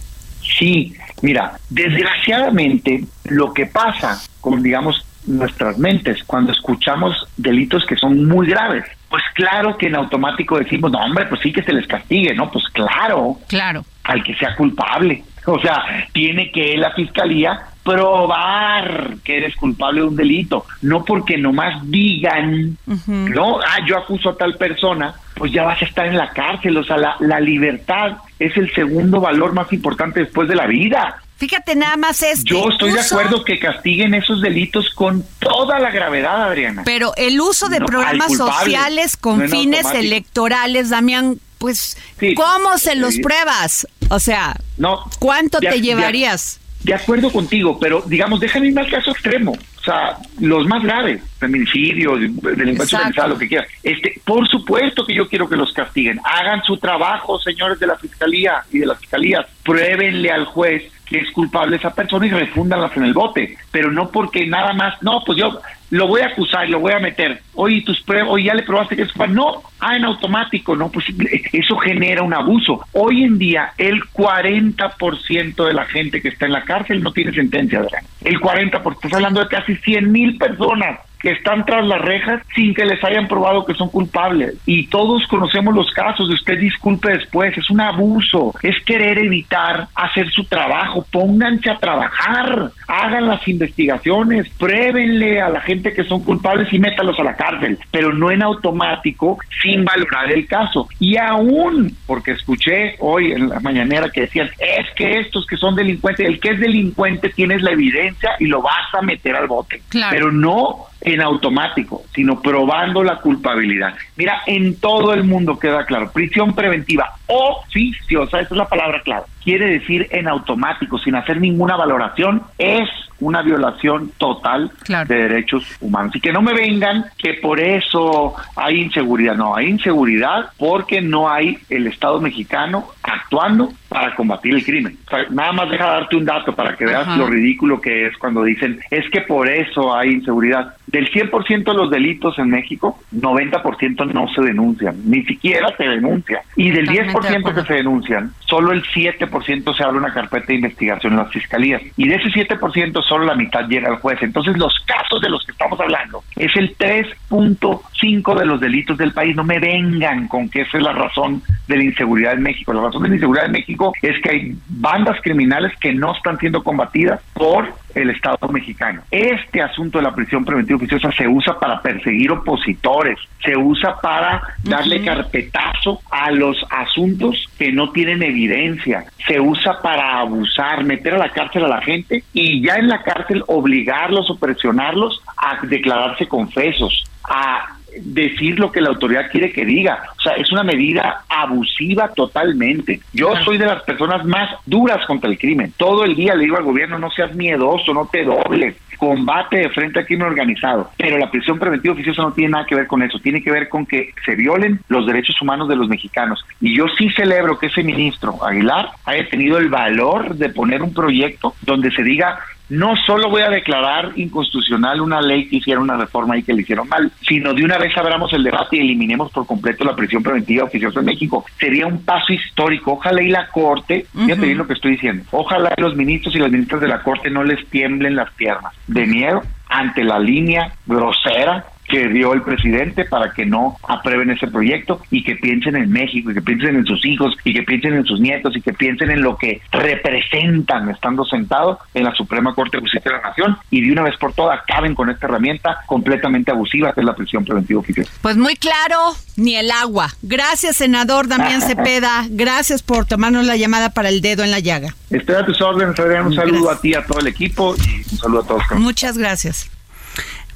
Sí, 0.58 0.96
mira, 1.22 1.54
desgraciadamente 1.70 3.04
lo 3.26 3.54
que 3.54 3.66
pasa 3.66 4.22
con, 4.42 4.62
digamos, 4.62 5.06
nuestras 5.28 5.78
mentes 5.78 6.24
cuando 6.24 6.52
escuchamos 6.52 7.28
delitos 7.38 7.86
que 7.86 7.96
son 7.96 8.28
muy 8.28 8.48
graves, 8.48 8.86
pues 9.10 9.24
claro 9.34 9.78
que 9.78 9.88
en 9.88 9.96
automático 9.96 10.58
decimos, 10.58 10.92
no, 10.92 11.00
hombre, 11.00 11.26
pues 11.26 11.42
sí 11.42 11.52
que 11.52 11.64
se 11.64 11.74
les 11.74 11.88
castigue, 11.88 12.34
¿no? 12.36 12.52
Pues 12.52 12.66
claro. 12.74 13.38
Claro. 13.48 13.86
Al 14.04 14.24
que 14.24 14.36
sea 14.36 14.56
culpable. 14.56 15.24
O 15.46 15.60
sea, 15.60 15.84
tiene 16.12 16.52
que 16.52 16.76
la 16.78 16.92
fiscalía 16.92 17.60
probar 17.86 19.18
que 19.24 19.38
eres 19.38 19.56
culpable 19.56 20.02
de 20.02 20.08
un 20.08 20.16
delito, 20.16 20.66
no 20.82 21.06
porque 21.06 21.38
nomás 21.38 21.80
digan, 21.90 22.76
no, 23.06 23.60
ah, 23.60 23.78
yo 23.88 23.96
acuso 23.96 24.32
a 24.32 24.38
tal 24.38 24.56
persona, 24.56 25.14
pues 25.36 25.52
ya 25.52 25.64
vas 25.64 25.80
a 25.80 25.86
estar 25.86 26.08
en 26.08 26.18
la 26.18 26.32
cárcel, 26.32 26.76
o 26.78 26.84
sea, 26.84 26.98
la, 26.98 27.16
la 27.20 27.40
libertad 27.40 28.18
es 28.40 28.58
el 28.58 28.74
segundo 28.74 29.22
valor 29.22 29.54
más 29.54 29.72
importante 29.72 30.22
después 30.22 30.50
de 30.50 30.56
la 30.56 30.66
vida. 30.66 31.22
Fíjate 31.38 31.76
nada 31.76 31.96
más 31.96 32.24
esto. 32.24 32.46
Yo 32.46 32.70
estoy 32.70 32.94
de 32.94 33.02
acuerdo 33.02 33.44
que 33.44 33.60
castiguen 33.60 34.16
esos 34.16 34.42
delitos 34.42 34.90
con 34.96 35.24
toda 35.38 35.80
la 35.80 35.92
gravedad, 35.92 36.44
Adriana. 36.44 36.82
Pero 36.86 37.14
el 37.18 37.40
uso 37.40 37.70
de 37.70 37.82
programas 37.82 38.36
sociales 38.36 39.16
con 39.16 39.48
fines 39.48 39.86
electorales, 39.94 40.90
Damián, 40.90 41.38
pues, 41.60 41.98
¿cómo 42.36 42.80
se 42.80 42.96
los 42.96 43.20
pruebas? 43.20 43.88
O 44.10 44.20
sea, 44.20 44.56
no, 44.78 45.04
¿cuánto 45.20 45.60
te 45.60 45.82
llevarías? 45.82 46.60
De, 46.86 46.94
acuerdo 46.94 47.32
contigo, 47.32 47.78
pero 47.80 48.04
digamos, 48.06 48.40
déjame 48.40 48.68
ir 48.68 48.80
al 48.80 48.90
caso 48.90 49.12
extremo. 49.12 49.52
O 49.52 49.84
sea, 49.84 50.18
los 50.40 50.66
más 50.68 50.84
graves, 50.84 51.22
feminicidio, 51.40 52.16
delincuencia 52.16 53.00
organizada, 53.00 53.28
lo 53.28 53.38
que 53.38 53.48
quieras. 53.48 53.68
Este, 53.84 54.20
por 54.24 54.48
supuesto 54.48 55.06
que 55.06 55.14
yo 55.14 55.28
quiero 55.28 55.48
que 55.48 55.56
los 55.56 55.72
castiguen. 55.74 56.20
Hagan 56.24 56.64
su 56.64 56.78
trabajo, 56.78 57.40
señores 57.40 57.80
de 57.80 57.88
la 57.88 57.96
fiscalía 57.98 58.64
y 58.72 58.80
de 58.80 58.88
las 58.88 59.00
fiscalías. 59.00 59.46
Pruébenle 59.64 60.32
al 60.32 60.46
juez 60.46 60.92
que 61.06 61.20
es 61.20 61.32
culpable 61.32 61.78
esa 61.78 61.94
persona 61.94 62.26
y 62.26 62.32
refúndanlas 62.32 62.96
en 62.98 63.04
el 63.04 63.14
bote, 63.14 63.58
pero 63.72 63.92
no 63.92 64.10
porque 64.10 64.48
nada 64.48 64.74
más, 64.74 65.02
no, 65.02 65.22
pues 65.24 65.38
yo 65.38 65.60
lo 65.96 66.08
voy 66.08 66.22
a 66.22 66.28
acusar 66.28 66.70
lo 66.70 66.80
voy 66.80 66.92
a 66.92 67.00
meter. 67.00 67.42
Oye, 67.54 67.82
tus 67.82 68.02
pruebas, 68.02 68.30
oye, 68.30 68.46
ya 68.46 68.54
le 68.54 68.64
probaste 68.64 68.96
que 68.96 69.04
es. 69.04 69.16
No, 69.30 69.64
ah, 69.80 69.96
en 69.96 70.06
automático, 70.06 70.76
no, 70.76 70.90
pues 70.90 71.06
eso 71.54 71.78
genera 71.78 72.22
un 72.22 72.34
abuso. 72.34 72.86
Hoy 72.92 73.24
en 73.24 73.38
día, 73.38 73.72
el 73.78 74.02
40% 74.02 75.66
de 75.66 75.74
la 75.74 75.86
gente 75.86 76.22
que 76.22 76.30
está 76.30 76.46
en 76.46 76.52
la 76.52 76.64
cárcel 76.64 77.02
no 77.02 77.12
tiene 77.12 77.32
sentencia, 77.34 77.82
¿verdad? 77.82 78.00
El 78.24 78.40
40%, 78.40 78.94
estás 78.94 79.14
hablando 79.14 79.40
de 79.42 79.48
casi 79.48 79.76
100 79.76 80.12
mil 80.12 80.38
personas 80.38 81.00
que 81.20 81.32
están 81.32 81.66
tras 81.66 81.86
las 81.86 82.02
rejas 82.02 82.42
sin 82.56 82.74
que 82.74 82.86
les 82.86 83.04
hayan 83.04 83.28
probado 83.28 83.66
que 83.66 83.74
son 83.74 83.90
culpables. 83.90 84.56
Y 84.66 84.88
todos 84.88 85.26
conocemos 85.28 85.74
los 85.74 85.92
casos 85.92 86.28
de 86.28 86.36
usted 86.36 86.60
disculpe 86.60 87.10
después, 87.10 87.58
es 87.58 87.70
un 87.70 87.82
abuso, 87.82 88.54
es 88.62 88.76
querer 88.86 89.18
evitar 89.18 89.88
hacer 89.96 90.30
su 90.30 90.44
trabajo, 90.46 91.06
pónganse 91.12 91.70
a 91.70 91.78
trabajar, 91.78 92.72
hagan 92.88 93.28
las 93.28 93.48
investigaciones, 93.48 94.50
pruébenle 94.58 95.42
a 95.42 95.50
la 95.50 95.62
gente 95.62 95.94
que 95.94 96.04
son 96.04 96.24
culpables 96.24 96.72
y 96.72 96.80
métalos 96.80 97.20
a 97.20 97.24
la 97.24 97.36
cárcel, 97.36 97.78
pero 97.92 98.14
no 98.14 98.32
en 98.32 98.44
automático 98.44 99.38
sin 99.62 99.86
valorar 99.86 100.32
el 100.32 100.48
caso. 100.48 100.88
Y 101.00 101.18
aún, 101.18 101.96
porque 102.06 102.32
escuché 102.32 102.96
hoy 103.00 103.32
en 103.32 103.50
la 103.50 103.60
mañanera 103.60 104.10
que 104.10 104.22
decían, 104.22 104.50
es 104.60 104.92
que 104.96 105.20
estos 105.20 105.46
que 105.46 105.58
son 105.58 105.76
delincuentes, 105.76 106.26
el 106.26 106.40
que 106.40 106.50
es 106.50 106.60
delincuente 106.60 107.30
tienes 107.30 107.62
la 107.62 107.72
evidencia 107.72 108.32
y 108.40 108.46
lo 108.46 108.62
vas 108.62 108.94
a 108.94 109.02
meter 109.02 109.36
al 109.36 109.48
bote. 109.48 109.82
Pero 110.10 110.32
no 110.32 110.88
en 111.06 111.22
automático, 111.22 112.04
sino 112.14 112.42
probando 112.42 113.04
la 113.04 113.18
culpabilidad. 113.22 113.94
Mira, 114.16 114.42
en 114.48 114.80
todo 114.80 115.14
el 115.14 115.24
mundo 115.24 115.58
queda 115.60 115.86
claro, 115.86 116.12
prisión 116.12 116.54
preventiva 116.54 117.14
oficiosa, 117.28 118.40
esa 118.40 118.54
es 118.54 118.58
la 118.58 118.68
palabra 118.68 119.02
clave, 119.04 119.26
quiere 119.46 119.68
decir 119.68 120.08
en 120.10 120.28
automático, 120.28 120.98
sin 120.98 121.16
hacer 121.16 121.40
ninguna 121.40 121.78
valoración, 121.78 122.42
es 122.58 122.90
una 123.20 123.42
violación 123.42 124.12
total 124.18 124.72
de 124.88 125.16
derechos 125.16 125.64
humanos. 125.80 126.16
Y 126.16 126.20
que 126.20 126.34
no 126.34 126.42
me 126.42 126.54
vengan 126.54 127.06
que 127.18 127.36
por 127.36 127.60
eso 127.60 128.36
hay 128.56 128.82
inseguridad. 128.82 129.36
No, 129.36 129.56
hay 129.56 129.68
inseguridad 129.68 130.50
porque 130.58 131.02
no 131.02 131.30
hay 131.30 131.58
el 131.70 131.88
Estado 131.88 132.20
mexicano 132.20 132.88
actuando 133.04 133.72
para 133.88 134.14
combatir 134.16 134.54
el 134.54 134.66
crimen. 134.66 134.98
nada 135.30 135.54
más 135.54 135.70
deja 135.70 135.86
darte 135.86 136.18
un 136.18 136.26
dato 136.26 136.54
para 136.54 136.76
que 136.76 136.86
veas 136.86 137.08
lo 137.18 137.28
ridículo 137.28 137.80
que 137.80 138.08
es 138.08 138.18
cuando 138.18 138.44
dicen 138.44 138.80
es 138.92 139.10
que 139.10 139.22
por 139.22 139.48
eso 139.48 139.96
hay 139.96 140.12
inseguridad. 140.12 140.74
Del 140.88 141.10
100% 141.10 141.64
de 141.64 141.74
los 141.74 141.90
delitos 141.90 142.38
en 142.40 142.50
México, 142.50 143.00
90% 143.16 144.12
no 144.14 144.28
se 144.34 144.42
denuncian, 144.42 144.98
ni 145.06 145.24
siquiera 145.24 145.74
se 145.78 145.84
denuncian. 145.84 146.42
Y 146.56 146.72
del 146.72 146.88
10% 146.88 147.54
que 147.54 147.62
se 147.64 147.74
denuncian, 147.76 148.32
solo 148.40 148.72
el 148.72 148.84
7% 148.84 149.30
se 149.44 149.84
abre 149.84 149.98
una 149.98 150.14
carpeta 150.14 150.48
de 150.48 150.56
investigación 150.56 151.14
en 151.14 151.20
las 151.20 151.32
fiscalías. 151.32 151.82
Y 151.98 152.08
de 152.08 152.16
ese 152.16 152.30
7%, 152.30 153.04
solo 153.04 153.26
la 153.26 153.36
mitad 153.36 153.68
llega 153.68 153.90
al 153.90 153.98
juez. 153.98 154.22
Entonces, 154.22 154.58
los 154.58 154.74
casos 154.86 155.22
de 155.22 155.30
los 155.30 155.44
que 155.46 155.52
estamos 155.52 155.80
hablando 155.80 156.24
es 156.36 156.56
el 156.56 156.78
3.5 156.78 158.40
de 158.40 158.46
los 158.46 158.60
delitos 158.60 158.98
del 158.98 159.14
país. 159.14 159.36
No 159.36 159.44
me 159.44 159.60
vengan 159.60 160.28
con 160.28 160.50
que 160.50 160.62
esa 160.62 160.78
es 160.78 160.84
la 160.84 160.94
razón 160.94 161.42
de 161.68 161.78
la 161.78 161.84
inseguridad 161.84 162.34
en 162.34 162.44
México. 162.44 162.74
La 162.74 162.82
razón 162.82 163.04
de 163.04 163.10
la 163.10 163.16
inseguridad 163.16 163.46
en 163.46 163.52
México 163.52 163.94
es 164.02 164.22
que 164.22 164.30
hay 164.30 164.56
bandas 164.68 165.20
criminales 165.22 165.74
que 165.80 165.94
no 165.94 166.16
están 166.16 166.38
siendo 166.38 166.64
combatidas 166.64 167.22
por 167.34 167.74
el 167.96 168.10
Estado 168.10 168.48
mexicano. 168.50 169.02
Este 169.10 169.62
asunto 169.62 169.98
de 169.98 170.04
la 170.04 170.14
prisión 170.14 170.46
preventiva 170.46 170.78
oficiosa 170.78 171.12
se 171.14 171.28
usa 171.28 171.58
para 171.58 171.82
perseguir 171.82 172.32
opositores, 172.32 173.18
se 173.44 173.56
usa 173.56 173.96
para 174.02 174.42
darle 174.64 175.04
carpetazo 175.04 176.02
a 176.12 176.32
los 176.32 176.58
asuntos 176.70 177.48
que 177.58 177.72
no 177.72 177.92
tienen 177.92 178.22
evidencia, 178.22 179.06
se 179.28 179.40
usa 179.40 179.82
para 179.82 180.20
abusar, 180.20 180.84
meter 180.84 181.16
a 181.16 181.18
la 181.18 181.30
cárcel 181.30 181.66
a 181.66 181.70
la 181.70 181.82
gente 181.82 182.24
y 182.34 182.66
ya 182.66 182.76
en 182.76 182.88
la 182.88 183.02
cárcel 183.02 183.44
obligarlos 183.48 184.30
o 184.30 184.38
presionarlos 184.38 185.22
a 185.38 185.66
declararse 185.66 186.28
confesos, 186.28 187.04
a 187.24 187.75
decir 188.02 188.60
lo 188.60 188.72
que 188.72 188.82
la 188.82 188.90
autoridad 188.90 189.30
quiere 189.32 189.52
que 189.52 189.66
diga. 189.66 190.04
O 190.18 190.22
sea, 190.22 190.34
es 190.34 190.52
una 190.52 190.64
medida 190.64 191.24
abusiva 191.30 192.10
totalmente. 192.14 193.00
Yo 193.14 193.36
soy 193.44 193.58
de 193.58 193.66
las 193.66 193.84
personas 193.84 194.26
más 194.26 194.50
duras 194.66 195.06
contra 195.06 195.30
el 195.30 195.38
crimen. 195.38 195.74
Todo 195.78 196.04
el 196.04 196.16
día 196.16 196.36
le 196.36 196.44
digo 196.44 196.58
al 196.58 196.64
gobierno, 196.64 197.00
no 197.00 197.10
seas 197.12 197.36
miedoso, 197.36 197.94
no 197.94 198.08
te 198.12 198.24
dobles, 198.24 198.76
combate 198.98 199.58
de 199.58 199.70
frente 199.70 200.00
al 200.00 200.06
crimen 200.06 200.28
organizado. 200.28 200.90
Pero 200.98 201.18
la 201.18 201.30
prisión 201.30 201.60
preventiva 201.60 201.94
oficiosa 201.94 202.24
no 202.24 202.34
tiene 202.34 202.52
nada 202.52 202.66
que 202.66 202.76
ver 202.76 202.88
con 202.88 203.04
eso, 203.04 203.20
tiene 203.20 203.44
que 203.44 203.52
ver 203.52 203.70
con 203.70 203.86
que 203.86 204.14
se 204.26 204.36
violen 204.36 204.80
los 204.88 205.06
derechos 205.06 205.42
humanos 205.42 205.68
de 205.68 205.76
los 205.76 205.88
mexicanos. 205.88 206.46
Y 206.62 206.76
yo 206.76 206.86
sí 206.98 207.10
celebro 207.12 207.58
que 207.60 207.68
ese 207.68 207.84
ministro 207.84 208.44
Aguilar 208.46 208.90
haya 209.06 209.30
tenido 209.30 209.58
el 209.58 209.70
valor 209.70 210.36
de 210.36 210.50
poner 210.50 210.82
un 210.82 210.94
proyecto 210.94 211.56
donde 211.62 211.92
se 211.92 212.04
diga 212.04 212.40
no 212.70 212.96
solo 212.96 213.30
voy 213.30 213.42
a 213.42 213.50
declarar 213.50 214.12
inconstitucional 214.16 215.02
una 215.02 215.22
ley 215.22 215.48
que 215.48 215.58
hiciera 215.58 215.80
una 215.80 215.98
reforma 215.98 216.38
y 216.38 216.44
que 216.44 216.54
le 216.54 216.62
hicieron 216.62 216.88
mal, 216.88 217.12
sino 217.22 217.54
de 217.54 217.64
una 217.64 217.78
vez 217.78 217.96
abramos 217.98 218.34
el 218.34 218.44
debate 218.44 218.78
y 218.78 218.80
eliminemos 218.80 219.32
por 219.32 219.46
completo 219.46 219.84
la 219.84 219.96
prisión 219.96 220.24
preventiva 220.24 220.66
oficiosa 220.66 221.00
en 221.00 221.06
México. 221.06 221.46
Sería 221.60 221.88
un 221.88 222.04
paso 222.04 222.34
histórico. 222.34 222.94
Ojalá 222.94 223.22
y 223.22 223.30
la 223.30 223.48
Corte, 223.48 224.06
fíjate 224.14 224.46
bien 224.46 224.58
lo 224.58 224.68
que 224.68 224.74
estoy 224.74 224.92
diciendo, 224.92 225.24
ojalá 225.32 225.74
y 225.78 225.82
los 225.82 225.96
ministros 225.96 226.36
y 226.36 226.40
las 226.40 226.52
ministras 226.52 226.82
de 226.82 226.88
la 226.88 227.02
Corte 227.04 227.30
no 227.30 227.44
les 227.44 227.66
tiemblen 227.68 228.16
las 228.16 228.32
piernas 228.34 228.74
de 228.88 229.06
miedo 229.06 229.42
ante 229.68 230.04
la 230.04 230.20
línea 230.20 230.74
grosera 230.86 231.66
que 231.88 232.08
dio 232.10 232.34
el 232.34 232.42
presidente 232.42 233.06
para 233.06 233.32
que 233.32 233.46
no 233.46 233.78
aprueben 233.88 234.32
ese 234.32 234.48
proyecto 234.48 235.02
y 235.12 235.24
que 235.24 235.36
piensen 235.36 235.76
en 235.76 235.92
México 235.92 236.32
y 236.32 236.34
que 236.34 236.42
piensen 236.42 236.78
en 236.78 236.86
sus 236.86 237.06
hijos 237.06 237.36
y 237.44 237.54
que 237.54 237.64
piensen 237.64 237.94
en 237.94 238.06
sus 238.06 238.20
nietos 238.20 238.56
y 238.56 238.62
que 238.62 238.74
piensen 238.74 239.12
en 239.12 239.22
lo 239.22 239.38
que 239.38 239.62
representan 239.72 240.90
estando 240.90 241.26
sentados 241.26 241.78
en 241.94 242.04
la 242.04 242.14
Suprema 242.16 242.54
Corte 242.56 242.78
de 242.78 242.82
Justicia 242.82 243.12
de 243.12 243.18
la 243.18 243.30
Nación 243.30 243.58
y 243.70 243.82
de 243.82 243.92
una 243.92 244.04
vez 244.04 244.18
por 244.18 244.34
todas 244.34 244.60
acaben 244.60 244.96
con 244.96 245.10
esta 245.10 245.28
herramienta 245.28 245.78
completamente 245.86 246.52
abusiva 246.52 246.94
que 246.94 247.02
es 247.02 247.06
la 247.06 247.16
prisión 247.16 247.44
preventiva. 247.44 247.76
Pues 248.22 248.38
muy 248.38 248.56
claro, 248.56 249.16
ni 249.36 249.56
el 249.56 249.72
agua. 249.72 250.10
Gracias, 250.22 250.78
senador 250.78 251.28
Damián 251.28 251.62
Cepeda. 251.68 252.26
Gracias 252.30 252.84
por 252.84 253.06
tomarnos 253.06 253.46
la 253.46 253.56
llamada 253.56 253.90
para 253.90 254.10
el 254.10 254.22
dedo 254.22 254.44
en 254.44 254.52
la 254.52 254.60
llaga. 254.60 254.94
Estoy 255.10 255.36
a 255.36 255.46
tus 255.46 255.62
órdenes, 255.62 256.00
Adrián. 256.00 256.28
Un 256.28 256.36
saludo 256.36 256.72
a 256.72 256.80
ti, 256.80 256.94
a 256.94 257.06
todo 257.06 257.20
el 257.20 257.28
equipo 257.28 257.76
y 257.76 257.98
un 258.12 258.18
saludo 258.18 258.42
a 258.42 258.48
todos. 258.48 258.64
Muchas 258.78 259.18
gracias. 259.18 259.70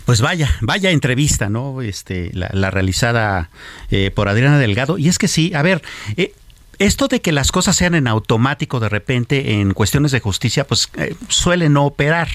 Pues 0.10 0.22
vaya, 0.22 0.50
vaya 0.62 0.90
entrevista, 0.90 1.50
¿no? 1.50 1.84
Este, 1.84 2.32
la, 2.34 2.72
realizada 2.72 3.52
eh, 3.92 4.10
por 4.10 4.28
Adriana 4.28 4.58
Delgado. 4.58 4.98
Y 4.98 5.08
es 5.08 5.20
que 5.20 5.28
sí, 5.28 5.54
a 5.54 5.62
ver, 5.62 5.84
eh, 6.18 6.34
esto 6.80 7.08
de 7.08 7.22
que 7.22 7.32
las 7.32 7.52
cosas 7.52 7.76
sean 7.76 7.94
en 7.94 8.08
automático 8.08 8.80
de 8.80 8.90
repente 8.90 9.62
en 9.62 9.76
cuestiones 9.76 10.12
de 10.12 10.20
justicia, 10.20 10.66
pues 10.66 10.90
eh, 10.98 11.14
suele 11.28 11.70
no 11.70 11.86
operar. 11.86 12.28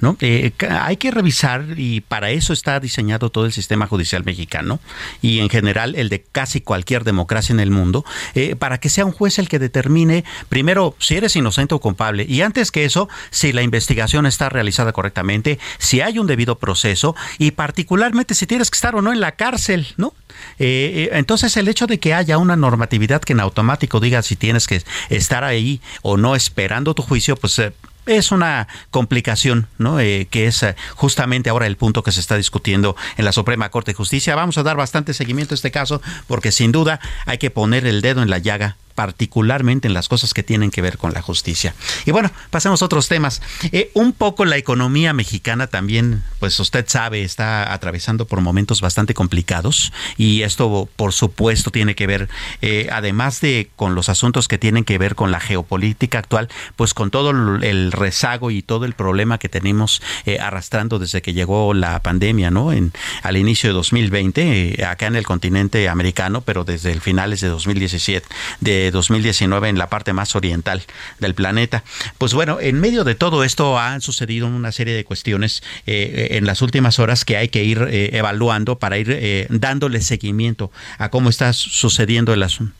¿No? 0.00 0.16
Eh, 0.20 0.52
hay 0.68 0.96
que 0.96 1.10
revisar 1.10 1.64
y 1.76 2.00
para 2.02 2.30
eso 2.30 2.52
está 2.52 2.78
diseñado 2.80 3.30
todo 3.30 3.46
el 3.46 3.52
sistema 3.52 3.86
judicial 3.86 4.24
mexicano 4.24 4.78
y 5.22 5.38
en 5.40 5.48
general 5.48 5.94
el 5.96 6.08
de 6.08 6.22
casi 6.22 6.60
cualquier 6.60 7.04
democracia 7.04 7.52
en 7.52 7.60
el 7.60 7.70
mundo, 7.70 8.04
eh, 8.34 8.56
para 8.56 8.78
que 8.78 8.88
sea 8.88 9.04
un 9.04 9.12
juez 9.12 9.38
el 9.38 9.48
que 9.48 9.58
determine 9.58 10.24
primero 10.48 10.94
si 10.98 11.16
eres 11.16 11.36
inocente 11.36 11.74
o 11.74 11.80
culpable 11.80 12.26
y 12.28 12.42
antes 12.42 12.70
que 12.70 12.84
eso, 12.84 13.08
si 13.30 13.52
la 13.52 13.62
investigación 13.62 14.26
está 14.26 14.48
realizada 14.48 14.92
correctamente, 14.92 15.58
si 15.78 16.00
hay 16.00 16.18
un 16.18 16.26
debido 16.26 16.58
proceso 16.58 17.16
y 17.38 17.52
particularmente 17.52 18.34
si 18.34 18.46
tienes 18.46 18.70
que 18.70 18.76
estar 18.76 18.94
o 18.96 19.02
no 19.02 19.12
en 19.12 19.20
la 19.20 19.32
cárcel, 19.32 19.86
¿no? 19.96 20.12
Eh, 20.58 21.08
entonces 21.12 21.56
el 21.56 21.68
hecho 21.68 21.86
de 21.86 21.98
que 21.98 22.12
haya 22.12 22.36
una 22.36 22.56
normatividad 22.56 23.22
que 23.22 23.32
en 23.32 23.40
automático 23.40 24.00
diga 24.00 24.20
si 24.22 24.36
tienes 24.36 24.66
que 24.66 24.82
estar 25.08 25.44
ahí 25.44 25.80
o 26.02 26.18
no 26.18 26.36
esperando 26.36 26.94
tu 26.94 27.02
juicio, 27.02 27.36
pues 27.36 27.60
es 28.06 28.32
una 28.32 28.68
complicación, 28.90 29.68
¿no? 29.78 30.00
Eh, 30.00 30.28
que 30.30 30.46
es 30.46 30.62
eh, 30.62 30.76
justamente 30.94 31.50
ahora 31.50 31.66
el 31.66 31.76
punto 31.76 32.02
que 32.02 32.12
se 32.12 32.20
está 32.20 32.36
discutiendo 32.36 32.96
en 33.16 33.24
la 33.24 33.32
Suprema 33.32 33.68
Corte 33.70 33.90
de 33.90 33.96
Justicia. 33.96 34.34
Vamos 34.34 34.58
a 34.58 34.62
dar 34.62 34.76
bastante 34.76 35.14
seguimiento 35.14 35.54
a 35.54 35.56
este 35.56 35.70
caso 35.70 36.00
porque 36.26 36.52
sin 36.52 36.72
duda 36.72 37.00
hay 37.26 37.38
que 37.38 37.50
poner 37.50 37.86
el 37.86 38.00
dedo 38.00 38.22
en 38.22 38.30
la 38.30 38.38
llaga 38.38 38.76
particularmente 38.96 39.86
en 39.86 39.94
las 39.94 40.08
cosas 40.08 40.34
que 40.34 40.42
tienen 40.42 40.72
que 40.72 40.82
ver 40.82 40.98
con 40.98 41.12
la 41.12 41.22
justicia. 41.22 41.76
Y 42.04 42.10
bueno, 42.10 42.32
pasemos 42.50 42.82
a 42.82 42.86
otros 42.86 43.06
temas. 43.06 43.40
Eh, 43.70 43.92
un 43.94 44.12
poco 44.12 44.44
la 44.44 44.56
economía 44.56 45.12
mexicana 45.12 45.68
también, 45.68 46.24
pues 46.40 46.58
usted 46.58 46.84
sabe, 46.88 47.22
está 47.22 47.72
atravesando 47.72 48.26
por 48.26 48.40
momentos 48.40 48.80
bastante 48.80 49.14
complicados 49.14 49.92
y 50.16 50.42
esto, 50.42 50.88
por 50.96 51.12
supuesto, 51.12 51.70
tiene 51.70 51.94
que 51.94 52.08
ver, 52.08 52.28
eh, 52.62 52.88
además 52.90 53.40
de 53.40 53.70
con 53.76 53.94
los 53.94 54.08
asuntos 54.08 54.48
que 54.48 54.58
tienen 54.58 54.84
que 54.84 54.98
ver 54.98 55.14
con 55.14 55.30
la 55.30 55.38
geopolítica 55.38 56.18
actual, 56.18 56.48
pues 56.74 56.94
con 56.94 57.10
todo 57.10 57.30
el 57.30 57.92
rezago 57.92 58.50
y 58.50 58.62
todo 58.62 58.86
el 58.86 58.94
problema 58.94 59.38
que 59.38 59.48
tenemos 59.48 60.02
eh, 60.24 60.38
arrastrando 60.40 60.98
desde 60.98 61.20
que 61.22 61.34
llegó 61.34 61.74
la 61.74 62.00
pandemia, 62.02 62.50
¿no? 62.50 62.72
En, 62.72 62.92
al 63.22 63.36
inicio 63.36 63.68
de 63.68 63.74
2020, 63.74 64.84
acá 64.86 65.06
en 65.06 65.16
el 65.16 65.26
continente 65.26 65.88
americano, 65.88 66.40
pero 66.40 66.64
desde 66.64 66.92
el 66.92 67.02
finales 67.02 67.40
de 67.42 67.48
2017, 67.48 68.26
de 68.60 68.85
2019 68.90 69.68
en 69.68 69.78
la 69.78 69.88
parte 69.88 70.12
más 70.12 70.34
oriental 70.36 70.82
del 71.18 71.34
planeta. 71.34 71.84
Pues 72.18 72.34
bueno, 72.34 72.58
en 72.60 72.80
medio 72.80 73.04
de 73.04 73.14
todo 73.14 73.44
esto 73.44 73.78
han 73.78 74.00
sucedido 74.00 74.46
una 74.46 74.72
serie 74.72 74.94
de 74.94 75.04
cuestiones 75.04 75.62
eh, 75.86 76.28
en 76.32 76.46
las 76.46 76.62
últimas 76.62 76.98
horas 76.98 77.24
que 77.24 77.36
hay 77.36 77.48
que 77.48 77.64
ir 77.64 77.86
eh, 77.90 78.10
evaluando 78.12 78.78
para 78.78 78.98
ir 78.98 79.08
eh, 79.10 79.46
dándole 79.50 80.00
seguimiento 80.00 80.70
a 80.98 81.08
cómo 81.10 81.30
está 81.30 81.52
sucediendo 81.52 82.32
el 82.32 82.42
asunto, 82.42 82.74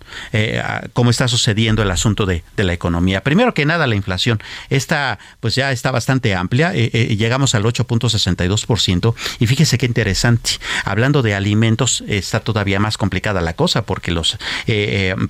cómo 0.93 1.11
está 1.11 1.29
sucediendo 1.29 1.83
el 1.83 1.91
asunto 1.91 2.27
de, 2.27 2.43
de, 2.57 2.65
la 2.65 2.73
economía. 2.73 3.23
Primero 3.23 3.55
que 3.55 3.65
nada, 3.65 3.87
la 3.87 3.95
inflación. 3.95 4.43
Esta 4.71 5.19
pues 5.41 5.55
ya 5.55 5.73
está 5.73 5.91
bastante 5.91 6.35
amplia. 6.35 6.73
llegamos 6.73 7.55
al 7.55 7.65
8.62% 7.65 9.15
y 9.39 9.47
fíjese 9.47 9.79
qué 9.79 9.87
interesante. 9.87 10.51
Hablando 10.85 11.23
de 11.23 11.35
alimentos, 11.35 12.05
está 12.09 12.41
todavía 12.41 12.81
más 12.81 12.99
complicada 12.99 13.41
la 13.41 13.55
cosa 13.55 13.83
porque 13.83 14.11
los 14.11 14.39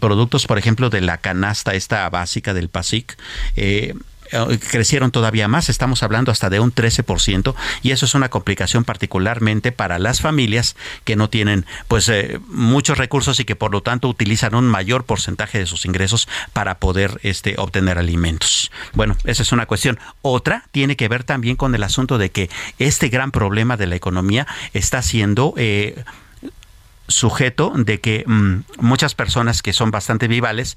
productos, 0.00 0.46
por 0.46 0.58
ejemplo, 0.58 0.65
ejemplo, 0.66 0.90
de 0.90 1.00
la 1.00 1.18
canasta 1.18 1.74
esta 1.74 2.10
básica 2.10 2.52
del 2.52 2.68
PASIC, 2.68 3.16
eh, 3.54 3.94
eh, 4.32 4.58
crecieron 4.70 5.12
todavía 5.12 5.46
más, 5.46 5.68
estamos 5.68 6.02
hablando 6.02 6.32
hasta 6.32 6.50
de 6.50 6.58
un 6.58 6.74
13% 6.74 7.54
y 7.82 7.92
eso 7.92 8.04
es 8.04 8.14
una 8.16 8.28
complicación 8.28 8.82
particularmente 8.82 9.70
para 9.70 10.00
las 10.00 10.20
familias 10.20 10.74
que 11.04 11.14
no 11.14 11.30
tienen 11.30 11.66
pues 11.86 12.08
eh, 12.08 12.40
muchos 12.48 12.98
recursos 12.98 13.38
y 13.38 13.44
que 13.44 13.54
por 13.54 13.70
lo 13.70 13.82
tanto 13.82 14.08
utilizan 14.08 14.56
un 14.56 14.66
mayor 14.66 15.04
porcentaje 15.04 15.60
de 15.60 15.66
sus 15.66 15.86
ingresos 15.86 16.26
para 16.52 16.80
poder 16.80 17.20
este 17.22 17.54
obtener 17.58 17.96
alimentos. 17.96 18.72
Bueno, 18.92 19.16
esa 19.22 19.44
es 19.44 19.52
una 19.52 19.66
cuestión. 19.66 20.00
Otra 20.22 20.64
tiene 20.72 20.96
que 20.96 21.06
ver 21.06 21.22
también 21.22 21.54
con 21.54 21.76
el 21.76 21.84
asunto 21.84 22.18
de 22.18 22.30
que 22.30 22.50
este 22.80 23.08
gran 23.08 23.30
problema 23.30 23.76
de 23.76 23.86
la 23.86 23.94
economía 23.94 24.48
está 24.72 25.00
siendo 25.02 25.54
sujeto 27.08 27.72
de 27.76 28.00
que 28.00 28.24
mm, 28.26 28.60
muchas 28.78 29.14
personas 29.14 29.62
que 29.62 29.72
son 29.72 29.90
bastante 29.90 30.28
vivales 30.28 30.76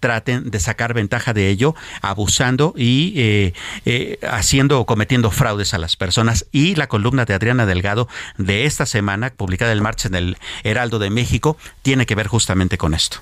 traten 0.00 0.50
de 0.50 0.60
sacar 0.60 0.94
ventaja 0.94 1.32
de 1.32 1.48
ello, 1.48 1.74
abusando 2.02 2.74
y 2.76 3.14
eh, 3.16 3.54
eh, 3.84 4.18
haciendo 4.22 4.80
o 4.80 4.86
cometiendo 4.86 5.30
fraudes 5.30 5.74
a 5.74 5.78
las 5.78 5.96
personas. 5.96 6.46
Y 6.52 6.74
la 6.74 6.86
columna 6.86 7.24
de 7.24 7.34
Adriana 7.34 7.66
Delgado 7.66 8.08
de 8.36 8.66
esta 8.66 8.86
semana, 8.86 9.30
publicada 9.30 9.72
el 9.72 9.82
martes 9.82 10.06
en 10.06 10.14
el 10.14 10.38
Heraldo 10.64 10.98
de 10.98 11.10
México, 11.10 11.56
tiene 11.82 12.06
que 12.06 12.14
ver 12.14 12.28
justamente 12.28 12.78
con 12.78 12.94
esto. 12.94 13.18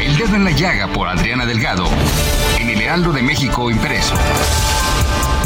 El 0.00 0.16
dedo 0.16 0.36
en 0.36 0.44
la 0.44 0.50
llaga 0.50 0.92
por 0.92 1.08
Adriana 1.08 1.46
Delgado, 1.46 1.88
en 2.58 2.68
el 2.68 2.80
Heraldo 2.80 3.12
de 3.12 3.22
México 3.22 3.70
impreso. 3.70 4.14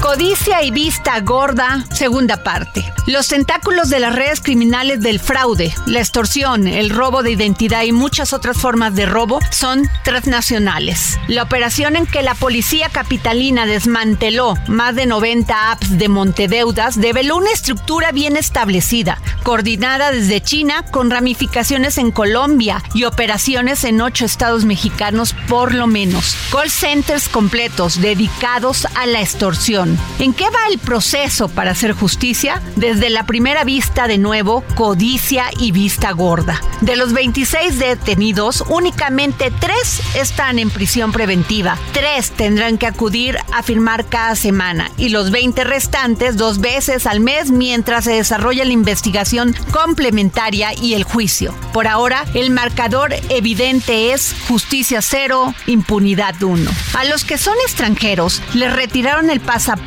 Codicia 0.02 0.62
y 0.62 0.70
vista 0.70 1.18
gorda, 1.20 1.84
segunda 1.92 2.44
parte. 2.44 2.84
Los 3.06 3.28
tentáculos 3.28 3.88
de 3.88 3.98
las 3.98 4.14
redes 4.14 4.40
criminales 4.40 5.00
del 5.00 5.18
fraude, 5.18 5.74
la 5.86 5.98
extorsión, 5.98 6.68
el 6.68 6.90
robo 6.90 7.22
de 7.22 7.32
identidad 7.32 7.82
y 7.82 7.92
muchas 7.92 8.32
otras 8.32 8.58
formas 8.58 8.94
de 8.94 9.06
robo 9.06 9.40
son 9.50 9.88
transnacionales. 10.04 11.18
La 11.26 11.42
operación 11.42 11.96
en 11.96 12.06
que 12.06 12.22
la 12.22 12.34
policía 12.34 12.90
capitalina 12.90 13.66
desmanteló 13.66 14.54
más 14.68 14.94
de 14.94 15.06
90 15.06 15.72
apps 15.72 15.98
de 15.98 16.08
Montedeudas 16.08 17.00
develó 17.00 17.36
una 17.36 17.50
estructura 17.50 18.12
bien 18.12 18.36
establecida, 18.36 19.20
coordinada 19.42 20.12
desde 20.12 20.40
China 20.40 20.84
con 20.90 21.10
ramificaciones 21.10 21.98
en 21.98 22.12
Colombia 22.12 22.82
y 22.94 23.04
operaciones 23.04 23.84
en 23.84 24.00
ocho 24.00 24.24
estados 24.24 24.64
mexicanos 24.64 25.34
por 25.48 25.74
lo 25.74 25.86
menos. 25.86 26.36
Call 26.52 26.70
centers 26.70 27.28
completos 27.28 28.00
dedicados 28.00 28.86
a 28.94 29.06
la 29.06 29.20
extorsión 29.22 29.87
¿En 30.18 30.32
qué 30.32 30.44
va 30.44 30.68
el 30.70 30.78
proceso 30.78 31.48
para 31.48 31.70
hacer 31.70 31.92
justicia? 31.92 32.60
Desde 32.76 33.10
la 33.10 33.26
primera 33.26 33.64
vista, 33.64 34.08
de 34.08 34.18
nuevo, 34.18 34.64
codicia 34.74 35.46
y 35.58 35.72
vista 35.72 36.10
gorda. 36.12 36.60
De 36.80 36.96
los 36.96 37.12
26 37.12 37.78
detenidos, 37.78 38.64
únicamente 38.68 39.50
3 39.50 40.16
están 40.16 40.58
en 40.58 40.70
prisión 40.70 41.12
preventiva. 41.12 41.76
3 41.92 42.30
tendrán 42.32 42.78
que 42.78 42.86
acudir 42.86 43.38
a 43.52 43.62
firmar 43.62 44.06
cada 44.06 44.34
semana 44.36 44.90
y 44.96 45.08
los 45.08 45.30
20 45.30 45.64
restantes 45.64 46.36
dos 46.36 46.60
veces 46.60 47.06
al 47.06 47.20
mes 47.20 47.50
mientras 47.50 48.04
se 48.04 48.12
desarrolla 48.12 48.64
la 48.64 48.72
investigación 48.72 49.54
complementaria 49.72 50.74
y 50.74 50.94
el 50.94 51.04
juicio. 51.04 51.54
Por 51.72 51.86
ahora, 51.86 52.24
el 52.34 52.50
marcador 52.50 53.14
evidente 53.28 54.12
es 54.12 54.34
justicia 54.48 55.02
cero, 55.02 55.54
impunidad 55.66 56.40
uno. 56.42 56.70
A 56.94 57.04
los 57.04 57.24
que 57.24 57.38
son 57.38 57.54
extranjeros 57.64 58.42
les 58.54 58.72
retiraron 58.72 59.30
el 59.30 59.40
pasaporte 59.40 59.77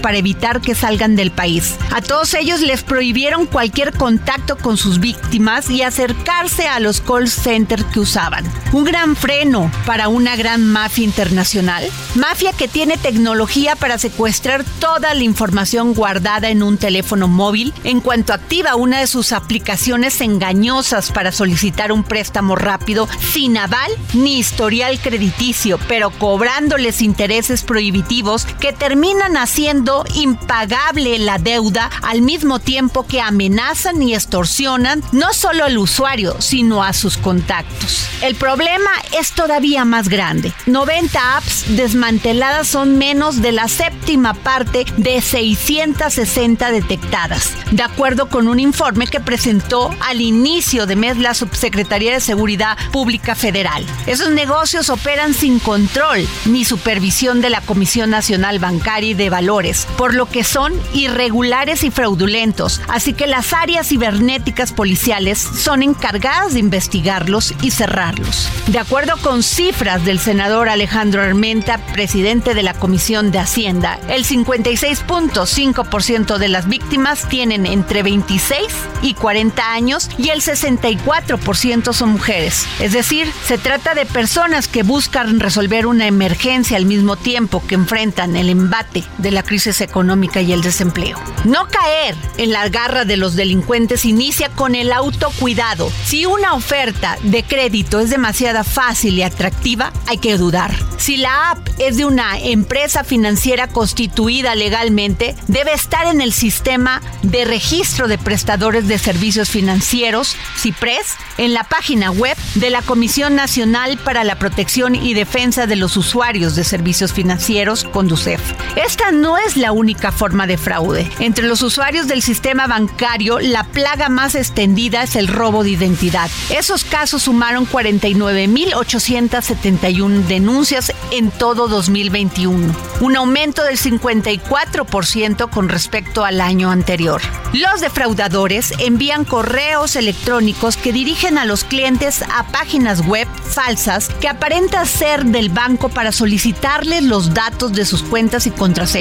para 0.00 0.18
evitar 0.18 0.60
que 0.60 0.74
salgan 0.74 1.16
del 1.16 1.30
país. 1.30 1.76
A 1.94 2.00
todos 2.00 2.34
ellos 2.34 2.60
les 2.60 2.82
prohibieron 2.82 3.46
cualquier 3.46 3.92
contacto 3.92 4.56
con 4.56 4.76
sus 4.76 5.00
víctimas 5.00 5.70
y 5.70 5.82
acercarse 5.82 6.68
a 6.68 6.80
los 6.80 7.00
call 7.00 7.28
centers 7.28 7.84
que 7.84 8.00
usaban. 8.00 8.44
Un 8.72 8.84
gran 8.84 9.16
freno 9.16 9.70
para 9.86 10.08
una 10.08 10.36
gran 10.36 10.66
mafia 10.66 11.04
internacional. 11.04 11.84
Mafia 12.14 12.52
que 12.52 12.68
tiene 12.68 12.96
tecnología 12.96 13.76
para 13.76 13.98
secuestrar 13.98 14.64
toda 14.80 15.14
la 15.14 15.22
información 15.22 15.94
guardada 15.94 16.48
en 16.48 16.62
un 16.62 16.78
teléfono 16.78 17.28
móvil 17.28 17.72
en 17.84 18.00
cuanto 18.00 18.32
activa 18.32 18.76
una 18.76 19.00
de 19.00 19.06
sus 19.06 19.32
aplicaciones 19.32 20.20
engañosas 20.20 21.12
para 21.12 21.32
solicitar 21.32 21.92
un 21.92 22.04
préstamo 22.04 22.56
rápido 22.56 23.08
sin 23.32 23.56
aval 23.56 23.90
ni 24.14 24.38
historial 24.38 24.98
crediticio, 24.98 25.78
pero 25.88 26.10
cobrándoles 26.10 27.02
intereses 27.02 27.62
prohibitivos 27.62 28.46
que 28.60 28.72
terminan 28.72 29.35
haciendo 29.36 30.04
impagable 30.14 31.18
la 31.18 31.38
deuda 31.38 31.90
al 32.02 32.22
mismo 32.22 32.58
tiempo 32.58 33.06
que 33.06 33.20
amenazan 33.20 34.02
y 34.02 34.14
extorsionan 34.14 35.02
no 35.12 35.32
solo 35.32 35.64
al 35.64 35.78
usuario, 35.78 36.36
sino 36.40 36.82
a 36.82 36.92
sus 36.92 37.16
contactos. 37.16 38.08
El 38.22 38.34
problema 38.34 38.90
es 39.18 39.32
todavía 39.32 39.84
más 39.84 40.08
grande. 40.08 40.52
90 40.66 41.36
apps 41.36 41.64
desmanteladas 41.76 42.66
son 42.66 42.96
menos 42.98 43.42
de 43.42 43.52
la 43.52 43.68
séptima 43.68 44.34
parte 44.34 44.86
de 44.96 45.20
660 45.20 46.70
detectadas, 46.70 47.52
de 47.70 47.82
acuerdo 47.82 48.28
con 48.28 48.48
un 48.48 48.58
informe 48.58 49.06
que 49.06 49.20
presentó 49.20 49.90
al 50.00 50.20
inicio 50.20 50.86
de 50.86 50.96
mes 50.96 51.18
la 51.18 51.34
Subsecretaría 51.34 52.12
de 52.12 52.20
Seguridad 52.20 52.78
Pública 52.90 53.34
Federal. 53.34 53.84
Esos 54.06 54.30
negocios 54.30 54.88
operan 54.88 55.34
sin 55.34 55.58
control 55.58 56.26
ni 56.46 56.64
supervisión 56.64 57.40
de 57.40 57.50
la 57.50 57.60
Comisión 57.60 58.10
Nacional 58.10 58.58
Bancaria 58.58 59.10
y 59.10 59.14
de 59.14 59.25
de 59.26 59.30
valores, 59.30 59.88
por 59.98 60.14
lo 60.14 60.26
que 60.26 60.44
son 60.44 60.72
irregulares 60.94 61.82
y 61.82 61.90
fraudulentos, 61.90 62.80
así 62.86 63.12
que 63.12 63.26
las 63.26 63.52
áreas 63.52 63.88
cibernéticas 63.88 64.72
policiales 64.72 65.40
son 65.40 65.82
encargadas 65.82 66.54
de 66.54 66.60
investigarlos 66.60 67.52
y 67.60 67.72
cerrarlos. 67.72 68.48
De 68.68 68.78
acuerdo 68.78 69.16
con 69.16 69.42
cifras 69.42 70.04
del 70.04 70.20
senador 70.20 70.68
Alejandro 70.68 71.22
Armenta, 71.22 71.78
presidente 71.92 72.54
de 72.54 72.62
la 72.62 72.74
Comisión 72.74 73.32
de 73.32 73.40
Hacienda, 73.40 73.98
el 74.08 74.24
56.5% 74.24 76.38
de 76.38 76.48
las 76.48 76.68
víctimas 76.68 77.28
tienen 77.28 77.66
entre 77.66 78.04
26 78.04 78.62
y 79.02 79.14
40 79.14 79.72
años 79.72 80.08
y 80.18 80.28
el 80.28 80.40
64% 80.40 81.92
son 81.92 82.10
mujeres. 82.10 82.64
Es 82.78 82.92
decir, 82.92 83.26
se 83.44 83.58
trata 83.58 83.94
de 83.94 84.06
personas 84.06 84.68
que 84.68 84.84
buscan 84.84 85.40
resolver 85.40 85.86
una 85.86 86.06
emergencia 86.06 86.76
al 86.76 86.86
mismo 86.86 87.16
tiempo 87.16 87.60
que 87.66 87.74
enfrentan 87.74 88.36
el 88.36 88.50
embate 88.50 89.02
de 89.18 89.30
la 89.30 89.42
crisis 89.42 89.80
económica 89.80 90.40
y 90.40 90.52
el 90.52 90.62
desempleo. 90.62 91.18
No 91.44 91.68
caer 91.68 92.14
en 92.36 92.52
la 92.52 92.68
garra 92.68 93.04
de 93.04 93.16
los 93.16 93.36
delincuentes 93.36 94.04
inicia 94.04 94.48
con 94.50 94.74
el 94.74 94.92
autocuidado. 94.92 95.90
Si 96.04 96.26
una 96.26 96.54
oferta 96.54 97.18
de 97.22 97.42
crédito 97.42 98.00
es 98.00 98.10
demasiado 98.10 98.64
fácil 98.64 99.18
y 99.18 99.22
atractiva, 99.22 99.92
hay 100.06 100.18
que 100.18 100.36
dudar. 100.36 100.74
Si 100.98 101.16
la 101.16 101.50
app 101.50 101.68
es 101.78 101.96
de 101.96 102.04
una 102.04 102.38
empresa 102.38 103.04
financiera 103.04 103.68
constituida 103.68 104.54
legalmente, 104.54 105.36
debe 105.46 105.72
estar 105.72 106.06
en 106.06 106.20
el 106.20 106.32
sistema 106.32 107.02
de 107.22 107.44
registro 107.44 108.08
de 108.08 108.18
prestadores 108.18 108.88
de 108.88 108.98
servicios 108.98 109.50
financieros, 109.50 110.36
CIPRES, 110.56 111.16
en 111.38 111.54
la 111.54 111.64
página 111.64 112.10
web 112.10 112.36
de 112.54 112.70
la 112.70 112.82
Comisión 112.82 113.34
Nacional 113.34 113.98
para 113.98 114.24
la 114.24 114.38
Protección 114.38 114.94
y 114.94 115.14
Defensa 115.14 115.66
de 115.66 115.76
los 115.76 115.96
Usuarios 115.96 116.56
de 116.56 116.64
Servicios 116.64 117.12
Financieros, 117.12 117.84
CONDUCEF. 117.84 118.40
Esta 118.76 119.05
no 119.12 119.38
es 119.38 119.56
la 119.56 119.72
única 119.72 120.12
forma 120.12 120.46
de 120.46 120.58
fraude. 120.58 121.10
Entre 121.20 121.46
los 121.46 121.62
usuarios 121.62 122.08
del 122.08 122.22
sistema 122.22 122.66
bancario, 122.66 123.38
la 123.38 123.62
plaga 123.64 124.08
más 124.08 124.34
extendida 124.34 125.02
es 125.02 125.14
el 125.16 125.28
robo 125.28 125.62
de 125.64 125.70
identidad. 125.70 126.30
Esos 126.50 126.84
casos 126.84 127.22
sumaron 127.22 127.66
49.871 127.68 130.26
denuncias 130.26 130.92
en 131.10 131.30
todo 131.30 131.68
2021, 131.68 132.74
un 133.00 133.16
aumento 133.16 133.64
del 133.64 133.78
54% 133.78 135.48
con 135.50 135.68
respecto 135.68 136.24
al 136.24 136.40
año 136.40 136.70
anterior. 136.70 137.20
Los 137.52 137.80
defraudadores 137.80 138.72
envían 138.78 139.24
correos 139.24 139.96
electrónicos 139.96 140.76
que 140.76 140.92
dirigen 140.92 141.38
a 141.38 141.44
los 141.44 141.64
clientes 141.64 142.22
a 142.22 142.44
páginas 142.44 143.04
web 143.06 143.26
falsas 143.48 144.08
que 144.20 144.28
aparentan 144.28 144.86
ser 144.86 145.24
del 145.24 145.48
banco 145.48 145.88
para 145.88 146.12
solicitarles 146.12 147.02
los 147.04 147.34
datos 147.34 147.72
de 147.72 147.84
sus 147.84 148.02
cuentas 148.02 148.46
y 148.46 148.50
contraseñas. 148.50 148.95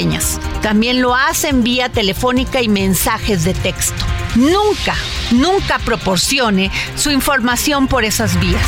También 0.61 1.01
lo 1.01 1.15
hacen 1.15 1.63
vía 1.63 1.87
telefónica 1.87 2.61
y 2.61 2.67
mensajes 2.67 3.45
de 3.45 3.53
texto. 3.53 4.03
Nunca, 4.35 4.93
nunca 5.31 5.79
proporcione 5.79 6.69
su 6.97 7.11
información 7.11 7.87
por 7.87 8.03
esas 8.03 8.37
vías. 8.41 8.67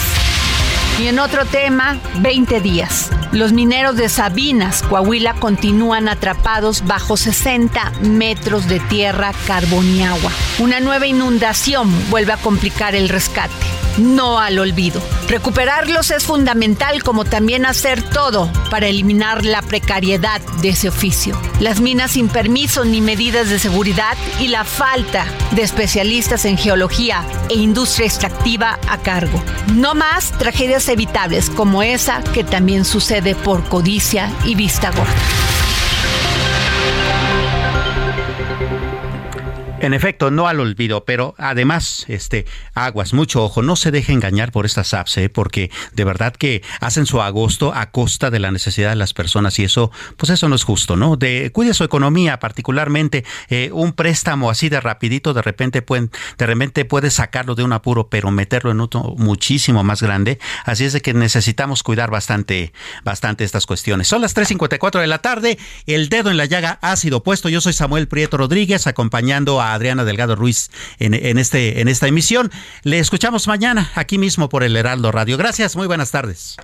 Y 1.01 1.07
en 1.07 1.19
otro 1.19 1.45
tema, 1.45 1.99
20 2.19 2.61
días. 2.61 3.11
Los 3.34 3.51
mineros 3.51 3.97
de 3.97 4.07
Sabinas, 4.07 4.82
Coahuila, 4.84 5.34
continúan 5.34 6.07
atrapados 6.07 6.86
bajo 6.86 7.17
60 7.17 7.91
metros 8.03 8.69
de 8.69 8.80
tierra, 8.80 9.34
carbón 9.45 9.86
y 9.86 10.03
agua. 10.03 10.32
Una 10.59 10.80
nueva 10.80 11.07
inundación 11.07 11.93
vuelve 12.09 12.32
a 12.32 12.38
complicar 12.38 12.95
el 12.95 13.09
rescate 13.09 13.86
no 13.97 14.39
al 14.39 14.59
olvido. 14.59 15.01
Recuperarlos 15.27 16.11
es 16.11 16.23
fundamental 16.23 17.03
como 17.03 17.25
también 17.25 17.65
hacer 17.65 18.01
todo 18.01 18.51
para 18.69 18.87
eliminar 18.87 19.45
la 19.45 19.61
precariedad 19.61 20.41
de 20.61 20.69
ese 20.69 20.89
oficio. 20.89 21.39
Las 21.59 21.79
minas 21.79 22.11
sin 22.11 22.29
permiso 22.29 22.85
ni 22.85 23.01
medidas 23.01 23.49
de 23.49 23.59
seguridad 23.59 24.17
y 24.39 24.47
la 24.47 24.63
falta 24.63 25.25
de 25.51 25.63
especialistas 25.63 26.45
en 26.45 26.57
geología 26.57 27.25
e 27.49 27.55
industria 27.55 28.07
extractiva 28.07 28.79
a 28.87 28.97
cargo. 28.99 29.43
No 29.73 29.95
más 29.95 30.31
tragedias 30.37 30.87
evitables 30.89 31.49
como 31.49 31.83
esa 31.83 32.23
que 32.33 32.43
también 32.43 32.85
sucede 32.85 33.35
por 33.35 33.63
codicia 33.67 34.31
y 34.45 34.55
vista 34.55 34.91
gorda. 34.91 35.13
En 39.88 39.93
efecto, 39.93 40.31
no 40.31 40.49
al 40.49 40.59
olvido, 40.59 41.05
pero 41.05 41.33
además, 41.38 42.03
este, 42.09 42.45
aguas, 42.73 43.13
mucho 43.13 43.41
ojo, 43.41 43.61
no 43.61 43.77
se 43.77 43.89
deje 43.89 44.11
engañar 44.11 44.51
por 44.51 44.65
estas 44.65 44.93
apps, 44.93 45.15
¿eh? 45.15 45.29
porque 45.29 45.71
de 45.93 46.03
verdad 46.03 46.35
que 46.35 46.61
hacen 46.81 47.05
su 47.05 47.21
agosto 47.21 47.73
a 47.73 47.89
costa 47.91 48.29
de 48.29 48.39
la 48.39 48.51
necesidad 48.51 48.89
de 48.89 48.97
las 48.97 49.13
personas 49.13 49.57
y 49.59 49.63
eso, 49.63 49.89
pues 50.17 50.29
eso 50.29 50.49
no 50.49 50.55
es 50.55 50.65
justo, 50.65 50.97
¿no? 50.97 51.15
De 51.15 51.53
cuide 51.53 51.73
su 51.73 51.85
economía, 51.85 52.38
particularmente 52.38 53.23
eh, 53.47 53.69
un 53.71 53.93
préstamo 53.93 54.49
así 54.49 54.67
de 54.67 54.81
rapidito, 54.81 55.33
de 55.33 55.41
repente 55.41 55.81
pueden, 55.81 56.11
de 56.38 56.45
repente 56.45 56.83
puede 56.83 57.09
sacarlo 57.09 57.55
de 57.55 57.63
un 57.63 57.71
apuro, 57.71 58.09
pero 58.09 58.29
meterlo 58.29 58.71
en 58.71 58.81
otro 58.81 59.15
muchísimo 59.17 59.85
más 59.85 60.03
grande. 60.03 60.38
Así 60.65 60.83
es 60.83 60.91
de 60.91 60.99
que 60.99 61.13
necesitamos 61.13 61.81
cuidar 61.81 62.11
bastante, 62.11 62.73
bastante 63.05 63.45
estas 63.45 63.65
cuestiones. 63.65 64.09
Son 64.09 64.21
las 64.21 64.35
3:54 64.35 64.99
de 64.99 65.07
la 65.07 65.19
tarde. 65.19 65.57
El 65.85 66.09
dedo 66.09 66.29
en 66.29 66.35
la 66.35 66.43
llaga 66.43 66.77
ha 66.81 66.97
sido 66.97 67.23
puesto. 67.23 67.47
Yo 67.47 67.61
soy 67.61 67.71
Samuel 67.71 68.09
Prieto 68.09 68.35
Rodríguez, 68.35 68.85
acompañando 68.85 69.61
a 69.61 69.76
Adriana 69.78 70.03
Delgado 70.03 70.36
Ruiz 70.36 70.69
en, 70.99 71.13
este, 71.38 71.82
en 71.82 71.88
esta 71.88 72.07
emisión. 72.07 72.51
Le 72.84 72.99
escuchamos 72.99 73.47
mañana 73.47 73.89
aquí 73.95 74.17
mismo 74.17 74.49
por 74.49 74.63
el 74.63 74.75
Heraldo 74.75 75.11
Radio. 75.11 75.38
Gracias, 75.38 75.75
muy 75.75 75.88
buenas 75.88 76.11
tardes. 76.11 76.57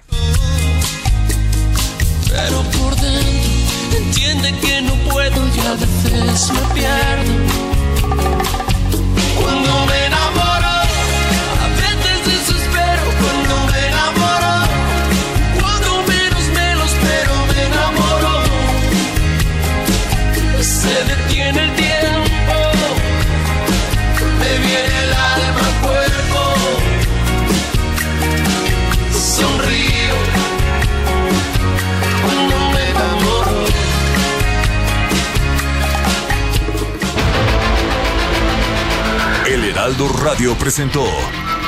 Heraldo 39.84 40.07
Radio 40.07 40.57
presentó 40.57 41.03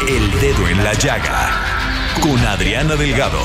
El 0.08 0.32
Dedo 0.40 0.70
en 0.70 0.82
la 0.82 0.94
Llaga 0.94 1.50
con 2.22 2.40
Adriana 2.46 2.96
Delgado. 2.96 3.42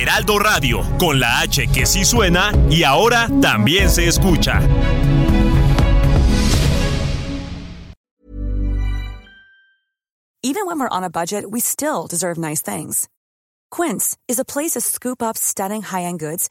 Heraldo 0.00 0.40
Radio, 0.40 0.82
con 0.98 1.20
la 1.20 1.38
H 1.38 1.68
que 1.68 1.86
sí 1.86 2.04
suena 2.04 2.50
y 2.68 2.82
ahora 2.82 3.28
también 3.40 3.88
se 3.90 4.08
escucha. 4.08 4.58
Even 10.42 10.66
when 10.66 10.80
we're 10.80 10.88
on 10.88 11.04
a 11.04 11.10
budget, 11.10 11.44
we 11.48 11.60
still 11.60 12.08
deserve 12.08 12.38
nice 12.38 12.60
things. 12.60 13.08
Quince 13.70 14.16
is 14.26 14.40
a 14.40 14.44
place 14.44 14.72
to 14.72 14.80
scoop 14.80 15.22
up 15.22 15.36
stunning 15.38 15.82
high-end 15.82 16.18
goods 16.18 16.50